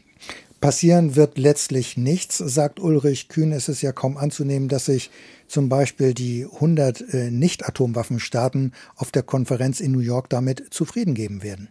Passieren 0.60 1.16
wird 1.16 1.38
letztlich 1.38 1.96
nichts, 1.96 2.38
sagt 2.38 2.82
Ulrich 2.82 3.30
Kühn. 3.30 3.54
Es 3.54 3.70
ist 3.70 3.82
ja 3.82 3.94
kaum 3.94 4.18
anzunehmen, 4.18 4.68
dass 4.68 4.86
sich 4.86 5.10
zum 5.48 5.70
Beispiel 5.70 6.14
die 6.14 6.46
100 6.52 7.14
äh, 7.14 7.32
Nicht-Atomwaffenstaaten 7.32 8.74
auf 8.98 9.12
der 9.12 9.24
Konferenz 9.24 9.80
in 9.80 9.94
New 9.94 10.00
York 10.00 10.30
damit 10.30 10.74
zufrieden 10.74 11.16
geben 11.16 11.42
werden 11.42 11.70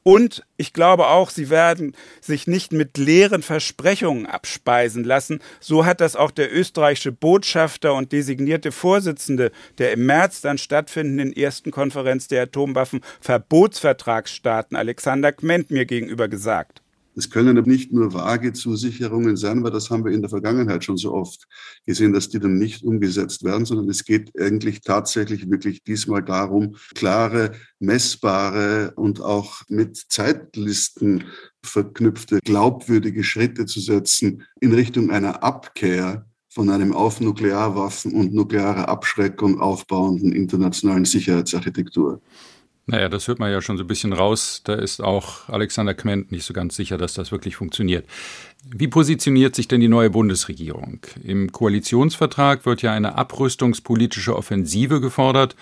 Und 0.04 0.44
ich 0.58 0.74
glaube 0.74 1.06
auch, 1.08 1.30
sie 1.30 1.52
werden 1.52 1.96
sich 2.22 2.48
nicht 2.48 2.72
mit 2.72 2.98
leeren 2.98 3.44
Versprechungen 3.44 4.26
abspeisen 4.26 5.04
lassen. 5.04 5.42
So 5.60 5.86
hat 5.86 6.02
das 6.02 6.16
auch 6.16 6.32
der 6.32 6.52
österreichische 6.52 7.12
Botschafter 7.12 7.94
und 7.94 8.12
designierte 8.12 8.72
Vorsitzende 8.72 9.52
der 9.78 9.92
im 9.92 10.08
März 10.08 10.42
dann 10.42 10.58
stattfindenden 10.58 11.34
ersten 11.34 11.70
Konferenz 11.72 12.28
der 12.28 12.42
Atomwaffenverbotsvertragsstaaten 12.44 14.76
Alexander 14.76 15.32
Kment 15.32 15.70
mir 15.70 15.86
gegenüber 15.86 16.28
gesagt. 16.28 16.81
Es 17.16 17.30
können 17.30 17.62
nicht 17.66 17.92
nur 17.92 18.14
vage 18.14 18.54
Zusicherungen 18.54 19.36
sein, 19.36 19.64
weil 19.64 19.72
das 19.72 19.90
haben 19.90 20.06
wir 20.06 20.12
in 20.12 20.22
der 20.22 20.30
Vergangenheit 20.30 20.84
schon 20.84 20.98
so 20.98 21.14
oft 21.14 21.48
gesehen, 21.86 22.14
dass 22.14 22.30
die 22.30 22.40
dann 22.40 22.58
nicht 22.58 22.84
umgesetzt 22.84 23.44
werden, 23.44 23.66
sondern 23.66 23.90
es 23.90 24.06
geht 24.06 24.32
eigentlich 24.40 24.82
tatsächlich 24.82 25.50
wirklich 25.50 25.84
diesmal 25.84 26.24
darum, 26.24 26.76
klare, 26.96 27.52
messbare 27.80 28.94
und 28.96 29.22
auch 29.22 29.62
mit 29.68 29.98
Zeitlisten 29.98 31.26
verknüpfte, 31.64 32.40
glaubwürdige 32.44 33.24
Schritte 33.24 33.66
zu 33.66 33.80
setzen 33.80 34.44
in 34.60 34.74
Richtung 34.74 35.12
einer 35.12 35.44
Abkehr 35.44 36.26
von 36.50 36.70
einem 36.70 36.94
auf 36.94 37.22
Nuklearwaffen 37.22 38.14
und 38.14 38.34
nukleare 38.34 38.90
Abschreckung 38.90 39.62
aufbauenden 39.62 40.34
internationalen 40.34 41.06
Sicherheitsarchitektur. 41.06 42.22
Naja, 42.92 43.08
das 43.08 43.30
hört 43.30 43.40
man 43.40 43.50
ja 43.50 43.62
schon 43.62 43.78
so 43.78 43.86
ein 43.86 43.88
bisschen 43.88 44.12
raus. 44.12 44.64
Da 44.66 44.74
ist 44.74 45.02
auch 45.02 45.48
Alexander 45.48 45.94
Kment 45.94 46.34
nicht 46.34 46.44
so 46.44 46.54
ganz 46.54 46.76
sicher, 46.76 46.98
dass 46.98 47.14
das 47.14 47.32
wirklich 47.32 47.56
funktioniert. 47.56 48.06
Wie 48.70 48.90
positioniert 48.90 49.56
sich 49.56 49.70
denn 49.70 49.80
die 49.80 49.88
neue 49.88 50.10
Bundesregierung? 50.10 51.00
Im 51.24 51.54
Koalitionsvertrag 51.54 52.66
wird 52.66 52.82
ja 52.82 52.92
eine 52.92 53.18
abrüstungspolitische 53.18 54.36
Offensive 54.36 55.00
gefordert. 55.00 55.56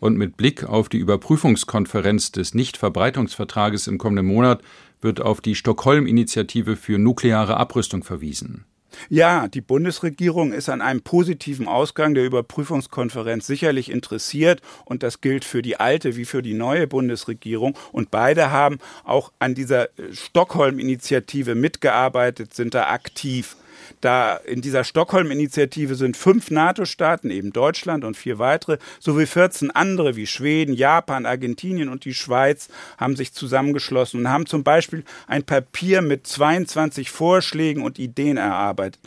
Und 0.00 0.18
mit 0.18 0.36
Blick 0.36 0.64
auf 0.64 0.88
die 0.88 0.98
Überprüfungskonferenz 0.98 2.32
des 2.32 2.54
Nichtverbreitungsvertrages 2.54 3.86
im 3.86 3.98
kommenden 3.98 4.26
Monat 4.26 4.60
wird 5.00 5.20
auf 5.20 5.40
die 5.40 5.54
Stockholm-Initiative 5.54 6.74
für 6.74 6.98
nukleare 6.98 7.56
Abrüstung 7.56 8.02
verwiesen. 8.02 8.64
Ja, 9.08 9.48
die 9.48 9.60
Bundesregierung 9.60 10.52
ist 10.52 10.68
an 10.68 10.80
einem 10.80 11.02
positiven 11.02 11.68
Ausgang 11.68 12.14
der 12.14 12.24
Überprüfungskonferenz 12.24 13.46
sicherlich 13.46 13.90
interessiert 13.90 14.60
und 14.84 15.02
das 15.02 15.20
gilt 15.20 15.44
für 15.44 15.62
die 15.62 15.78
alte 15.78 16.16
wie 16.16 16.24
für 16.24 16.42
die 16.42 16.54
neue 16.54 16.86
Bundesregierung 16.86 17.76
und 17.92 18.10
beide 18.10 18.50
haben 18.50 18.78
auch 19.04 19.32
an 19.38 19.54
dieser 19.54 19.88
Stockholm-Initiative 20.12 21.54
mitgearbeitet, 21.54 22.54
sind 22.54 22.74
da 22.74 22.88
aktiv. 22.88 23.56
Da 24.00 24.36
in 24.36 24.60
dieser 24.60 24.84
Stockholm-Initiative 24.84 25.94
sind 25.94 26.16
fünf 26.16 26.50
NATO-Staaten, 26.50 27.30
eben 27.30 27.52
Deutschland 27.52 28.04
und 28.04 28.16
vier 28.16 28.38
weitere, 28.38 28.78
sowie 29.00 29.26
14 29.26 29.70
andere 29.70 30.16
wie 30.16 30.26
Schweden, 30.26 30.74
Japan, 30.74 31.26
Argentinien 31.26 31.88
und 31.88 32.04
die 32.04 32.14
Schweiz 32.14 32.68
haben 32.98 33.16
sich 33.16 33.32
zusammengeschlossen 33.32 34.20
und 34.20 34.28
haben 34.28 34.46
zum 34.46 34.64
Beispiel 34.64 35.04
ein 35.26 35.44
Papier 35.44 36.02
mit 36.02 36.26
22 36.26 37.10
Vorschlägen 37.10 37.82
und 37.82 37.98
Ideen 37.98 38.36
erarbeitet. 38.36 39.00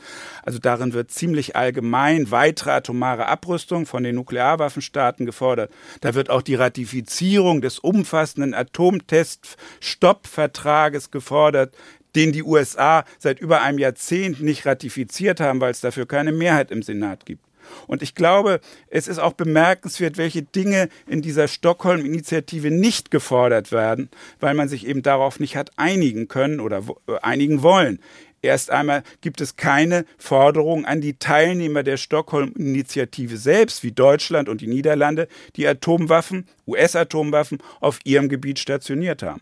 Also 0.43 0.59
darin 0.59 0.93
wird 0.93 1.11
ziemlich 1.11 1.55
allgemein 1.55 2.31
weitere 2.31 2.71
atomare 2.71 3.27
Abrüstung 3.27 3.85
von 3.85 4.03
den 4.03 4.15
Nuklearwaffenstaaten 4.15 5.25
gefordert. 5.25 5.71
Da 6.01 6.15
wird 6.15 6.29
auch 6.29 6.41
die 6.41 6.55
Ratifizierung 6.55 7.61
des 7.61 7.79
umfassenden 7.79 8.53
Atomtest-Stoppvertrages 8.53 11.11
gefordert, 11.11 11.75
den 12.17 12.33
die 12.33 12.43
USA 12.43 13.05
seit 13.19 13.39
über 13.39 13.61
einem 13.61 13.77
Jahrzehnt 13.77 14.41
nicht 14.41 14.65
ratifiziert 14.65 15.39
haben, 15.39 15.61
weil 15.61 15.71
es 15.71 15.81
dafür 15.81 16.07
keine 16.07 16.31
Mehrheit 16.31 16.71
im 16.71 16.81
Senat 16.81 17.25
gibt. 17.25 17.45
Und 17.85 18.01
ich 18.01 18.15
glaube, 18.15 18.59
es 18.89 19.07
ist 19.07 19.19
auch 19.19 19.33
bemerkenswert, 19.33 20.17
welche 20.17 20.41
Dinge 20.41 20.89
in 21.05 21.21
dieser 21.21 21.47
Stockholm-Initiative 21.47 22.71
nicht 22.71 23.11
gefordert 23.11 23.71
werden, 23.71 24.09
weil 24.39 24.53
man 24.53 24.69
sich 24.69 24.87
eben 24.87 25.03
darauf 25.03 25.39
nicht 25.39 25.55
hat 25.55 25.71
einigen 25.75 26.27
können 26.27 26.59
oder 26.59 26.83
äh, 27.07 27.17
einigen 27.21 27.61
wollen. 27.61 27.99
Erst 28.41 28.71
einmal 28.71 29.03
gibt 29.21 29.41
es 29.41 29.55
keine 29.55 30.05
Forderung 30.17 30.85
an 30.85 31.01
die 31.01 31.17
Teilnehmer 31.17 31.83
der 31.83 31.97
Stockholm-Initiative 31.97 33.35
selbst, 33.35 33.83
wie 33.83 33.91
Deutschland 33.91 34.47
und 34.47 34.61
die 34.61 34.67
Niederlande, 34.67 35.27
die 35.55 35.67
Atomwaffen, 35.67 36.47
US-Atomwaffen 36.67 37.57
auf 37.79 37.99
ihrem 38.03 38.29
Gebiet 38.29 38.59
stationiert 38.59 39.23
haben. 39.23 39.41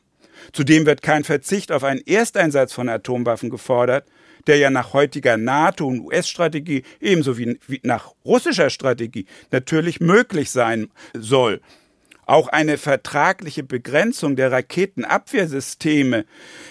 Zudem 0.54 0.86
wird 0.86 1.02
kein 1.02 1.24
Verzicht 1.24 1.72
auf 1.72 1.84
einen 1.84 2.02
Ersteinsatz 2.06 2.74
von 2.74 2.89
Atomwaffen 2.89 3.50
gefordert, 3.50 4.08
der 4.48 4.58
ja 4.58 4.70
nach 4.70 4.93
heutiger 4.93 5.38
NATO- 5.38 5.88
und 5.88 6.02
US-Strategie 6.02 6.84
ebenso 7.00 7.38
wie 7.38 7.58
nach 7.84 8.14
russischer 8.24 8.70
Strategie 8.70 9.26
natürlich 9.52 10.00
möglich 10.00 10.52
sein 10.52 10.89
soll. 11.14 11.62
Auch 12.28 12.48
eine 12.48 12.80
vertragliche 12.80 13.62
Begrenzung 13.62 14.36
der 14.36 14.52
Raketenabwehrsysteme, 14.52 16.26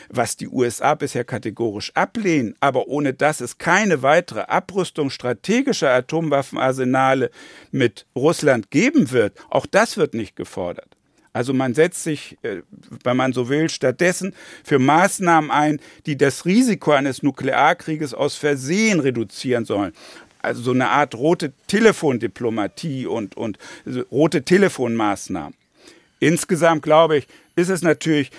was 0.09 0.37
die 0.37 0.49
USA 0.49 0.97
bisher 0.97 1.25
kategorisch 1.25 1.93
ablehnen, 1.95 2.57
aber 2.59 2.89
ohne 2.89 3.15
dass 3.15 3.41
es 3.41 3.59
keine 3.59 4.03
weitere 4.03 4.41
Abrüstung 4.41 5.11
strategischer 5.11 5.91
Atomwaffenarsenale 5.91 7.31
mit 7.71 8.07
Russland 8.17 8.73
geben 8.73 9.13
wird, 9.13 9.39
auch 9.49 9.67
das 9.67 9.97
wird 9.97 10.15
nicht 10.15 10.35
gefordert. 10.35 10.94
Also 11.35 11.53
man 11.53 11.75
setzt 11.75 12.05
sich, 12.05 12.39
äh, 12.43 12.63
wenn 13.03 13.17
man 13.17 13.33
so 13.35 13.49
will, 13.49 13.69
stattdessen 13.69 14.35
für 14.63 14.79
Maßnahmen 14.79 15.51
ein, 15.51 15.81
die 16.07 16.17
das 16.17 16.47
Risiko 16.47 16.93
eines 16.93 17.23
Nuklearkrieges 17.23 18.15
aus 18.15 18.37
Versehen 18.37 19.01
reduzieren 19.01 19.65
sollen. 19.67 19.93
Also 20.41 20.63
so 20.63 20.71
eine 20.71 20.89
Art 20.91 21.15
rote 21.15 21.53
Telefondiplomatie 21.67 23.07
und, 23.07 23.37
und 23.37 23.59
rote 24.13 24.45
Telefonmaßnahmen. 24.45 25.55
Insgesamt 26.21 26.83
glaube 26.83 27.19
ich, 27.19 27.27
ist 27.57 27.69
es 27.69 27.83
natürlich 27.83 28.31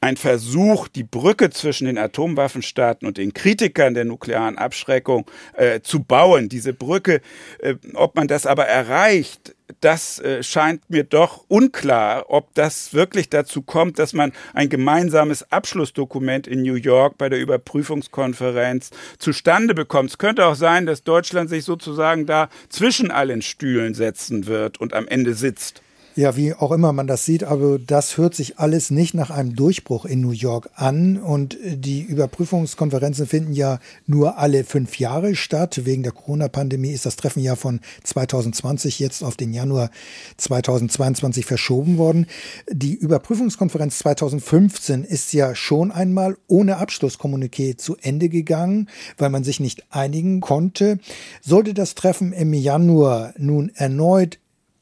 ein 0.00 0.16
Versuch, 0.16 0.88
die 0.88 1.02
Brücke 1.02 1.50
zwischen 1.50 1.86
den 1.86 1.98
Atomwaffenstaaten 1.98 3.06
und 3.06 3.18
den 3.18 3.34
Kritikern 3.34 3.94
der 3.94 4.04
nuklearen 4.04 4.56
Abschreckung 4.56 5.26
äh, 5.54 5.80
zu 5.80 6.02
bauen. 6.02 6.48
Diese 6.48 6.72
Brücke, 6.72 7.20
äh, 7.58 7.74
ob 7.94 8.16
man 8.16 8.28
das 8.28 8.46
aber 8.46 8.66
erreicht, 8.66 9.54
das 9.80 10.18
äh, 10.20 10.42
scheint 10.42 10.88
mir 10.88 11.04
doch 11.04 11.44
unklar, 11.48 12.26
ob 12.28 12.54
das 12.54 12.94
wirklich 12.94 13.28
dazu 13.28 13.62
kommt, 13.62 13.98
dass 13.98 14.12
man 14.12 14.32
ein 14.54 14.68
gemeinsames 14.68 15.50
Abschlussdokument 15.52 16.46
in 16.46 16.62
New 16.62 16.74
York 16.74 17.18
bei 17.18 17.28
der 17.28 17.40
Überprüfungskonferenz 17.40 18.90
zustande 19.18 19.74
bekommt. 19.74 20.10
Es 20.10 20.18
könnte 20.18 20.46
auch 20.46 20.54
sein, 20.54 20.86
dass 20.86 21.02
Deutschland 21.02 21.50
sich 21.50 21.64
sozusagen 21.64 22.26
da 22.26 22.48
zwischen 22.68 23.10
allen 23.10 23.42
Stühlen 23.42 23.94
setzen 23.94 24.46
wird 24.46 24.78
und 24.80 24.94
am 24.94 25.06
Ende 25.06 25.34
sitzt. 25.34 25.82
Ja, 26.16 26.36
wie 26.36 26.54
auch 26.54 26.72
immer 26.72 26.92
man 26.92 27.06
das 27.06 27.24
sieht, 27.24 27.44
aber 27.44 27.78
das 27.78 28.18
hört 28.18 28.34
sich 28.34 28.58
alles 28.58 28.90
nicht 28.90 29.14
nach 29.14 29.30
einem 29.30 29.54
Durchbruch 29.54 30.04
in 30.04 30.20
New 30.20 30.32
York 30.32 30.68
an. 30.74 31.18
Und 31.18 31.56
die 31.64 32.02
Überprüfungskonferenzen 32.02 33.28
finden 33.28 33.52
ja 33.52 33.78
nur 34.06 34.36
alle 34.36 34.64
fünf 34.64 34.98
Jahre 34.98 35.36
statt. 35.36 35.82
Wegen 35.84 36.02
der 36.02 36.10
Corona-Pandemie 36.10 36.90
ist 36.90 37.06
das 37.06 37.14
Treffen 37.14 37.40
ja 37.40 37.54
von 37.54 37.78
2020 38.02 38.98
jetzt 38.98 39.22
auf 39.22 39.36
den 39.36 39.52
Januar 39.52 39.90
2022 40.36 41.46
verschoben 41.46 41.96
worden. 41.96 42.26
Die 42.68 42.94
Überprüfungskonferenz 42.94 43.98
2015 43.98 45.04
ist 45.04 45.32
ja 45.32 45.54
schon 45.54 45.92
einmal 45.92 46.36
ohne 46.48 46.78
Abschlusskommuniqué 46.78 47.76
zu 47.76 47.96
Ende 48.02 48.28
gegangen, 48.28 48.88
weil 49.16 49.30
man 49.30 49.44
sich 49.44 49.60
nicht 49.60 49.84
einigen 49.90 50.40
konnte. 50.40 50.98
Sollte 51.40 51.72
das 51.72 51.94
Treffen 51.94 52.32
im 52.32 52.52
Januar 52.52 53.32
nun 53.38 53.70
erneut 53.76 54.40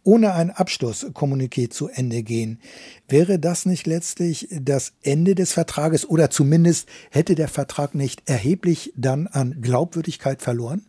ohne 0.08 0.32
ein 0.32 0.50
Abschlusskommuniqué 0.50 1.68
zu 1.68 1.88
Ende 1.88 2.22
gehen. 2.22 2.62
Wäre 3.08 3.38
das 3.38 3.66
nicht 3.66 3.86
letztlich 3.86 4.48
das 4.50 4.94
Ende 5.02 5.34
des 5.34 5.52
Vertrages 5.52 6.08
oder 6.08 6.30
zumindest 6.30 6.88
hätte 7.10 7.34
der 7.34 7.48
Vertrag 7.48 7.94
nicht 7.94 8.22
erheblich 8.24 8.94
dann 8.96 9.26
an 9.26 9.60
Glaubwürdigkeit 9.60 10.40
verloren? 10.40 10.86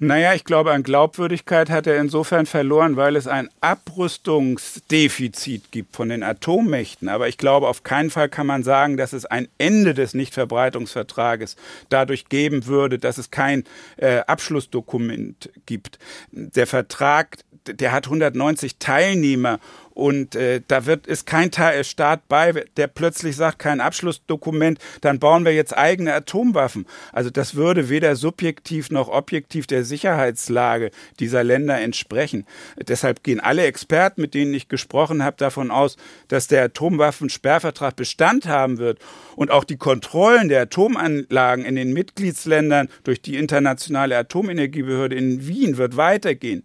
Naja, 0.00 0.34
ich 0.34 0.44
glaube, 0.44 0.72
an 0.72 0.82
Glaubwürdigkeit 0.82 1.70
hat 1.70 1.86
er 1.86 2.00
insofern 2.00 2.46
verloren, 2.46 2.96
weil 2.96 3.14
es 3.16 3.28
ein 3.28 3.50
Abrüstungsdefizit 3.60 5.70
gibt 5.70 5.94
von 5.94 6.08
den 6.08 6.22
Atommächten. 6.22 7.06
Aber 7.08 7.28
ich 7.28 7.36
glaube, 7.38 7.68
auf 7.68 7.82
keinen 7.82 8.08
Fall 8.10 8.30
kann 8.30 8.46
man 8.46 8.62
sagen, 8.62 8.96
dass 8.96 9.12
es 9.12 9.26
ein 9.26 9.48
Ende 9.58 9.92
des 9.94 10.14
Nichtverbreitungsvertrages 10.14 11.56
dadurch 11.88 12.30
geben 12.30 12.66
würde, 12.66 12.98
dass 12.98 13.18
es 13.18 13.30
kein 13.30 13.64
äh, 13.98 14.20
Abschlussdokument 14.26 15.50
gibt. 15.66 15.98
Der 16.32 16.66
Vertrag 16.66 17.36
der 17.66 17.92
hat 17.92 18.06
190 18.06 18.78
Teilnehmer 18.78 19.60
und 20.00 20.34
äh, 20.34 20.62
da 20.66 20.86
wird 20.86 21.06
ist 21.06 21.26
kein 21.26 21.50
Staat 21.82 22.26
bei, 22.26 22.64
der 22.76 22.86
plötzlich 22.86 23.36
sagt, 23.36 23.58
kein 23.58 23.80
Abschlussdokument, 23.80 24.78
dann 25.02 25.18
bauen 25.18 25.44
wir 25.44 25.52
jetzt 25.52 25.76
eigene 25.76 26.14
Atomwaffen. 26.14 26.86
Also 27.12 27.28
das 27.28 27.54
würde 27.54 27.90
weder 27.90 28.16
subjektiv 28.16 28.90
noch 28.90 29.08
objektiv 29.08 29.66
der 29.66 29.84
Sicherheitslage 29.84 30.90
dieser 31.18 31.44
Länder 31.44 31.78
entsprechen. 31.80 32.46
Deshalb 32.88 33.22
gehen 33.22 33.40
alle 33.40 33.64
Experten, 33.64 34.22
mit 34.22 34.32
denen 34.32 34.54
ich 34.54 34.68
gesprochen 34.68 35.22
habe, 35.22 35.36
davon 35.36 35.70
aus, 35.70 35.98
dass 36.28 36.46
der 36.46 36.64
Atomwaffensperrvertrag 36.64 37.94
Bestand 37.94 38.46
haben 38.46 38.78
wird 38.78 39.00
und 39.36 39.50
auch 39.50 39.64
die 39.64 39.76
Kontrollen 39.76 40.48
der 40.48 40.62
Atomanlagen 40.62 41.66
in 41.66 41.76
den 41.76 41.92
Mitgliedsländern 41.92 42.88
durch 43.04 43.20
die 43.20 43.36
internationale 43.36 44.16
Atomenergiebehörde 44.16 45.16
in 45.16 45.46
Wien 45.46 45.76
wird 45.76 45.98
weitergehen. 45.98 46.64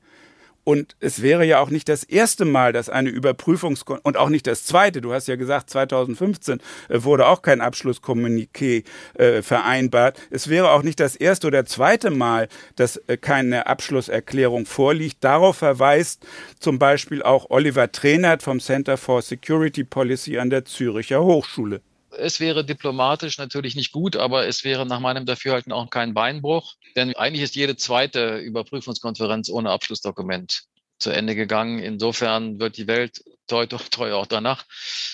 Und 0.65 0.95
es 0.99 1.21
wäre 1.21 1.45
ja 1.45 1.59
auch 1.59 1.69
nicht 1.69 1.87
das 1.87 2.03
erste 2.03 2.43
Mal, 2.43 2.73
dass 2.73 2.89
eine 2.89 3.11
Überprüfungs- 3.11 3.85
und 3.85 4.17
auch 4.17 4.29
nicht 4.29 4.47
das 4.47 4.65
zweite, 4.65 4.99
du 4.99 5.13
hast 5.13 5.27
ja 5.27 5.35
gesagt, 5.35 5.69
2015 5.69 6.59
äh, 6.89 7.03
wurde 7.03 7.27
auch 7.27 7.43
kein 7.43 7.61
Abschlusskommuniqué 7.61 8.83
äh, 9.13 9.43
vereinbart. 9.43 10.19
Es 10.31 10.49
wäre 10.49 10.71
auch 10.71 10.81
nicht 10.81 10.99
das 10.99 11.15
erste 11.15 11.47
oder 11.47 11.65
zweite 11.65 12.09
Mal, 12.09 12.49
dass 12.75 12.97
äh, 13.07 13.15
keine 13.15 13.67
Abschlusserklärung 13.67 14.65
vorliegt. 14.65 15.23
Darauf 15.23 15.57
verweist 15.57 16.25
zum 16.59 16.79
Beispiel 16.79 17.21
auch 17.21 17.51
Oliver 17.51 17.91
Trenert 17.91 18.41
vom 18.41 18.59
Center 18.59 18.97
for 18.97 19.21
Security 19.21 19.83
Policy 19.83 20.39
an 20.39 20.49
der 20.49 20.65
Züricher 20.65 21.23
Hochschule. 21.23 21.81
Es 22.17 22.39
wäre 22.39 22.65
diplomatisch 22.65 23.37
natürlich 23.37 23.75
nicht 23.75 23.91
gut, 23.91 24.15
aber 24.15 24.47
es 24.47 24.63
wäre 24.63 24.85
nach 24.85 24.99
meinem 24.99 25.25
Dafürhalten 25.25 25.71
auch 25.71 25.89
kein 25.89 26.13
Beinbruch, 26.13 26.75
denn 26.95 27.15
eigentlich 27.15 27.43
ist 27.43 27.55
jede 27.55 27.75
zweite 27.75 28.37
Überprüfungskonferenz 28.37 29.49
ohne 29.49 29.71
Abschlussdokument 29.71 30.63
zu 30.97 31.09
Ende 31.09 31.35
gegangen. 31.35 31.79
Insofern 31.79 32.59
wird 32.59 32.77
die 32.77 32.87
Welt 32.87 33.23
toi, 33.47 33.65
toi, 33.65 34.13
auch 34.13 34.27
danach 34.27 34.65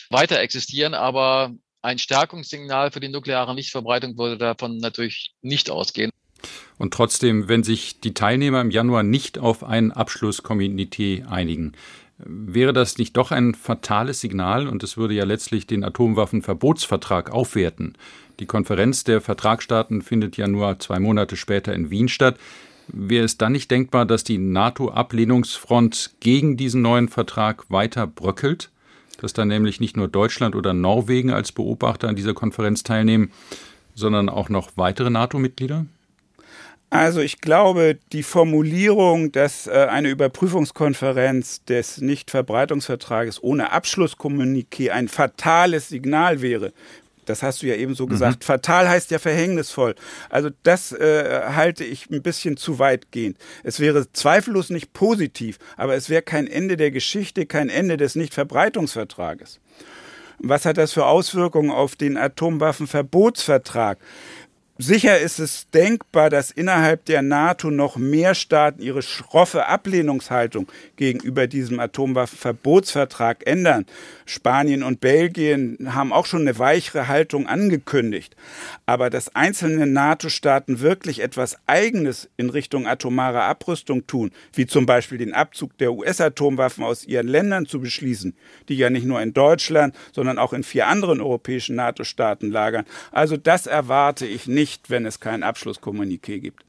weiter 0.10 0.40
existieren, 0.40 0.94
aber 0.94 1.54
ein 1.82 1.98
Stärkungssignal 1.98 2.92
für 2.92 3.00
die 3.00 3.10
nukleare 3.10 3.56
Nichtverbreitung 3.56 4.18
würde 4.18 4.38
davon 4.38 4.78
natürlich 4.78 5.34
nicht 5.42 5.70
ausgehen. 5.70 6.12
Und 6.78 6.94
trotzdem, 6.94 7.48
wenn 7.48 7.64
sich 7.64 8.00
die 8.00 8.14
Teilnehmer 8.14 8.62
im 8.62 8.72
Januar 8.72 9.04
nicht 9.04 9.38
auf 9.38 9.64
ein 9.64 9.92
Abschlusskommuniqué 9.92 11.28
einigen, 11.28 11.74
wäre 12.26 12.74
das 12.74 12.98
nicht 12.98 13.18
doch 13.18 13.32
ein 13.32 13.54
fatales 13.54 14.22
Signal 14.22 14.68
und 14.68 14.84
es 14.84 14.98
würde 14.98 15.14
ja 15.14 15.26
letztlich 15.26 15.68
den 15.68 15.84
Atomwaffenverbotsvertrag 15.84 17.32
aufwerten. 17.32 17.98
Die 18.40 18.46
Konferenz 18.46 19.04
der 19.04 19.22
Vertragsstaaten 19.22 20.02
findet 20.02 20.38
ja 20.38 20.48
nur 20.48 20.80
zwei 20.80 21.00
Monate 21.00 21.36
später 21.36 21.74
in 21.74 21.90
Wien 21.90 22.08
statt. 22.08 22.38
Wäre 22.88 23.26
es 23.26 23.38
dann 23.38 23.52
nicht 23.52 23.70
denkbar, 23.72 24.06
dass 24.06 24.24
die 24.24 24.38
NATO-Ablehnungsfront 24.38 26.12
gegen 26.20 26.58
diesen 26.58 26.82
neuen 26.82 27.08
Vertrag 27.08 27.70
weiter 27.70 28.08
bröckelt? 28.08 28.72
Dass 29.20 29.34
dann 29.34 29.48
nämlich 29.48 29.80
nicht 29.80 29.96
nur 29.96 30.08
Deutschland 30.08 30.56
oder 30.56 30.74
Norwegen 30.74 31.32
als 31.32 31.52
Beobachter 31.52 32.10
an 32.10 32.16
dieser 32.16 32.34
Konferenz 32.34 32.84
teilnehmen, 32.84 33.32
sondern 33.94 34.30
auch 34.30 34.50
noch 34.50 34.72
weitere 34.76 35.10
NATO-Mitglieder? 35.10 35.86
Also 36.92 37.22
ich 37.22 37.40
glaube, 37.40 37.98
die 38.12 38.22
Formulierung, 38.22 39.32
dass 39.32 39.66
äh, 39.66 39.88
eine 39.90 40.10
Überprüfungskonferenz 40.10 41.64
des 41.64 42.02
Nichtverbreitungsvertrages 42.02 43.42
ohne 43.42 43.72
Abschlusskommuniqué 43.72 44.90
ein 44.90 45.08
fatales 45.08 45.88
Signal 45.88 46.42
wäre, 46.42 46.74
das 47.26 47.44
hast 47.44 47.62
du 47.62 47.68
ja 47.68 47.76
eben 47.76 47.96
so 47.96 48.08
gesagt. 48.08 48.40
Mhm. 48.40 48.46
Fatal 48.46 48.90
heißt 48.90 49.10
ja 49.12 49.20
verhängnisvoll. 49.20 49.96
Also 50.30 50.50
das 50.64 50.92
äh, 50.92 51.44
halte 51.56 51.86
ich 51.86 52.10
ein 52.10 52.22
bisschen 52.22 52.58
zu 52.58 52.78
weitgehend. 52.78 53.38
Es 53.64 53.80
wäre 53.80 54.12
zweifellos 54.12 54.70
nicht 54.70 54.92
positiv, 54.92 55.60
aber 55.78 55.96
es 55.96 56.10
wäre 56.10 56.24
kein 56.24 56.46
Ende 56.46 56.76
der 56.76 56.92
Geschichte, 56.92 57.46
kein 57.46 57.70
Ende 57.70 57.96
des 57.96 58.16
Nichtverbreitungsvertrages. 58.16 59.62
Was 60.44 60.66
hat 60.66 60.78
das 60.78 60.92
für 60.94 61.06
Auswirkungen 61.06 61.70
auf 61.70 61.96
den 61.96 62.18
Atomwaffenverbotsvertrag? 62.18 64.00
Sicher 64.82 65.20
ist 65.20 65.38
es 65.38 65.70
denkbar, 65.70 66.32
dass 66.32 66.50
innerhalb 66.50 67.06
der 67.06 67.22
NATO 67.22 67.70
noch 67.70 67.98
mehr 67.98 68.34
Staaten 68.34 68.82
ihre 68.82 69.04
schroffe 69.04 69.68
Ablehnungshaltung 69.68 70.68
gegenüber 70.96 71.46
diesem 71.46 71.80
Atomwaffenverbotsvertrag 71.80 73.46
ändern. 73.46 73.86
Spanien 74.26 74.82
und 74.82 75.00
Belgien 75.00 75.94
haben 75.94 76.12
auch 76.12 76.26
schon 76.26 76.42
eine 76.42 76.58
weichere 76.58 77.08
Haltung 77.08 77.46
angekündigt. 77.46 78.36
Aber 78.88 79.12
dass 79.12 79.36
einzelne 79.36 79.86
NATO-Staaten 79.86 80.80
wirklich 80.80 81.20
etwas 81.20 81.58
Eigenes 81.68 82.28
in 82.38 82.50
Richtung 82.50 82.88
atomarer 82.88 83.44
Abrüstung 83.44 84.08
tun, 84.08 84.32
wie 84.54 84.66
zum 84.66 84.88
Beispiel 84.88 85.20
den 85.20 85.36
Abzug 85.36 85.78
der 85.78 85.94
US-Atomwaffen 85.94 86.84
aus 86.84 87.06
ihren 87.06 87.28
Ländern 87.28 87.68
zu 87.68 87.82
beschließen, 87.82 88.34
die 88.68 88.78
ja 88.78 88.90
nicht 88.90 89.06
nur 89.06 89.22
in 89.22 89.34
Deutschland, 89.34 89.94
sondern 90.12 90.40
auch 90.40 90.54
in 90.54 90.64
vier 90.64 90.88
anderen 90.88 91.22
europäischen 91.22 91.76
NATO-Staaten 91.76 92.50
lagern, 92.50 92.86
also 93.12 93.38
das 93.38 93.68
erwarte 93.68 94.26
ich 94.26 94.48
nicht 94.48 94.71
nicht, 94.72 94.90
wenn 94.90 95.06
es 95.06 95.20
kein 95.20 95.44
Abschlusskommuniqué 95.44 96.40
gibt. 96.40 96.64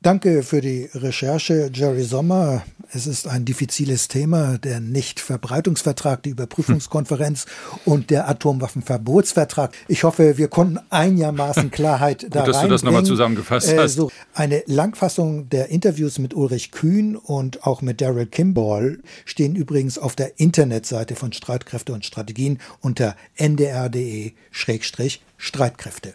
Danke 0.00 0.44
für 0.44 0.60
die 0.60 0.88
Recherche, 0.94 1.72
Jerry 1.74 2.04
Sommer. 2.04 2.62
Es 2.92 3.08
ist 3.08 3.26
ein 3.26 3.44
diffiziles 3.44 4.06
Thema, 4.06 4.56
der 4.56 4.78
Nichtverbreitungsvertrag, 4.78 6.22
die 6.22 6.30
Überprüfungskonferenz 6.30 7.46
und 7.84 8.10
der 8.10 8.28
Atomwaffenverbotsvertrag. 8.28 9.72
Ich 9.88 10.04
hoffe, 10.04 10.38
wir 10.38 10.46
konnten 10.46 10.78
einigermaßen 10.90 11.72
Klarheit 11.72 12.28
da 12.30 12.44
Gut, 12.44 12.54
dass 12.54 12.62
du 12.62 12.68
das 12.68 12.84
nochmal 12.84 13.04
zusammengefasst 13.04 13.76
hast. 13.76 13.76
Äh, 13.76 13.88
so 13.88 14.12
eine 14.34 14.62
Langfassung 14.66 15.50
der 15.50 15.70
Interviews 15.70 16.20
mit 16.20 16.32
Ulrich 16.32 16.70
Kühn 16.70 17.16
und 17.16 17.66
auch 17.66 17.82
mit 17.82 18.00
Daryl 18.00 18.26
Kimball 18.26 19.00
stehen 19.24 19.56
übrigens 19.56 19.98
auf 19.98 20.14
der 20.14 20.38
Internetseite 20.38 21.16
von 21.16 21.32
Streitkräfte 21.32 21.92
und 21.92 22.04
Strategien 22.04 22.60
unter 22.80 23.16
ndr.de-streitkräfte. 23.34 26.14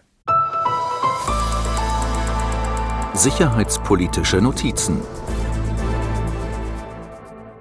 Sicherheitspolitische 3.16 4.38
Notizen. 4.38 5.00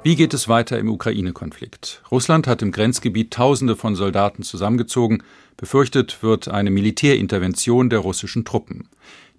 Wie 0.03 0.17
geht 0.17 0.33
es 0.33 0.49
weiter 0.49 0.79
im 0.79 0.89
Ukraine-Konflikt? 0.89 2.01
Russland 2.11 2.47
hat 2.47 2.63
im 2.63 2.73
Grenzgebiet 2.73 3.35
Tausende 3.35 3.77
von 3.77 3.95
Soldaten 3.95 4.45
zusammengezogen. 4.45 5.23
Befürchtet 5.59 6.23
wird 6.23 6.49
eine 6.49 6.71
Militärintervention 6.71 7.91
der 7.91 7.99
russischen 7.99 8.47
Truppen. 8.47 8.89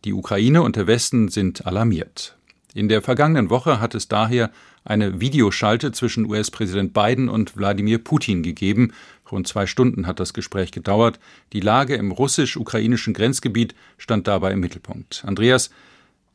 Die 0.05 0.13
Ukraine 0.13 0.61
und 0.61 0.75
der 0.75 0.85
Westen 0.85 1.29
sind 1.29 1.65
alarmiert. 1.65 2.37
In 2.75 2.89
der 2.89 3.01
vergangenen 3.01 3.49
Woche 3.49 3.81
hat 3.81 3.95
es 3.95 4.07
daher 4.07 4.51
eine 4.85 5.19
Videoschalte 5.19 5.93
zwischen 5.93 6.25
US-Präsident 6.25 6.93
Biden 6.93 7.27
und 7.27 7.57
Wladimir 7.57 7.97
Putin 7.97 8.43
gegeben. 8.43 8.93
Rund 9.31 9.47
zwei 9.47 9.65
Stunden 9.65 10.05
hat 10.05 10.19
das 10.19 10.35
Gespräch 10.35 10.71
gedauert. 10.71 11.19
Die 11.53 11.59
Lage 11.59 11.95
im 11.95 12.11
russisch-ukrainischen 12.11 13.15
Grenzgebiet 13.15 13.73
stand 13.97 14.27
dabei 14.27 14.51
im 14.51 14.59
Mittelpunkt. 14.59 15.23
Andreas, 15.25 15.71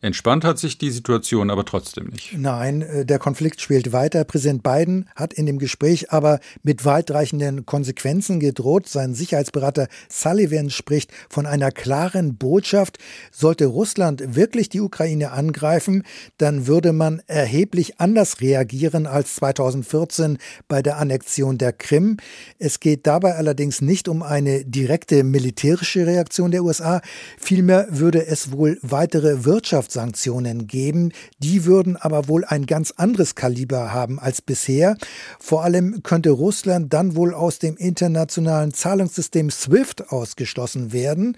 Entspannt 0.01 0.45
hat 0.45 0.61
sich 0.61 0.79
die 0.79 0.91
Situation 0.91 1.51
aber 1.51 1.65
trotzdem 1.65 2.07
nicht. 2.07 2.33
Nein, 2.39 2.83
äh, 2.83 3.05
der 3.05 3.19
Konflikt 3.19 3.61
spielt 3.61 3.93
weiter. 3.93 4.23
Präsident 4.23 4.63
Biden 4.63 5.09
hat 5.17 5.33
in 5.33 5.47
dem 5.47 5.59
Gespräch 5.59 6.13
aber 6.13 6.39
mit 6.63 6.85
weitreichenden 6.85 7.67
Konsequenzen 7.67 8.39
gedroht. 8.39 8.89
Sein 8.89 9.15
Sicherheitsberater 9.15 9.89
Sullivan 10.09 10.71
spricht 10.71 11.11
von 11.29 11.47
einer 11.47 11.73
klaren 11.73 12.37
Botschaft. 12.37 12.99
Sollte 13.33 13.67
Russland 13.67 14.37
wirklich 14.37 14.69
die 14.69 14.81
Ukraine 14.81 15.33
angreifen, 15.33 16.05
dann 16.37 16.69
würde 16.69 16.93
man 16.93 17.21
erheblich 17.27 17.99
anders 17.99 18.41
reagieren 18.41 19.09
als 19.09 19.35
2014 19.35 20.39
bei 20.69 20.81
der 20.81 20.99
Annexion 20.99 21.59
der 21.59 21.73
Krim. 21.73 22.19
Es 22.61 22.79
geht 22.79 23.07
dabei 23.09 23.35
allerdings 23.35 23.81
nicht 23.81 24.07
um 24.07 24.23
eine 24.23 24.65
direkte 24.65 25.25
militärische 25.25 26.07
Reaktion 26.07 26.53
der 26.53 26.63
USA. 26.63 27.01
Vielmehr 27.37 27.89
würde 27.91 28.25
es 28.27 28.53
wohl 28.53 28.79
weitere 28.83 29.45
Wirtschafts 29.45 29.88
Wirtschaftssanktionen 29.89 30.67
geben. 30.67 31.13
Die 31.39 31.65
würden 31.65 31.97
aber 31.97 32.29
wohl 32.29 32.45
ein 32.45 32.67
ganz 32.67 32.93
anderes 32.97 33.35
Kaliber 33.35 33.93
haben 33.93 34.19
als 34.19 34.43
bisher. 34.43 34.97
Vor 35.41 35.65
allem 35.65 36.03
könnte 36.03 36.31
Russland 36.31 36.93
dann 36.93 37.17
wohl 37.17 37.35
aus 37.35 37.59
dem 37.59 37.77
internationalen 37.77 38.73
Zahlungssystem 38.73 39.51
SWIFT 39.51 40.11
ausgeschlossen 40.11 40.93
werden. 40.93 41.37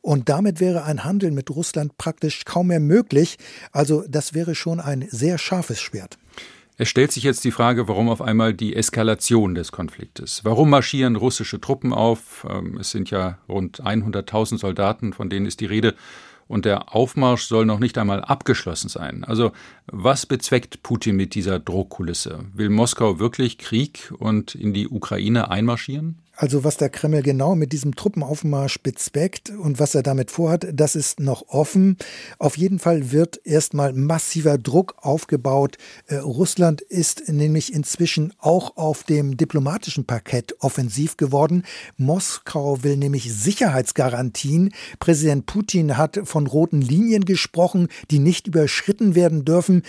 Und 0.00 0.28
damit 0.28 0.60
wäre 0.60 0.84
ein 0.84 1.04
Handel 1.04 1.30
mit 1.30 1.50
Russland 1.50 1.98
praktisch 1.98 2.44
kaum 2.44 2.68
mehr 2.68 2.80
möglich. 2.80 3.36
Also 3.72 4.04
das 4.08 4.34
wäre 4.34 4.54
schon 4.54 4.80
ein 4.80 5.06
sehr 5.10 5.36
scharfes 5.36 5.80
Schwert. 5.80 6.18
Es 6.82 6.88
stellt 6.88 7.12
sich 7.12 7.24
jetzt 7.24 7.44
die 7.44 7.50
Frage, 7.50 7.88
warum 7.88 8.08
auf 8.08 8.22
einmal 8.22 8.54
die 8.54 8.74
Eskalation 8.74 9.54
des 9.54 9.70
Konfliktes? 9.70 10.40
Warum 10.44 10.70
marschieren 10.70 11.16
russische 11.16 11.60
Truppen 11.60 11.92
auf? 11.92 12.46
Ähm, 12.48 12.78
es 12.80 12.90
sind 12.90 13.10
ja 13.10 13.36
rund 13.50 13.82
100.000 13.82 14.56
Soldaten, 14.56 15.12
von 15.12 15.28
denen 15.28 15.44
ist 15.44 15.60
die 15.60 15.66
Rede 15.66 15.94
und 16.50 16.64
der 16.64 16.96
Aufmarsch 16.96 17.44
soll 17.44 17.64
noch 17.64 17.78
nicht 17.78 17.96
einmal 17.96 18.24
abgeschlossen 18.24 18.88
sein. 18.88 19.22
Also 19.22 19.52
was 19.86 20.26
bezweckt 20.26 20.82
Putin 20.82 21.14
mit 21.14 21.36
dieser 21.36 21.60
Drohkulisse? 21.60 22.44
Will 22.54 22.70
Moskau 22.70 23.20
wirklich 23.20 23.56
Krieg 23.56 24.12
und 24.18 24.56
in 24.56 24.74
die 24.74 24.88
Ukraine 24.88 25.52
einmarschieren? 25.52 26.18
Also 26.40 26.64
was 26.64 26.78
der 26.78 26.88
Kreml 26.88 27.20
genau 27.20 27.54
mit 27.54 27.70
diesem 27.70 27.94
Truppenaufmarsch 27.94 28.80
bezweckt 28.82 29.50
und 29.50 29.78
was 29.78 29.94
er 29.94 30.02
damit 30.02 30.30
vorhat, 30.30 30.68
das 30.72 30.96
ist 30.96 31.20
noch 31.20 31.48
offen. 31.48 31.98
Auf 32.38 32.56
jeden 32.56 32.78
Fall 32.78 33.12
wird 33.12 33.42
erstmal 33.44 33.92
massiver 33.92 34.56
Druck 34.56 34.94
aufgebaut. 35.02 35.76
Äh, 36.06 36.14
Russland 36.16 36.80
ist 36.80 37.28
nämlich 37.28 37.74
inzwischen 37.74 38.32
auch 38.38 38.78
auf 38.78 39.04
dem 39.04 39.36
diplomatischen 39.36 40.06
Parkett 40.06 40.54
offensiv 40.60 41.18
geworden. 41.18 41.64
Moskau 41.98 42.82
will 42.82 42.96
nämlich 42.96 43.30
Sicherheitsgarantien. 43.30 44.72
Präsident 44.98 45.44
Putin 45.44 45.98
hat 45.98 46.20
von 46.24 46.46
roten 46.46 46.80
Linien 46.80 47.26
gesprochen, 47.26 47.88
die 48.10 48.18
nicht 48.18 48.46
überschritten 48.46 49.14
werden 49.14 49.44
dürfen. 49.44 49.82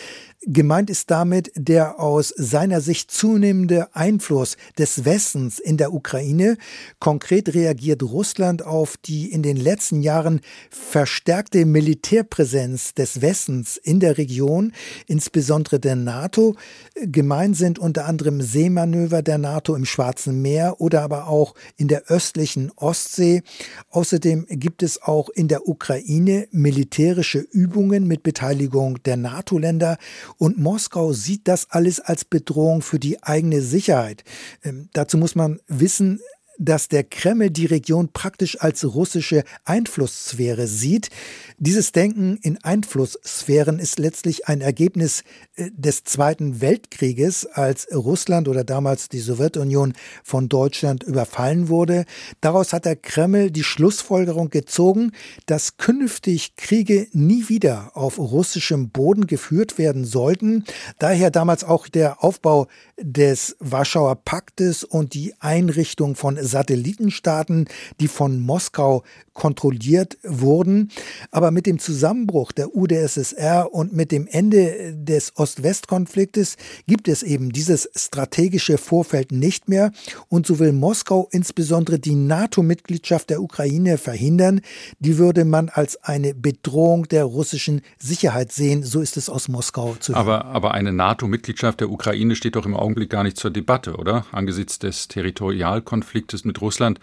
Gemeint 0.48 0.89
ist 0.89 1.12
damit 1.12 1.52
der 1.54 2.00
aus 2.00 2.34
seiner 2.36 2.82
Sicht 2.82 3.12
zunehmende 3.12 3.96
Einfluss 3.96 4.58
des 4.76 5.06
Westens 5.06 5.60
in 5.60 5.78
der 5.78 5.94
Ukraine. 5.94 6.58
Konkret 6.98 7.54
reagiert 7.54 8.02
Russland 8.02 8.66
auf 8.66 8.98
die 8.98 9.32
in 9.32 9.44
den 9.44 9.56
letzten 9.56 10.02
Jahren 10.02 10.42
verstärkte 10.72 11.64
Militärpräsenz 11.68 12.96
des 12.96 13.22
Westens 13.22 13.78
in 13.78 14.00
der 14.00 14.18
Region, 14.18 14.74
insbesondere 15.06 15.80
der 15.80 15.96
NATO. 15.96 16.56
Gemeint 16.96 17.56
sind 17.56 17.78
unter 17.78 18.06
anderem 18.06 18.42
Seemanöver 18.42 19.22
der 19.22 19.38
NATO 19.38 19.76
im 19.76 19.86
Schwarzen 19.86 20.42
Meer 20.42 20.82
oder 20.82 21.04
aber 21.04 21.28
auch 21.28 21.54
in 21.78 21.88
der 21.88 22.06
östlichen 22.08 22.72
Ostsee. 22.78 23.44
Außerdem 23.92 24.48
gibt 24.50 24.82
es 24.82 25.04
auch 25.04 25.30
in 25.30 25.48
der 25.48 25.68
Ukraine 25.68 26.48
militärische 26.50 27.46
Übungen 27.52 28.08
mit 28.08 28.24
Beteiligung 28.24 29.04
der 29.04 29.18
NATO-Länder 29.18 30.00
und 30.38 30.58
Moskau 30.58 31.14
sieht 31.14 31.48
das 31.48 31.70
alles 31.70 32.00
als 32.00 32.26
Bedrohung 32.26 32.82
für 32.82 33.00
die 33.00 33.22
eigene 33.24 33.62
Sicherheit. 33.62 34.24
Ähm, 34.64 34.90
dazu 34.94 35.18
muss 35.18 35.36
man 35.36 35.60
wissen, 35.68 36.20
dass 36.58 36.88
der 36.88 37.04
Kreml 37.04 37.49
die 37.49 37.66
Region 37.66 38.10
praktisch 38.14 38.60
als 38.62 38.84
russische 38.86 39.43
Einflusssphäre 39.66 40.68
sieht. 40.68 41.10
Dieses 41.58 41.91
Denken 41.91 42.38
in 42.41 42.64
Einflusssphären 42.64 43.80
ist 43.80 43.99
letztlich 43.99 44.47
ein 44.47 44.62
Ergebnis 44.62 45.24
äh, 45.56 45.70
des 45.74 46.04
Zweiten 46.04 46.62
Weltkrieges, 46.62 47.45
als 47.45 47.88
Russland 47.93 48.47
oder 48.47 48.64
damals 48.64 49.10
die 49.10 49.20
Sowjetunion 49.20 49.93
von 50.24 50.49
Deutschland 50.49 51.04
überfallen 51.04 51.70
wurde. 51.70 52.06
Daraus 52.41 52.74
hat 52.74 52.86
der 52.86 52.95
Kreml 52.95 53.52
die 53.52 53.64
Schlussfolgerung 53.64 54.49
gezogen, 54.49 55.12
dass 55.45 55.78
künftig 55.78 56.56
Kriege 56.56 57.08
nie 57.14 57.49
wieder 57.49 57.91
auf 57.95 58.18
russischem 58.18 58.89
Boden 58.89 59.28
geführt 59.28 59.78
werden 59.78 60.06
sollten. 60.06 60.66
Daher 60.99 61.32
damals 61.32 61.64
auch 61.64 61.88
der 61.88 62.24
Aufbau 62.24 62.68
des 62.99 63.56
Warschauer 63.60 64.16
Paktes 64.16 64.84
und 64.84 65.14
die 65.14 65.34
Einrichtung 65.39 66.16
von 66.16 66.38
Satellitenstaaten, 66.42 67.68
die 68.00 68.08
von 68.08 68.39
Moskau 68.39 69.04
kontrolliert 69.34 70.18
wurden. 70.24 70.90
Aber 71.32 71.52
mit 71.52 71.66
dem 71.66 71.80
Zusammenbruch 71.80 72.52
der 72.52 72.76
UdSSR 72.76 73.74
und 73.74 73.94
mit 73.94 74.12
dem 74.12 74.28
Ende 74.28 74.94
des 74.96 75.34
Ost-West-Konfliktes 75.36 76.58
gibt 76.88 77.08
es 77.08 77.24
eben 77.24 77.52
dieses 77.52 77.90
strategische 77.96 78.78
Vorfeld 78.78 79.32
nicht 79.32 79.70
mehr. 79.70 79.92
Und 80.28 80.46
so 80.46 80.60
will 80.60 80.74
Moskau 80.74 81.30
insbesondere 81.32 82.00
die 82.00 82.16
NATO-Mitgliedschaft 82.16 83.30
der 83.30 83.42
Ukraine 83.42 83.98
verhindern. 83.98 84.62
Die 85.00 85.18
würde 85.18 85.46
man 85.46 85.70
als 85.70 86.04
eine 86.04 86.34
Bedrohung 86.34 87.08
der 87.08 87.24
russischen 87.24 87.82
Sicherheit 87.98 88.52
sehen. 88.52 88.84
So 88.84 89.02
ist 89.02 89.18
es 89.18 89.30
aus 89.30 89.48
Moskau 89.48 89.96
zu 90.00 90.14
hören. 90.14 90.22
Aber, 90.22 90.46
aber 90.46 90.74
eine 90.74 90.92
NATO-Mitgliedschaft 90.92 91.80
der 91.80 91.90
Ukraine 91.90 92.36
steht 92.36 92.56
doch 92.56 92.66
im 92.66 92.76
Augenblick 92.76 93.10
gar 93.10 93.24
nicht 93.24 93.38
zur 93.38 93.52
Debatte, 93.52 93.96
oder? 93.96 94.26
Angesichts 94.32 94.80
des 94.80 95.08
Territorialkonfliktes 95.08 96.44
mit 96.46 96.60
Russland 96.62 97.00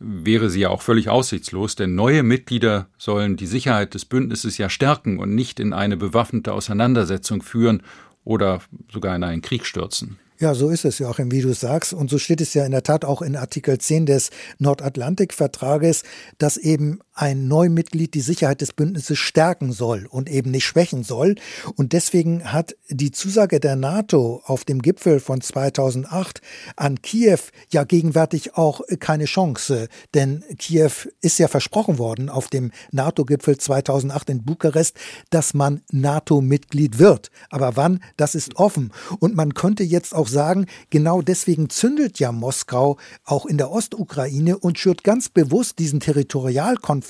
wäre 0.00 0.50
sie 0.50 0.60
ja 0.60 0.70
auch 0.70 0.82
völlig 0.82 1.08
aussichtslos, 1.08 1.76
denn 1.76 1.94
neue 1.94 2.22
Mitglieder 2.22 2.88
sollen 2.98 3.36
die 3.36 3.46
Sicherheit 3.46 3.94
des 3.94 4.06
Bündnisses 4.06 4.58
ja 4.58 4.70
stärken 4.70 5.18
und 5.18 5.34
nicht 5.34 5.60
in 5.60 5.72
eine 5.72 5.96
bewaffnete 5.96 6.52
Auseinandersetzung 6.52 7.42
führen 7.42 7.82
oder 8.24 8.60
sogar 8.90 9.14
in 9.14 9.22
einen 9.22 9.42
Krieg 9.42 9.66
stürzen. 9.66 10.18
Ja, 10.40 10.54
so 10.54 10.70
ist 10.70 10.86
es, 10.86 10.98
Joachim, 10.98 11.30
wie 11.30 11.42
du 11.42 11.52
sagst. 11.52 11.92
Und 11.92 12.08
so 12.08 12.16
steht 12.16 12.40
es 12.40 12.54
ja 12.54 12.64
in 12.64 12.70
der 12.70 12.82
Tat 12.82 13.04
auch 13.04 13.20
in 13.20 13.36
Artikel 13.36 13.76
10 13.76 14.06
des 14.06 14.30
Nordatlantikvertrages, 14.58 16.02
dass 16.38 16.56
eben 16.56 17.00
ein 17.20 17.48
Neumitglied 17.48 18.14
die 18.14 18.22
Sicherheit 18.22 18.62
des 18.62 18.72
Bündnisses 18.72 19.18
stärken 19.18 19.72
soll 19.72 20.06
und 20.08 20.30
eben 20.30 20.50
nicht 20.50 20.64
schwächen 20.64 21.04
soll. 21.04 21.34
Und 21.76 21.92
deswegen 21.92 22.50
hat 22.50 22.76
die 22.88 23.10
Zusage 23.10 23.60
der 23.60 23.76
NATO 23.76 24.40
auf 24.46 24.64
dem 24.64 24.80
Gipfel 24.80 25.20
von 25.20 25.42
2008 25.42 26.40
an 26.76 27.02
Kiew 27.02 27.38
ja 27.70 27.84
gegenwärtig 27.84 28.56
auch 28.56 28.80
keine 29.00 29.26
Chance. 29.26 29.88
Denn 30.14 30.42
Kiew 30.58 30.92
ist 31.20 31.38
ja 31.38 31.48
versprochen 31.48 31.98
worden 31.98 32.30
auf 32.30 32.48
dem 32.48 32.72
NATO-Gipfel 32.90 33.58
2008 33.58 34.30
in 34.30 34.44
Bukarest, 34.46 34.96
dass 35.28 35.52
man 35.52 35.82
NATO-Mitglied 35.92 36.98
wird. 36.98 37.30
Aber 37.50 37.76
wann, 37.76 38.02
das 38.16 38.34
ist 38.34 38.56
offen. 38.56 38.92
Und 39.18 39.36
man 39.36 39.52
könnte 39.52 39.84
jetzt 39.84 40.14
auch 40.14 40.28
sagen, 40.28 40.64
genau 40.88 41.20
deswegen 41.20 41.68
zündet 41.68 42.18
ja 42.18 42.32
Moskau 42.32 42.96
auch 43.26 43.44
in 43.44 43.58
der 43.58 43.70
Ostukraine 43.70 44.56
und 44.56 44.78
schürt 44.78 45.04
ganz 45.04 45.28
bewusst 45.28 45.78
diesen 45.78 46.00
Territorialkonflikt 46.00 47.09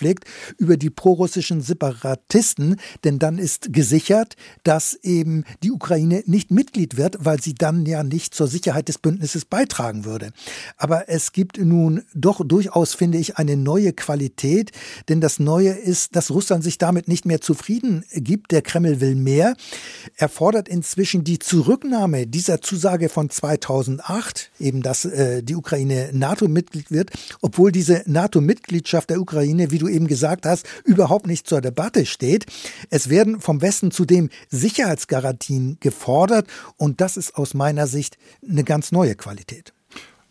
über 0.59 0.77
die 0.77 0.91
prorussischen 0.91 1.61
Separatisten, 1.61 2.77
denn 3.05 3.19
dann 3.19 3.39
ist 3.39 3.73
gesichert, 3.73 4.37
dass 4.65 4.95
eben 4.95 5.45
die 5.63 5.73
Ukraine 5.73 6.23
nicht 6.27 6.51
Mitglied 6.51 6.97
wird, 6.97 7.17
weil 7.21 7.41
sie 7.41 7.55
dann 7.55 7.87
ja 7.87 8.03
nicht 8.03 8.35
zur 8.35 8.47
Sicherheit 8.47 8.89
des 8.89 8.99
Bündnisses 8.99 9.45
beitragen 9.45 10.05
würde. 10.05 10.33
Aber 10.77 11.09
es 11.09 11.33
gibt 11.33 11.59
nun 11.59 12.03
doch 12.15 12.41
durchaus, 12.45 12.95
finde 12.95 13.19
ich, 13.19 13.37
eine 13.37 13.57
neue 13.57 13.93
Qualität, 13.93 14.73
denn 15.09 15.21
das 15.21 15.39
Neue 15.39 15.71
ist, 15.71 16.17
dass 16.17 16.31
Russland 16.31 16.65
sich 16.65 16.79
damit 16.79 17.09
nicht 17.09 17.27
mehr 17.27 17.41
zufrieden 17.41 18.05
gibt. 18.13 18.53
Der 18.53 18.63
Kreml 18.63 19.01
will 19.01 19.15
mehr. 19.15 19.55
Er 20.17 20.29
fordert 20.29 20.69
inzwischen 20.69 21.25
die 21.25 21.39
Zurücknahme 21.39 22.27
dieser 22.27 22.61
Zusage 22.61 23.09
von 23.09 23.31
2008, 23.31 24.51
eben 24.59 24.83
dass 24.83 25.05
äh, 25.05 25.43
die 25.43 25.57
Ukraine 25.57 26.11
NATO-Mitglied 26.13 26.91
wird, 26.91 27.11
obwohl 27.41 27.73
diese 27.73 28.03
NATO-Mitgliedschaft 28.07 29.11
der 29.11 29.21
Ukraine, 29.21 29.71
wie 29.71 29.79
du 29.81 29.89
eben 29.89 30.07
gesagt 30.07 30.47
hast, 30.47 30.67
überhaupt 30.85 31.27
nicht 31.27 31.49
zur 31.49 31.61
Debatte 31.61 32.07
steht. 32.07 32.47
Es 32.91 33.09
werden 33.09 33.41
vom 33.41 33.63
Westen 33.63 33.91
zudem 33.91 34.31
Sicherheitsgarantien 34.49 35.79
gefordert 35.81 36.47
und 36.77 37.01
das 37.01 37.17
ist 37.17 37.37
aus 37.37 37.55
meiner 37.55 37.87
Sicht 37.87 38.19
eine 38.49 38.65
ganz 38.65 38.93
neue 38.93 39.15
Qualität. 39.15 39.73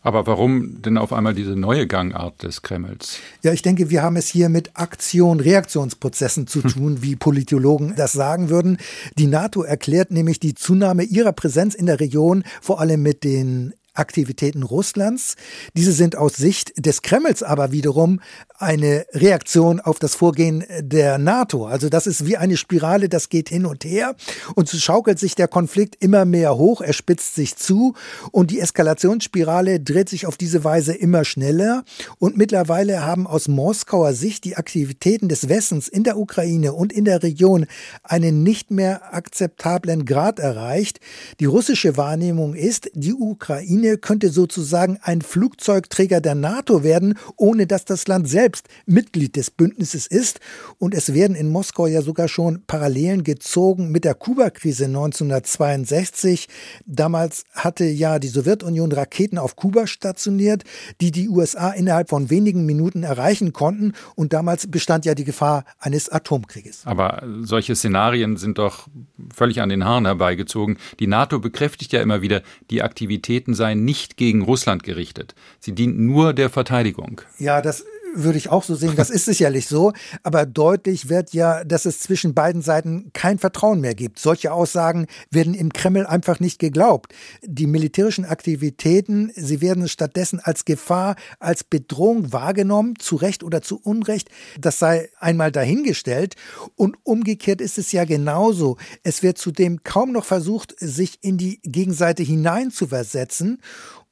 Aber 0.02 0.26
warum 0.26 0.80
denn 0.80 0.96
auf 0.96 1.12
einmal 1.12 1.34
diese 1.34 1.56
neue 1.56 1.86
Gangart 1.86 2.42
des 2.42 2.62
Kremls? 2.62 3.18
Ja, 3.42 3.52
ich 3.52 3.60
denke, 3.60 3.90
wir 3.90 4.02
haben 4.02 4.16
es 4.16 4.28
hier 4.28 4.48
mit 4.48 4.70
Aktion-Reaktionsprozessen 4.74 6.46
zu 6.46 6.62
hm. 6.62 6.70
tun, 6.70 7.02
wie 7.02 7.16
Politologen 7.16 7.94
das 7.96 8.12
sagen 8.12 8.48
würden. 8.48 8.78
Die 9.18 9.26
NATO 9.26 9.62
erklärt 9.62 10.10
nämlich 10.10 10.40
die 10.40 10.54
Zunahme 10.54 11.02
ihrer 11.02 11.32
Präsenz 11.32 11.74
in 11.74 11.84
der 11.84 12.00
Region 12.00 12.44
vor 12.62 12.80
allem 12.80 13.02
mit 13.02 13.24
den 13.24 13.74
Aktivitäten 13.94 14.62
Russlands. 14.62 15.36
Diese 15.76 15.92
sind 15.92 16.16
aus 16.16 16.36
Sicht 16.36 16.72
des 16.84 17.02
Kremls 17.02 17.42
aber 17.42 17.72
wiederum 17.72 18.20
eine 18.58 19.06
Reaktion 19.12 19.80
auf 19.80 19.98
das 19.98 20.14
Vorgehen 20.14 20.64
der 20.80 21.18
NATO. 21.18 21.66
Also 21.66 21.88
das 21.88 22.06
ist 22.06 22.26
wie 22.26 22.36
eine 22.36 22.56
Spirale, 22.56 23.08
das 23.08 23.30
geht 23.30 23.48
hin 23.48 23.64
und 23.64 23.84
her 23.84 24.14
und 24.54 24.68
so 24.68 24.76
schaukelt 24.76 25.18
sich 25.18 25.34
der 25.34 25.48
Konflikt 25.48 25.96
immer 26.00 26.24
mehr 26.24 26.56
hoch, 26.56 26.82
er 26.82 26.92
spitzt 26.92 27.34
sich 27.34 27.56
zu 27.56 27.94
und 28.32 28.50
die 28.50 28.60
Eskalationsspirale 28.60 29.80
dreht 29.80 30.10
sich 30.10 30.26
auf 30.26 30.36
diese 30.36 30.62
Weise 30.62 30.92
immer 30.92 31.24
schneller 31.24 31.84
und 32.18 32.36
mittlerweile 32.36 33.04
haben 33.04 33.26
aus 33.26 33.48
Moskauer 33.48 34.12
Sicht 34.12 34.44
die 34.44 34.56
Aktivitäten 34.56 35.28
des 35.28 35.48
Westens 35.48 35.88
in 35.88 36.04
der 36.04 36.18
Ukraine 36.18 36.74
und 36.74 36.92
in 36.92 37.06
der 37.06 37.22
Region 37.22 37.66
einen 38.02 38.42
nicht 38.42 38.70
mehr 38.70 39.14
akzeptablen 39.14 40.04
Grad 40.04 40.38
erreicht. 40.38 41.00
Die 41.40 41.46
russische 41.46 41.96
Wahrnehmung 41.96 42.54
ist, 42.54 42.90
die 42.94 43.14
Ukraine 43.14 43.79
könnte 43.96 44.30
sozusagen 44.30 44.98
ein 45.02 45.22
Flugzeugträger 45.22 46.20
der 46.20 46.34
NATO 46.34 46.82
werden, 46.82 47.18
ohne 47.36 47.66
dass 47.66 47.84
das 47.84 48.06
Land 48.06 48.28
selbst 48.28 48.50
selbst 48.50 48.68
Mitglied 48.86 49.36
des 49.36 49.50
Bündnisses 49.50 50.06
ist. 50.06 50.40
Und 50.78 50.94
es 50.94 51.14
werden 51.14 51.36
in 51.36 51.50
Moskau 51.50 51.86
ja 51.86 52.02
sogar 52.02 52.26
schon 52.26 52.62
Parallelen 52.66 53.22
gezogen 53.22 53.90
mit 53.90 54.04
der 54.04 54.14
Kuba-Krise 54.14 54.86
1962. 54.86 56.48
Damals 56.86 57.44
hatte 57.52 57.84
ja 57.84 58.18
die 58.18 58.28
Sowjetunion 58.28 58.92
Raketen 58.92 59.38
auf 59.38 59.56
Kuba 59.56 59.86
stationiert, 59.86 60.64
die 61.00 61.10
die 61.10 61.28
USA 61.28 61.70
innerhalb 61.70 62.08
von 62.08 62.30
wenigen 62.30 62.66
Minuten 62.66 63.02
erreichen 63.02 63.52
konnten. 63.52 63.92
Und 64.16 64.32
damals 64.32 64.66
bestand 64.66 65.04
ja 65.04 65.14
die 65.14 65.24
Gefahr 65.24 65.64
eines 65.78 66.08
Atomkrieges. 66.08 66.82
Aber 66.86 67.22
solche 67.42 67.76
Szenarien 67.76 68.36
sind 68.36 68.58
doch 68.58 68.88
völlig 69.32 69.60
an 69.60 69.68
den 69.68 69.84
Haaren 69.84 70.06
herbeigezogen. 70.06 70.78
Die 70.98 71.06
NATO 71.06 71.38
bekräftigt 71.38 71.92
ja 71.92 72.00
immer 72.00 72.20
wieder, 72.20 72.42
die 72.70 72.82
Aktivitäten 72.82 73.54
seien 73.54 73.69
nicht 73.74 74.16
gegen 74.16 74.42
Russland 74.42 74.82
gerichtet. 74.82 75.34
Sie 75.58 75.72
dienten 75.72 76.06
nur 76.06 76.32
der 76.32 76.50
Verteidigung. 76.50 77.22
Ja, 77.38 77.60
das 77.62 77.84
würde 78.14 78.38
ich 78.38 78.48
auch 78.48 78.64
so 78.64 78.74
sehen. 78.74 78.94
Das 78.96 79.10
ist 79.10 79.24
sicherlich 79.24 79.66
so. 79.66 79.92
Aber 80.22 80.46
deutlich 80.46 81.08
wird 81.08 81.32
ja, 81.32 81.64
dass 81.64 81.84
es 81.84 82.00
zwischen 82.00 82.34
beiden 82.34 82.62
Seiten 82.62 83.10
kein 83.12 83.38
Vertrauen 83.38 83.80
mehr 83.80 83.94
gibt. 83.94 84.18
Solche 84.18 84.52
Aussagen 84.52 85.06
werden 85.30 85.54
im 85.54 85.72
Kreml 85.72 86.06
einfach 86.06 86.40
nicht 86.40 86.58
geglaubt. 86.58 87.12
Die 87.42 87.66
militärischen 87.66 88.24
Aktivitäten, 88.24 89.32
sie 89.34 89.60
werden 89.60 89.88
stattdessen 89.88 90.40
als 90.40 90.64
Gefahr, 90.64 91.16
als 91.38 91.64
Bedrohung 91.64 92.32
wahrgenommen, 92.32 92.94
zu 92.98 93.16
Recht 93.16 93.42
oder 93.42 93.62
zu 93.62 93.80
Unrecht. 93.82 94.28
Das 94.60 94.78
sei 94.78 95.08
einmal 95.18 95.52
dahingestellt. 95.52 96.34
Und 96.76 96.96
umgekehrt 97.04 97.60
ist 97.60 97.78
es 97.78 97.92
ja 97.92 98.04
genauso. 98.04 98.76
Es 99.02 99.22
wird 99.22 99.38
zudem 99.38 99.82
kaum 99.84 100.12
noch 100.12 100.24
versucht, 100.24 100.74
sich 100.78 101.18
in 101.22 101.38
die 101.38 101.60
Gegenseite 101.62 102.22
hineinzuversetzen. 102.22 103.60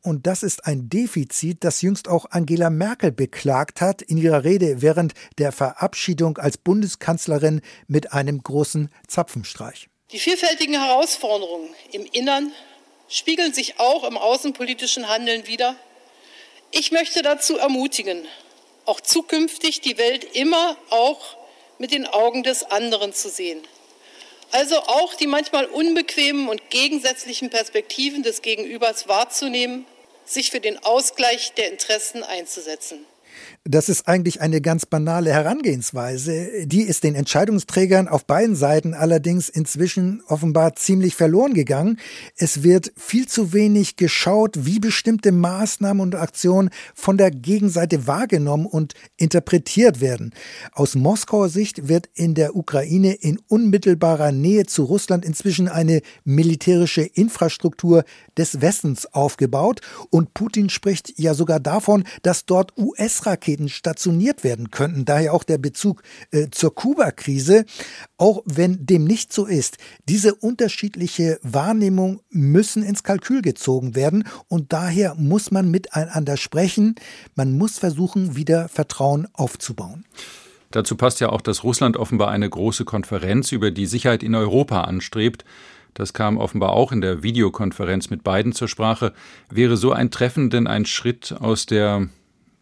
Und 0.09 0.27
das 0.27 0.43
ist 0.43 0.65
ein 0.65 0.89
Defizit, 0.89 1.59
das 1.65 1.83
jüngst 1.83 2.09
auch 2.09 2.31
Angela 2.31 2.71
Merkel 2.71 3.13
beklagt 3.13 3.83
hat 3.83 4.01
in 4.01 4.17
ihrer 4.17 4.43
Rede 4.43 4.81
während 4.81 5.13
der 5.37 5.53
Verabschiedung 5.53 6.39
als 6.39 6.57
Bundeskanzlerin 6.57 7.61
mit 7.89 8.15
einem 8.15 8.43
großen 8.43 8.91
Zapfenstreich. 9.07 9.91
Die 10.11 10.19
vielfältigen 10.19 10.83
Herausforderungen 10.83 11.69
im 11.93 12.07
Innern 12.11 12.53
spiegeln 13.11 13.53
sich 13.53 13.79
auch 13.81 14.05
im 14.05 14.17
außenpolitischen 14.17 15.11
Handeln 15.11 15.47
wider. 15.47 15.77
Ich 16.71 16.91
möchte 16.91 17.21
dazu 17.21 17.59
ermutigen, 17.59 18.25
auch 18.87 19.03
zukünftig 19.03 19.83
die 19.83 19.99
Welt 19.99 20.25
immer 20.25 20.79
auch 20.89 21.37
mit 21.79 21.93
den 21.93 22.07
Augen 22.07 22.45
des 22.45 22.65
anderen 22.65 23.13
zu 23.13 23.29
sehen. 23.29 23.61
Also 24.53 24.79
auch 24.79 25.13
die 25.13 25.27
manchmal 25.27 25.67
unbequemen 25.67 26.49
und 26.49 26.71
gegensätzlichen 26.71 27.51
Perspektiven 27.51 28.23
des 28.23 28.41
Gegenübers 28.41 29.07
wahrzunehmen 29.07 29.85
sich 30.29 30.51
für 30.51 30.61
den 30.61 30.83
Ausgleich 30.85 31.53
der 31.55 31.71
Interessen 31.71 32.23
einzusetzen. 32.23 33.05
Das 33.71 33.91
ist 33.91 34.09
eigentlich 34.09 34.41
eine 34.41 34.63
ganz 34.63 34.87
banale 34.87 35.31
Herangehensweise. 35.31 36.65
Die 36.65 36.85
ist 36.85 37.05
den 37.05 37.15
Entscheidungsträgern 37.15 38.09
auf 38.09 38.25
beiden 38.25 38.57
Seiten 38.57 38.95
allerdings 38.95 39.51
inzwischen 39.51 40.23
offenbar 40.27 40.75
ziemlich 40.75 41.15
verloren 41.15 41.53
gegangen. 41.53 41.99
Es 42.35 42.63
wird 42.63 42.91
viel 42.97 43.29
zu 43.29 43.53
wenig 43.53 43.97
geschaut, 43.97 44.65
wie 44.65 44.79
bestimmte 44.79 45.33
Maßnahmen 45.33 46.01
und 46.01 46.15
Aktionen 46.15 46.71
von 46.95 47.19
der 47.19 47.31
Gegenseite 47.31 48.07
wahrgenommen 48.07 48.65
und 48.65 48.95
interpretiert 49.19 50.01
werden. 50.01 50.33
Aus 50.73 50.95
Moskauer 50.95 51.51
Sicht 51.51 51.89
wird 51.89 52.09
in 52.15 52.33
der 52.33 52.57
Ukraine 52.57 53.13
in 53.13 53.39
unmittelbarer 53.49 54.33
Nähe 54.33 54.65
zu 54.65 54.85
Russland 54.85 55.27
inzwischen 55.27 55.69
eine 55.69 56.01
militärische 56.25 57.03
Infrastruktur 57.03 58.05
des 58.39 58.63
Westens 58.63 59.05
aufgebaut 59.13 59.83
und 60.09 60.33
Putin 60.33 60.71
spricht 60.71 61.19
ja 61.19 61.35
sogar 61.35 61.61
davon, 61.61 62.05
dass 62.23 62.47
dort 62.47 62.73
US-Raketen 62.79 63.58
stationiert 63.67 64.45
werden 64.45 64.71
könnten. 64.71 65.05
Daher 65.05 65.35
auch 65.35 65.43
der 65.43 65.59
Bezug 65.59 66.03
äh, 66.31 66.47
zur 66.51 66.73
Kuba-Krise. 66.73 67.65
Auch 68.17 68.43
wenn 68.45 68.87
dem 68.87 69.05
nicht 69.05 69.33
so 69.33 69.47
ist, 69.47 69.79
diese 70.09 70.37
unterschiedliche 70.37 71.41
Wahrnehmung 71.43 72.21
müssen 72.31 72.85
ins 72.85 73.03
Kalkül 73.03 73.43
gezogen 73.43 73.97
werden 73.97 74.29
und 74.47 74.73
daher 74.73 75.17
muss 75.17 75.51
man 75.51 75.71
miteinander 75.71 76.37
sprechen. 76.37 76.95
Man 77.35 77.59
muss 77.59 77.79
versuchen, 77.79 78.37
wieder 78.37 78.69
Vertrauen 78.69 79.27
aufzubauen. 79.33 80.05
Dazu 80.71 80.97
passt 80.97 81.21
ja 81.21 81.31
auch, 81.31 81.41
dass 81.41 81.65
Russland 81.65 81.97
offenbar 81.97 82.29
eine 82.29 82.49
große 82.49 82.85
Konferenz 82.85 83.53
über 83.53 83.71
die 83.71 83.87
Sicherheit 83.87 84.23
in 84.23 84.35
Europa 84.35 84.83
anstrebt. 84.83 85.45
Das 85.95 86.13
kam 86.13 86.37
offenbar 86.37 86.75
auch 86.75 86.93
in 86.93 87.01
der 87.01 87.23
Videokonferenz 87.23 88.11
mit 88.11 88.23
beiden 88.23 88.53
zur 88.53 88.69
Sprache. 88.69 89.13
Wäre 89.51 89.77
so 89.77 89.93
ein 89.93 90.11
Treffen 90.11 90.51
denn 90.51 90.67
ein 90.67 90.87
Schritt 90.87 91.35
aus 91.41 91.67
der 91.67 92.09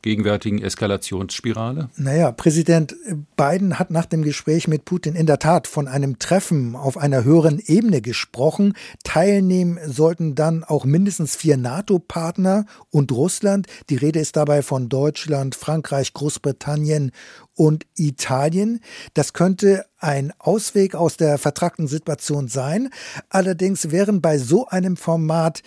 gegenwärtigen 0.06 0.62
Eskalationsspirale? 0.62 1.90
Naja, 1.96 2.30
Präsident 2.30 2.94
Biden 3.36 3.78
hat 3.80 3.90
nach 3.90 4.06
dem 4.06 4.22
Gespräch 4.22 4.68
mit 4.68 4.84
Putin 4.84 5.16
in 5.16 5.26
der 5.26 5.40
Tat 5.40 5.66
von 5.66 5.88
einem 5.88 6.20
Treffen 6.20 6.76
auf 6.76 6.96
einer 6.96 7.24
höheren 7.24 7.58
Ebene 7.58 8.00
gesprochen. 8.00 8.74
Teilnehmen 9.02 9.80
sollten 9.84 10.36
dann 10.36 10.62
auch 10.62 10.84
mindestens 10.84 11.34
vier 11.34 11.56
NATO-Partner 11.56 12.66
und 12.90 13.10
Russland. 13.10 13.66
Die 13.90 13.96
Rede 13.96 14.20
ist 14.20 14.36
dabei 14.36 14.62
von 14.62 14.88
Deutschland, 14.88 15.56
Frankreich, 15.56 16.12
Großbritannien 16.12 17.10
und 17.56 17.84
Italien. 17.96 18.80
Das 19.14 19.32
könnte 19.32 19.86
ein 19.98 20.32
Ausweg 20.38 20.94
aus 20.94 21.16
der 21.16 21.38
vertragten 21.38 21.88
Situation 21.88 22.48
sein. 22.48 22.90
Allerdings 23.28 23.90
wären 23.90 24.20
bei 24.20 24.38
so 24.38 24.68
einem 24.68 24.96
Format 24.96 25.62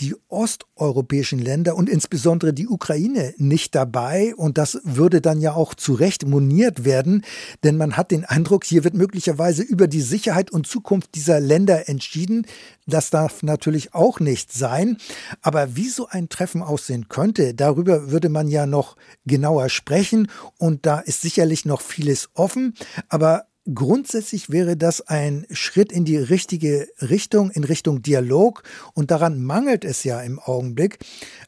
die 0.00 0.14
osteuropäischen 0.28 1.38
Länder 1.38 1.76
und 1.76 1.88
insbesondere 1.88 2.52
die 2.52 2.66
Ukraine 2.66 3.34
nicht 3.36 3.74
dabei. 3.74 4.34
Und 4.34 4.58
das 4.58 4.80
würde 4.84 5.20
dann 5.20 5.40
ja 5.40 5.54
auch 5.54 5.74
zu 5.74 5.92
Recht 5.94 6.26
moniert 6.26 6.84
werden, 6.84 7.24
denn 7.62 7.76
man 7.76 7.96
hat 7.96 8.10
den 8.10 8.24
Eindruck, 8.24 8.64
hier 8.64 8.84
wird 8.84 8.94
möglicherweise 8.94 9.62
über 9.62 9.86
die 9.86 10.00
Sicherheit 10.00 10.50
und 10.50 10.66
Zukunft 10.66 11.14
dieser 11.14 11.40
Länder 11.40 11.88
entschieden. 11.88 12.46
Das 12.86 13.10
darf 13.10 13.42
natürlich 13.42 13.94
auch 13.94 14.18
nicht 14.18 14.52
sein. 14.52 14.96
Aber 15.40 15.76
wie 15.76 15.88
so 15.88 16.08
ein 16.08 16.28
Treffen 16.28 16.62
aussehen 16.62 17.08
könnte, 17.08 17.54
darüber 17.54 18.10
würde 18.10 18.28
man 18.28 18.48
ja 18.48 18.66
noch 18.66 18.96
genauer 19.24 19.68
sprechen. 19.68 20.28
Und 20.58 20.86
da 20.86 20.98
ist 20.98 21.20
sicherlich 21.20 21.64
noch 21.64 21.80
vieles 21.80 22.30
offen. 22.34 22.74
Aber 23.08 23.46
Grundsätzlich 23.72 24.50
wäre 24.50 24.76
das 24.76 25.02
ein 25.02 25.46
Schritt 25.52 25.92
in 25.92 26.04
die 26.04 26.16
richtige 26.16 26.88
Richtung, 27.00 27.52
in 27.52 27.62
Richtung 27.62 28.02
Dialog. 28.02 28.64
Und 28.92 29.12
daran 29.12 29.40
mangelt 29.40 29.84
es 29.84 30.02
ja 30.02 30.20
im 30.20 30.40
Augenblick. 30.40 30.98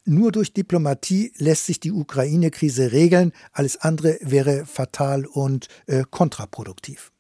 Nur 0.05 0.31
durch 0.31 0.53
Diplomatie 0.53 1.33
lässt 1.39 1.67
sich 1.67 1.81
die 1.81 1.91
Ukraine-Krise 1.91 2.93
regeln. 2.93 3.33
Alles 3.53 3.77
andere 3.79 4.19
wäre 4.21 4.65
fatal 4.65 5.27
und 5.27 5.67
äh, 5.87 6.05
kontraproduktiv. 6.09 7.11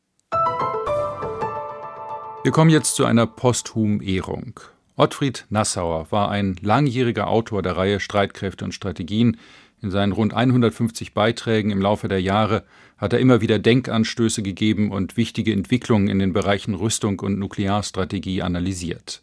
Wir 2.45 2.53
kommen 2.53 2.71
jetzt 2.71 2.95
zu 2.95 3.05
einer 3.05 3.27
Posthum-Ehrung. 3.27 4.61
Ottfried 4.95 5.45
Nassauer 5.51 6.13
war 6.13 6.31
ein 6.31 6.55
langjähriger 6.61 7.27
Autor 7.27 7.63
der 7.63 7.77
Reihe 7.77 7.99
Streitkräfte 7.99 8.65
und 8.65 8.73
Strategien. 8.73 9.39
In 9.83 9.91
seinen 9.91 10.13
rund 10.13 10.35
150 10.35 11.15
Beiträgen 11.15 11.71
im 11.71 11.83
Laufe 11.83 12.07
der 12.07 12.23
Jahre 12.23 12.63
hat 13.05 13.13
er 13.13 13.19
immer 13.19 13.43
wieder 13.43 13.59
Denkanstöße 13.59 14.43
gegeben 14.43 14.91
und 14.91 15.19
wichtige 15.19 15.53
Entwicklungen 15.53 16.09
in 16.09 16.21
den 16.21 16.33
Bereichen 16.33 16.73
Rüstung 16.73 17.21
und 17.21 17.39
Nuklearstrategie 17.39 18.41
analysiert. 18.41 19.21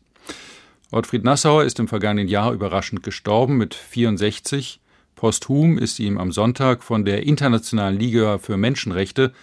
Ottfried 0.92 1.24
Nassauer 1.24 1.64
ist 1.64 1.80
im 1.80 1.88
vergangenen 1.88 2.28
Jahr 2.28 2.54
überraschend 2.54 3.02
gestorben 3.02 3.58
mit 3.58 3.74
64. 3.74 4.80
Posthum 5.16 5.80
ist 5.80 5.98
ihm 5.98 6.20
am 6.20 6.32
Sonntag 6.32 6.84
von 6.84 7.06
der 7.06 7.24
Internationalen 7.24 8.00
Liga 8.00 8.38
für 8.38 8.56
Menschenrechte 8.56 9.34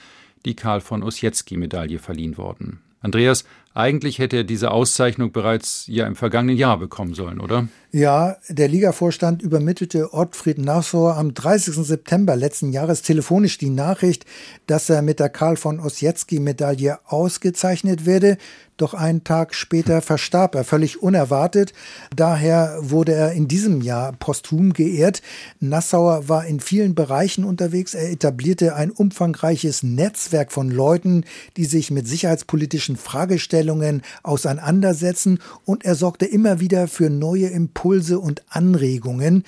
die 0.45 0.55
Karl 0.55 0.83
von 0.83 1.03
Ossietzky-Medaille 1.03 1.99
verliehen 1.99 2.39
worden. 2.39 2.79
Andreas, 3.01 3.45
eigentlich 3.75 4.19
hätte 4.19 4.39
er 4.39 4.45
diese 4.45 4.71
Auszeichnung 4.71 5.31
bereits 5.33 5.85
ja 5.87 6.07
im 6.07 6.17
vergangenen 6.17 6.57
Jahr 6.57 6.79
bekommen 6.79 7.15
sollen, 7.15 7.41
oder? 7.41 7.69
Ja, 7.91 8.37
der 8.49 8.69
Ligavorstand 8.69 9.41
übermittelte 9.41 10.13
Ottfried 10.13 10.59
Nassauer 10.59 11.17
am 11.17 11.33
30. 11.33 11.75
September 11.75 12.37
letzten 12.37 12.73
Jahres 12.73 13.03
telefonisch 13.03 13.57
die 13.57 13.71
Nachricht, 13.71 14.27
dass 14.67 14.91
er 14.91 15.01
mit 15.01 15.21
der 15.21 15.31
Karl 15.31 15.57
von 15.57 15.81
Ossietzky-Medaille 15.81 16.99
ausgezeichnet 17.07 18.05
werde. 18.05 18.37
Doch 18.77 18.95
einen 18.95 19.25
Tag 19.25 19.55
später 19.55 20.03
verstarb 20.03 20.55
er 20.55 20.63
völlig 20.63 21.03
unerwartet. 21.03 21.73
Daher 22.15 22.79
wurde 22.81 23.13
er 23.13 23.33
in 23.33 23.49
diesem 23.49 23.81
Jahr 23.81 24.13
posthum 24.13 24.73
geehrt. 24.73 25.21
Nassauer 25.59 26.29
war 26.29 26.47
in 26.47 26.61
vielen 26.61 26.95
Bereichen 26.95 27.43
unterwegs. 27.43 27.95
Er 27.95 28.13
etablierte 28.13 28.77
ein 28.77 28.93
umfangreiches 28.93 29.83
Netzwerk 29.83 30.53
von 30.53 30.71
Leuten, 30.71 31.25
die 31.57 31.65
sich 31.65 31.91
mit 31.91 32.07
sicherheitspolitischen 32.07 32.97
Fragestellungen 32.97 33.58
auseinandersetzen. 34.23 35.41
Und 35.65 35.85
er 35.85 35.95
sorgte 35.95 36.27
immer 36.27 36.61
wieder 36.61 36.89
für 36.89 37.11
neue 37.11 37.47
Impulse 37.47 37.79
Impulse 37.79 38.19
und 38.19 38.43
Anregungen. 38.49 39.45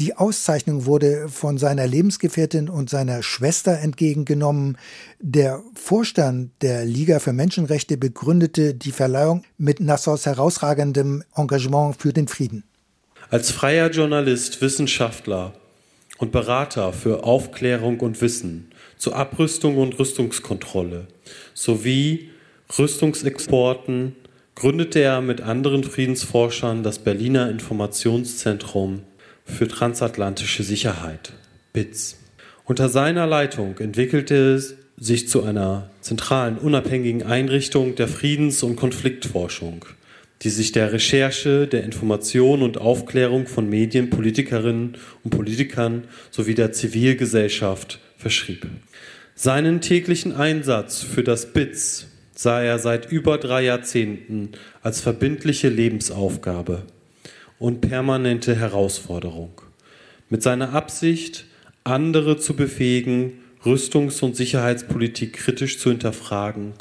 Die 0.00 0.16
Auszeichnung 0.16 0.86
wurde 0.86 1.28
von 1.28 1.58
seiner 1.58 1.86
Lebensgefährtin 1.86 2.68
und 2.68 2.90
seiner 2.90 3.22
Schwester 3.22 3.78
entgegengenommen. 3.78 4.76
Der 5.20 5.62
Vorstand 5.74 6.50
der 6.62 6.84
Liga 6.84 7.20
für 7.20 7.32
Menschenrechte 7.32 7.96
begründete 7.96 8.74
die 8.74 8.90
Verleihung 8.90 9.44
mit 9.56 9.80
Nassaus 9.80 10.26
herausragendem 10.26 11.22
Engagement 11.36 11.96
für 12.00 12.12
den 12.12 12.26
Frieden. 12.28 12.64
Als 13.30 13.50
freier 13.50 13.90
Journalist, 13.90 14.60
Wissenschaftler 14.60 15.52
und 16.18 16.32
Berater 16.32 16.92
für 16.92 17.24
Aufklärung 17.24 18.00
und 18.00 18.20
Wissen 18.20 18.70
zur 18.98 19.16
Abrüstung 19.16 19.78
und 19.78 19.98
Rüstungskontrolle 19.98 21.06
sowie 21.54 22.30
Rüstungsexporten 22.76 24.16
gründete 24.56 25.00
er 25.00 25.20
mit 25.20 25.40
anderen 25.40 25.84
Friedensforschern 25.84 26.82
das 26.82 26.98
Berliner 26.98 27.48
Informationszentrum 27.48 29.02
für 29.44 29.68
transatlantische 29.68 30.64
Sicherheit, 30.64 31.34
BITS. 31.72 32.16
Unter 32.64 32.88
seiner 32.88 33.26
Leitung 33.26 33.78
entwickelte 33.78 34.54
es 34.54 34.76
sich 34.96 35.28
zu 35.28 35.44
einer 35.44 35.90
zentralen 36.00 36.58
unabhängigen 36.58 37.22
Einrichtung 37.22 37.94
der 37.94 38.08
Friedens- 38.08 38.62
und 38.64 38.74
Konfliktforschung, 38.74 39.84
die 40.42 40.50
sich 40.50 40.72
der 40.72 40.92
Recherche, 40.92 41.68
der 41.68 41.84
Information 41.84 42.62
und 42.62 42.78
Aufklärung 42.78 43.46
von 43.46 43.68
Medien, 43.68 44.10
Politikerinnen 44.10 44.96
und 45.22 45.30
Politikern 45.30 46.04
sowie 46.30 46.54
der 46.54 46.72
Zivilgesellschaft 46.72 48.00
verschrieb. 48.16 48.66
Seinen 49.36 49.80
täglichen 49.80 50.32
Einsatz 50.32 51.02
für 51.02 51.22
das 51.22 51.52
BITS 51.52 52.08
sah 52.34 52.60
er 52.60 52.78
seit 52.78 53.10
über 53.10 53.38
drei 53.38 53.62
Jahrzehnten 53.64 54.50
als 54.82 55.00
verbindliche 55.00 55.68
Lebensaufgabe 55.68 56.82
und 57.58 57.80
permanente 57.80 58.56
Herausforderung. 58.56 59.60
Mit 60.28 60.42
seiner 60.42 60.72
Absicht, 60.72 61.46
andere 61.84 62.36
zu 62.36 62.54
befähigen, 62.54 63.34
Rüstungs- 63.64 64.22
und 64.22 64.36
Sicherheitspolitik 64.36 65.34
kritisch 65.34 65.78
zu 65.78 65.90
hinterfragen 65.90 66.72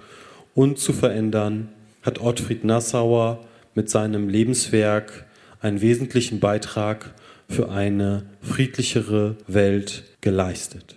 und 0.56 0.80
zu 0.80 0.92
verändern, 0.92 1.70
hat 2.02 2.20
Ottfried 2.20 2.64
Nassauer 2.64 3.46
mit 3.76 3.90
seinem 3.90 4.28
Lebenswerk 4.28 5.26
einen 5.62 5.82
wesentlichen 5.82 6.40
Beitrag 6.40 7.14
für 7.48 7.70
eine 7.70 8.26
friedlichere 8.42 9.38
Welt 9.48 10.04
geleistet. 10.22 10.96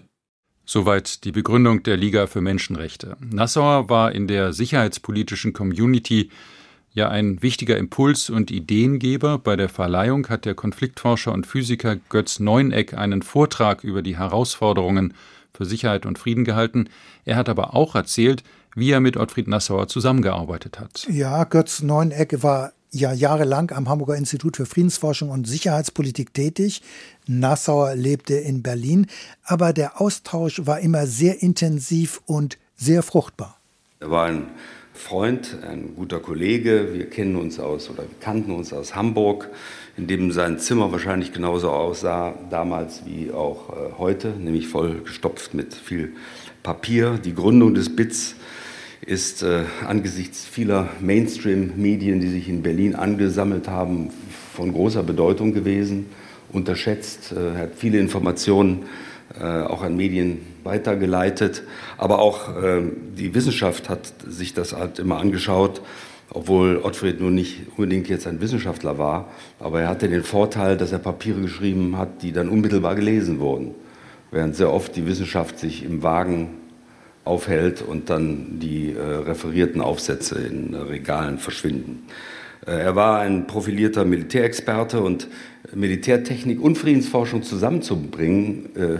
Soweit 0.68 1.24
die 1.24 1.30
Begründung 1.30 1.84
der 1.84 1.96
Liga 1.96 2.26
für 2.26 2.40
Menschenrechte. 2.40 3.16
Nassauer 3.20 3.88
war 3.88 4.10
in 4.10 4.26
der 4.26 4.52
sicherheitspolitischen 4.52 5.52
Community 5.52 6.30
ja 6.92 7.08
ein 7.08 7.40
wichtiger 7.40 7.76
Impuls- 7.76 8.30
und 8.30 8.50
Ideengeber. 8.50 9.38
Bei 9.38 9.54
der 9.54 9.68
Verleihung 9.68 10.28
hat 10.28 10.44
der 10.44 10.54
Konfliktforscher 10.54 11.32
und 11.32 11.46
Physiker 11.46 11.96
Götz 12.08 12.40
Neuneck 12.40 12.94
einen 12.94 13.22
Vortrag 13.22 13.84
über 13.84 14.02
die 14.02 14.18
Herausforderungen 14.18 15.14
für 15.54 15.66
Sicherheit 15.66 16.04
und 16.04 16.18
Frieden 16.18 16.44
gehalten. 16.44 16.88
Er 17.24 17.36
hat 17.36 17.48
aber 17.48 17.74
auch 17.74 17.94
erzählt, 17.94 18.42
wie 18.74 18.90
er 18.90 19.00
mit 19.00 19.16
Ottfried 19.16 19.46
Nassauer 19.46 19.88
zusammengearbeitet 19.88 20.80
hat. 20.80 21.06
Ja, 21.08 21.44
Götz 21.44 21.80
Neuneck 21.80 22.42
war 22.42 22.72
ja 22.90 23.12
jahrelang 23.12 23.70
am 23.72 23.88
Hamburger 23.88 24.16
Institut 24.16 24.56
für 24.56 24.66
Friedensforschung 24.66 25.30
und 25.30 25.46
Sicherheitspolitik 25.46 26.32
tätig. 26.32 26.82
Nassauer 27.26 27.94
lebte 27.94 28.34
in 28.34 28.62
Berlin, 28.62 29.06
aber 29.44 29.72
der 29.72 30.00
Austausch 30.00 30.62
war 30.64 30.80
immer 30.80 31.06
sehr 31.06 31.42
intensiv 31.42 32.20
und 32.26 32.58
sehr 32.76 33.02
fruchtbar. 33.02 33.58
Er 34.00 34.10
war 34.10 34.26
ein 34.26 34.48
Freund, 34.96 35.58
ein 35.62 35.94
guter 35.94 36.20
Kollege. 36.20 36.94
Wir 36.94 37.08
kennen 37.08 37.36
uns 37.36 37.60
aus 37.60 37.90
oder 37.90 38.04
wir 38.04 38.18
kannten 38.20 38.50
uns 38.50 38.72
aus 38.72 38.94
Hamburg, 38.94 39.50
in 39.96 40.06
dem 40.06 40.32
sein 40.32 40.58
Zimmer 40.58 40.90
wahrscheinlich 40.90 41.32
genauso 41.32 41.70
aussah 41.70 42.34
damals 42.50 43.02
wie 43.04 43.30
auch 43.30 43.70
äh, 43.70 43.92
heute, 43.98 44.30
nämlich 44.30 44.68
voll 44.68 45.02
gestopft 45.02 45.54
mit 45.54 45.74
viel 45.74 46.14
Papier. 46.62 47.18
Die 47.18 47.34
Gründung 47.34 47.74
des 47.74 47.94
BITS 47.94 48.36
ist 49.06 49.44
äh, 49.44 49.62
angesichts 49.86 50.44
vieler 50.44 50.88
Mainstream-Medien, 51.00 52.20
die 52.20 52.28
sich 52.28 52.48
in 52.48 52.62
Berlin 52.62 52.96
angesammelt 52.96 53.68
haben, 53.68 54.10
von 54.52 54.72
großer 54.72 55.04
Bedeutung 55.04 55.54
gewesen, 55.54 56.06
unterschätzt. 56.52 57.32
Äh, 57.32 57.54
er 57.54 57.58
hat 57.58 57.74
viele 57.76 57.98
Informationen 57.98 58.86
äh, 59.40 59.44
auch 59.44 59.82
an 59.82 59.96
Medien 59.96 60.40
weitergeleitet. 60.64 61.62
Aber 61.98 62.18
auch 62.18 62.56
äh, 62.56 62.82
die 63.16 63.32
Wissenschaft 63.32 63.88
hat 63.88 64.12
sich 64.26 64.54
das 64.54 64.72
halt 64.72 64.98
immer 64.98 65.18
angeschaut, 65.18 65.82
obwohl 66.30 66.78
Ottfried 66.82 67.20
nun 67.20 67.36
nicht 67.36 67.60
unbedingt 67.76 68.08
jetzt 68.08 68.26
ein 68.26 68.40
Wissenschaftler 68.40 68.98
war. 68.98 69.28
Aber 69.60 69.82
er 69.82 69.88
hatte 69.88 70.08
den 70.08 70.24
Vorteil, 70.24 70.76
dass 70.76 70.90
er 70.90 70.98
Papiere 70.98 71.40
geschrieben 71.40 71.96
hat, 71.96 72.22
die 72.22 72.32
dann 72.32 72.48
unmittelbar 72.48 72.96
gelesen 72.96 73.38
wurden. 73.38 73.74
Während 74.32 74.56
sehr 74.56 74.72
oft 74.72 74.96
die 74.96 75.06
Wissenschaft 75.06 75.60
sich 75.60 75.84
im 75.84 76.02
Wagen 76.02 76.50
aufhält 77.26 77.82
und 77.82 78.08
dann 78.08 78.58
die 78.60 78.92
äh, 78.92 79.00
referierten 79.00 79.80
Aufsätze 79.80 80.38
in 80.38 80.74
äh, 80.74 80.78
Regalen 80.78 81.38
verschwinden. 81.38 82.04
Äh, 82.66 82.72
er 82.72 82.96
war 82.96 83.20
ein 83.20 83.46
profilierter 83.46 84.04
Militärexperte 84.04 85.00
und 85.00 85.28
Militärtechnik 85.74 86.60
und 86.60 86.78
Friedensforschung 86.78 87.42
zusammenzubringen 87.42 88.76
äh, 88.76 88.98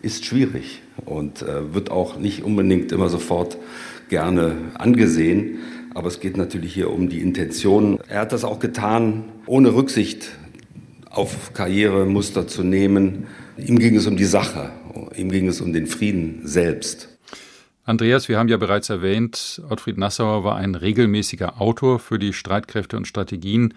ist 0.00 0.24
schwierig 0.24 0.82
und 1.04 1.42
äh, 1.42 1.74
wird 1.74 1.90
auch 1.90 2.18
nicht 2.18 2.42
unbedingt 2.42 2.92
immer 2.92 3.08
sofort 3.08 3.58
gerne 4.08 4.56
angesehen. 4.74 5.58
Aber 5.94 6.08
es 6.08 6.20
geht 6.20 6.36
natürlich 6.36 6.72
hier 6.72 6.90
um 6.90 7.08
die 7.08 7.20
Intention. 7.20 7.98
Er 8.08 8.20
hat 8.20 8.32
das 8.32 8.44
auch 8.44 8.60
getan, 8.60 9.24
ohne 9.46 9.74
Rücksicht 9.74 10.30
auf 11.10 11.52
Karrieremuster 11.52 12.46
zu 12.46 12.62
nehmen. 12.62 13.26
Ihm 13.56 13.78
ging 13.78 13.96
es 13.96 14.06
um 14.06 14.16
die 14.16 14.24
Sache, 14.24 14.70
ihm 15.16 15.30
ging 15.30 15.48
es 15.48 15.60
um 15.60 15.72
den 15.72 15.86
Frieden 15.86 16.42
selbst. 16.44 17.17
Andreas, 17.88 18.28
wir 18.28 18.38
haben 18.38 18.48
ja 18.48 18.58
bereits 18.58 18.90
erwähnt, 18.90 19.62
Ottfried 19.70 19.96
Nassauer 19.96 20.44
war 20.44 20.56
ein 20.56 20.74
regelmäßiger 20.74 21.58
Autor 21.58 21.98
für 21.98 22.18
die 22.18 22.34
Streitkräfte 22.34 22.98
und 22.98 23.08
Strategien. 23.08 23.72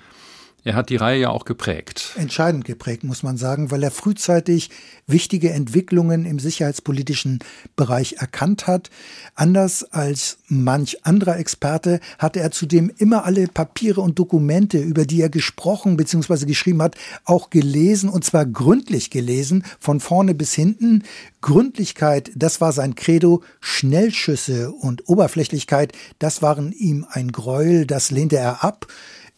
Er 0.64 0.76
hat 0.76 0.92
die 0.92 0.96
Reihe 0.96 1.22
ja 1.22 1.30
auch 1.30 1.46
geprägt. 1.46 2.12
Entscheidend 2.18 2.66
geprägt, 2.66 3.04
muss 3.04 3.24
man 3.24 3.36
sagen, 3.36 3.72
weil 3.72 3.82
er 3.82 3.90
frühzeitig 3.90 4.70
wichtige 5.08 5.50
Entwicklungen 5.50 6.24
im 6.26 6.38
sicherheitspolitischen 6.38 7.40
Bereich 7.76 8.18
erkannt 8.20 8.68
hat. 8.68 8.92
Anders 9.34 9.84
als 9.84 10.38
manch 10.48 11.04
anderer 11.04 11.40
Experte 11.40 12.00
hatte 12.20 12.42
er 12.42 12.52
zudem 12.52 12.92
immer 12.98 13.26
alle 13.26 13.48
Papiere 13.48 14.02
und 14.02 14.20
Dokumente, 14.20 14.78
über 14.78 15.06
die 15.06 15.22
er 15.22 15.30
gesprochen 15.30 15.98
bzw. 15.98 16.46
geschrieben 16.46 16.84
hat, 16.84 16.96
auch 17.26 17.50
gelesen 17.50 18.10
und 18.10 18.24
zwar 18.24 18.46
gründlich 18.46 19.10
gelesen, 19.10 19.64
von 19.80 20.00
vorne 20.00 20.36
bis 20.36 20.54
hinten. 20.54 21.04
Gründlichkeit, 21.42 22.30
das 22.36 22.62
war 22.62 22.72
sein 22.72 22.94
Credo. 22.94 23.42
Schnellschüsse 23.62 24.72
und 24.72 25.10
Oberflächlichkeit, 25.10 25.94
das 26.20 26.44
waren 26.44 26.72
ihm 26.72 27.08
ein 27.10 27.32
Gräuel, 27.32 27.88
das 27.88 28.12
lehnte 28.12 28.38
er 28.38 28.64
ab. 28.64 28.86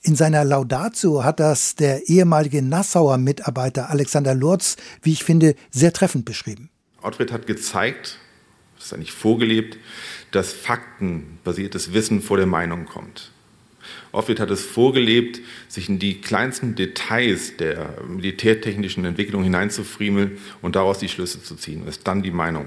In 0.05 0.17
seiner 0.17 0.43
Laudatio 0.43 1.23
hat 1.23 1.39
das 1.39 1.75
der 1.75 2.09
ehemalige 2.09 2.61
Nassauer 2.61 3.17
Mitarbeiter 3.17 3.89
Alexander 3.89 4.35
Lurz, 4.35 4.75
wie 5.01 5.13
ich 5.13 5.23
finde, 5.23 5.55
sehr 5.71 5.93
treffend 5.93 6.25
beschrieben. 6.25 6.69
Ottfried 7.01 7.31
hat 7.31 7.47
gezeigt, 7.47 8.19
das 8.75 8.87
ist 8.87 8.93
eigentlich 8.93 9.13
vorgelebt, 9.13 9.77
dass 10.31 10.51
faktenbasiertes 10.51 11.93
Wissen 11.93 12.21
vor 12.21 12.35
der 12.35 12.47
Meinung 12.47 12.85
kommt. 12.85 13.31
Ottfried 14.11 14.41
hat 14.41 14.51
es 14.51 14.65
vorgelebt, 14.65 15.39
sich 15.69 15.87
in 15.87 15.99
die 15.99 16.19
kleinsten 16.19 16.75
Details 16.75 17.55
der 17.55 18.01
militärtechnischen 18.05 19.05
Entwicklung 19.05 19.41
hineinzufriemeln 19.43 20.37
und 20.61 20.75
daraus 20.75 20.99
die 20.99 21.07
Schlüsse 21.07 21.41
zu 21.41 21.55
ziehen. 21.55 21.83
Das 21.85 21.97
ist 21.97 22.07
dann 22.07 22.23
die 22.23 22.31
Meinung. 22.31 22.65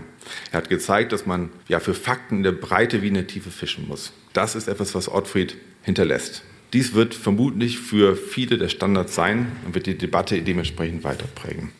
Er 0.53 0.59
hat 0.59 0.70
gezeigt, 0.70 1.12
dass 1.12 1.26
man 1.26 1.51
ja 1.68 1.80
für 1.80 1.93
Fakten 1.93 2.39
in 2.39 2.43
der 2.45 2.53
Breite 2.53 3.03
wie 3.03 3.09
in 3.09 3.14
der 3.14 3.26
Tiefe 3.26 3.51
fischen 3.51 3.87
muss. 3.87 4.14
Das 4.32 4.55
ist 4.55 4.68
etwas, 4.68 4.95
was 4.95 5.11
Ottfried 5.11 5.55
hinterlässt. 5.82 6.43
Dies 6.76 6.92
wird 6.92 7.14
vermutlich 7.14 7.78
für 7.78 8.16
viele 8.16 8.58
der 8.58 8.68
Standard 8.68 9.08
sein 9.08 9.50
und 9.64 9.74
wird 9.74 9.86
die 9.86 9.96
Debatte 9.96 10.42
dementsprechend 10.42 11.04
weiterprägen. 11.04 11.72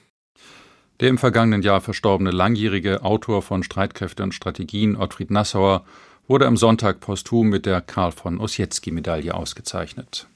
Der 1.01 1.11
im 1.11 1.18
vergangenen 1.18 1.61
Jahr 1.61 1.82
verstorbene 1.82 2.30
langjährige 2.30 3.05
Autor 3.05 3.42
von 3.42 3.62
Streitkräfte 3.62 4.22
und 4.22 4.32
Strategien, 4.32 4.97
Ottfried 4.97 5.30
Nassauer, 5.30 5.84
wurde 6.28 6.47
am 6.47 6.57
Sonntag 6.57 7.01
posthum 7.01 7.51
mit 7.51 7.66
der 7.66 7.82
Karl 7.82 8.11
von 8.11 8.40
Ossietzky-Medaille 8.40 9.34
ausgezeichnet. 9.34 10.28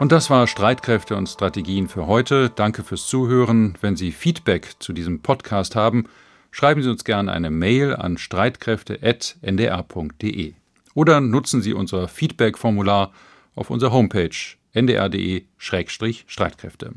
Und 0.00 0.10
das 0.10 0.30
war 0.30 0.48
Streitkräfte 0.48 1.14
und 1.14 1.28
Strategien 1.28 1.86
für 1.86 2.08
heute. 2.08 2.50
Danke 2.50 2.82
fürs 2.82 3.06
Zuhören. 3.06 3.78
Wenn 3.80 3.94
Sie 3.94 4.10
Feedback 4.10 4.72
zu 4.80 4.92
diesem 4.92 5.20
Podcast 5.20 5.76
haben, 5.76 6.08
schreiben 6.50 6.82
Sie 6.82 6.90
uns 6.90 7.04
gerne 7.04 7.30
eine 7.30 7.52
Mail 7.52 7.94
an 7.94 8.18
streitkräfte.ndr.de 8.18 10.54
oder 10.98 11.20
nutzen 11.20 11.62
Sie 11.62 11.74
unser 11.74 12.08
Feedback-Formular 12.08 13.12
auf 13.54 13.70
unserer 13.70 13.92
Homepage 13.92 14.34
ndr.de-streitkräfte. 14.72 16.94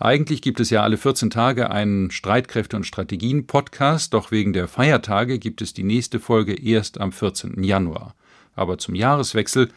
Eigentlich 0.00 0.42
gibt 0.42 0.58
es 0.58 0.70
ja 0.70 0.82
alle 0.82 0.96
14 0.96 1.30
Tage 1.30 1.70
einen 1.70 2.10
Streitkräfte- 2.10 2.74
und 2.74 2.84
Strategien-Podcast, 2.84 4.12
doch 4.14 4.32
wegen 4.32 4.52
der 4.52 4.66
Feiertage 4.66 5.38
gibt 5.38 5.62
es 5.62 5.74
die 5.74 5.84
nächste 5.84 6.18
Folge 6.18 6.60
erst 6.60 7.00
am 7.00 7.12
14. 7.12 7.62
Januar. 7.62 8.16
Aber 8.56 8.78
zum 8.78 8.96
Jahreswechsel 8.96 9.68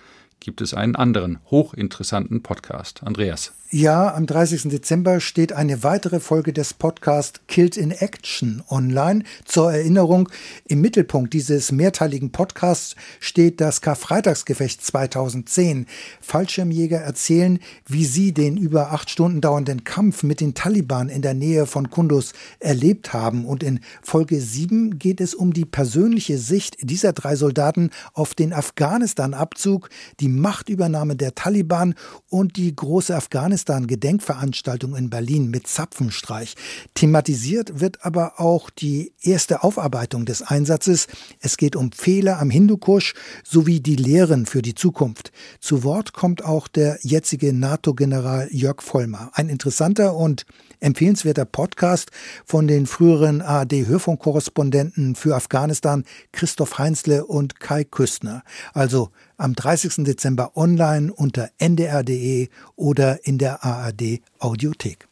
gibt 0.46 0.62
es 0.62 0.76
einen 0.76 0.96
anderen 0.96 1.40
hochinteressanten 1.50 2.44
Podcast. 2.44 3.02
Andreas. 3.04 3.52
Ja, 3.72 4.14
am 4.14 4.28
30. 4.28 4.70
Dezember 4.70 5.20
steht 5.20 5.52
eine 5.52 5.84
weitere 5.84 6.20
Folge 6.20 6.54
des 6.54 6.76
Podcasts 6.76 7.42
Killed 7.48 7.76
in 7.78 7.90
Action 7.90 8.64
online. 8.70 9.24
Zur 9.44 9.74
Erinnerung, 9.74 10.30
im 10.68 10.82
Mittelpunkt 10.82 11.34
dieses 11.34 11.72
mehrteiligen 11.72 12.32
Podcasts 12.32 12.96
steht 13.20 13.60
das 13.60 13.82
Karfreitagsgefecht 13.82 14.86
2010. 14.86 15.88
Fallschirmjäger 16.22 17.00
erzählen, 17.00 17.60
wie 17.88 18.06
sie 18.06 18.34
den 18.34 18.56
über 18.56 18.92
acht 18.94 19.10
Stunden 19.10 19.42
dauernden 19.42 19.84
Kampf 19.84 20.22
mit 20.22 20.42
den 20.42 20.54
Taliban 20.54 21.10
in 21.10 21.24
der 21.24 21.34
Nähe 21.34 21.66
von 21.66 21.90
Kunduz 21.90 22.34
erlebt 22.60 23.14
haben. 23.14 23.46
Und 23.46 23.64
in 23.64 23.80
Folge 24.04 24.40
7 24.40 25.00
geht 25.00 25.20
es 25.20 25.34
um 25.34 25.54
die 25.54 25.66
persönliche 25.66 26.38
Sicht 26.38 26.78
dieser 26.82 27.14
drei 27.14 27.36
Soldaten 27.36 27.90
auf 28.14 28.36
den 28.36 28.54
Afghanistan-Abzug, 28.54 29.90
die 30.20 30.30
Machtübernahme 30.40 31.16
der 31.16 31.36
Taliban 31.36 31.96
und 32.30 32.58
die 32.58 32.76
große 32.76 33.16
Afghanistan 33.16 33.36
Afghanistan-Gedenkveranstaltung 33.36 34.96
in 34.96 35.10
Berlin 35.10 35.50
mit 35.50 35.68
Zapfenstreich. 35.68 36.56
Thematisiert 36.94 37.80
wird 37.80 38.06
aber 38.06 38.40
auch 38.40 38.70
die 38.70 39.14
erste 39.22 39.64
Aufarbeitung 39.64 40.26
des 40.26 40.42
Einsatzes. 40.42 41.08
Es 41.40 41.58
geht 41.58 41.76
um 41.76 41.92
Fehler 41.92 42.40
am 42.40 42.50
Hindukusch 42.50 43.14
sowie 43.44 43.80
die 43.80 43.96
Lehren 43.96 44.46
für 44.46 44.62
die 44.62 44.76
Zukunft. 44.76 45.32
Zu 45.60 45.84
Wort 45.84 46.14
kommt 46.14 46.44
auch 46.44 46.68
der 46.68 46.98
jetzige 47.02 47.54
NATO-General 47.54 48.48
Jörg 48.52 48.82
Vollmer. 48.82 49.32
Ein 49.34 49.50
interessanter 49.50 50.16
und 50.16 50.46
empfehlenswerter 50.80 51.46
Podcast 51.46 52.12
von 52.46 52.68
den 52.68 52.86
früheren 52.86 53.42
ARD-Hörfunkkorrespondenten 53.42 55.16
für 55.16 55.36
Afghanistan 55.36 56.04
Christoph 56.32 56.78
Heinzle 56.78 57.26
und 57.26 57.60
Kai 57.60 57.84
Küstner. 57.84 58.44
Also 58.74 59.10
am 59.38 59.56
30. 59.56 60.04
Dezember 60.06 60.56
online 60.56 61.12
unter 61.14 61.50
ndr.de 61.58 62.50
oder 62.76 63.26
in 63.26 63.38
der 63.38 63.64
ARD 63.64 64.22
Audiothek. 64.40 65.08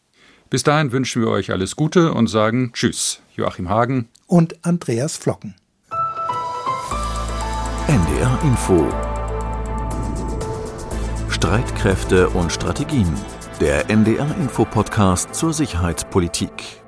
Bis 0.49 0.63
dahin 0.63 0.91
wünschen 0.91 1.21
wir 1.21 1.29
euch 1.29 1.51
alles 1.51 1.75
Gute 1.75 2.13
und 2.13 2.27
sagen 2.27 2.71
Tschüss. 2.73 3.21
Joachim 3.35 3.69
Hagen 3.69 4.07
und 4.27 4.63
Andreas 4.65 5.17
Flocken. 5.17 5.55
NDR 7.87 8.39
Info 8.43 8.87
Streitkräfte 11.29 12.29
und 12.29 12.53
Strategien. 12.53 13.11
Der 13.59 13.89
NDR 13.89 14.33
Info 14.37 14.63
Podcast 14.63 15.35
zur 15.35 15.51
Sicherheitspolitik. 15.51 16.82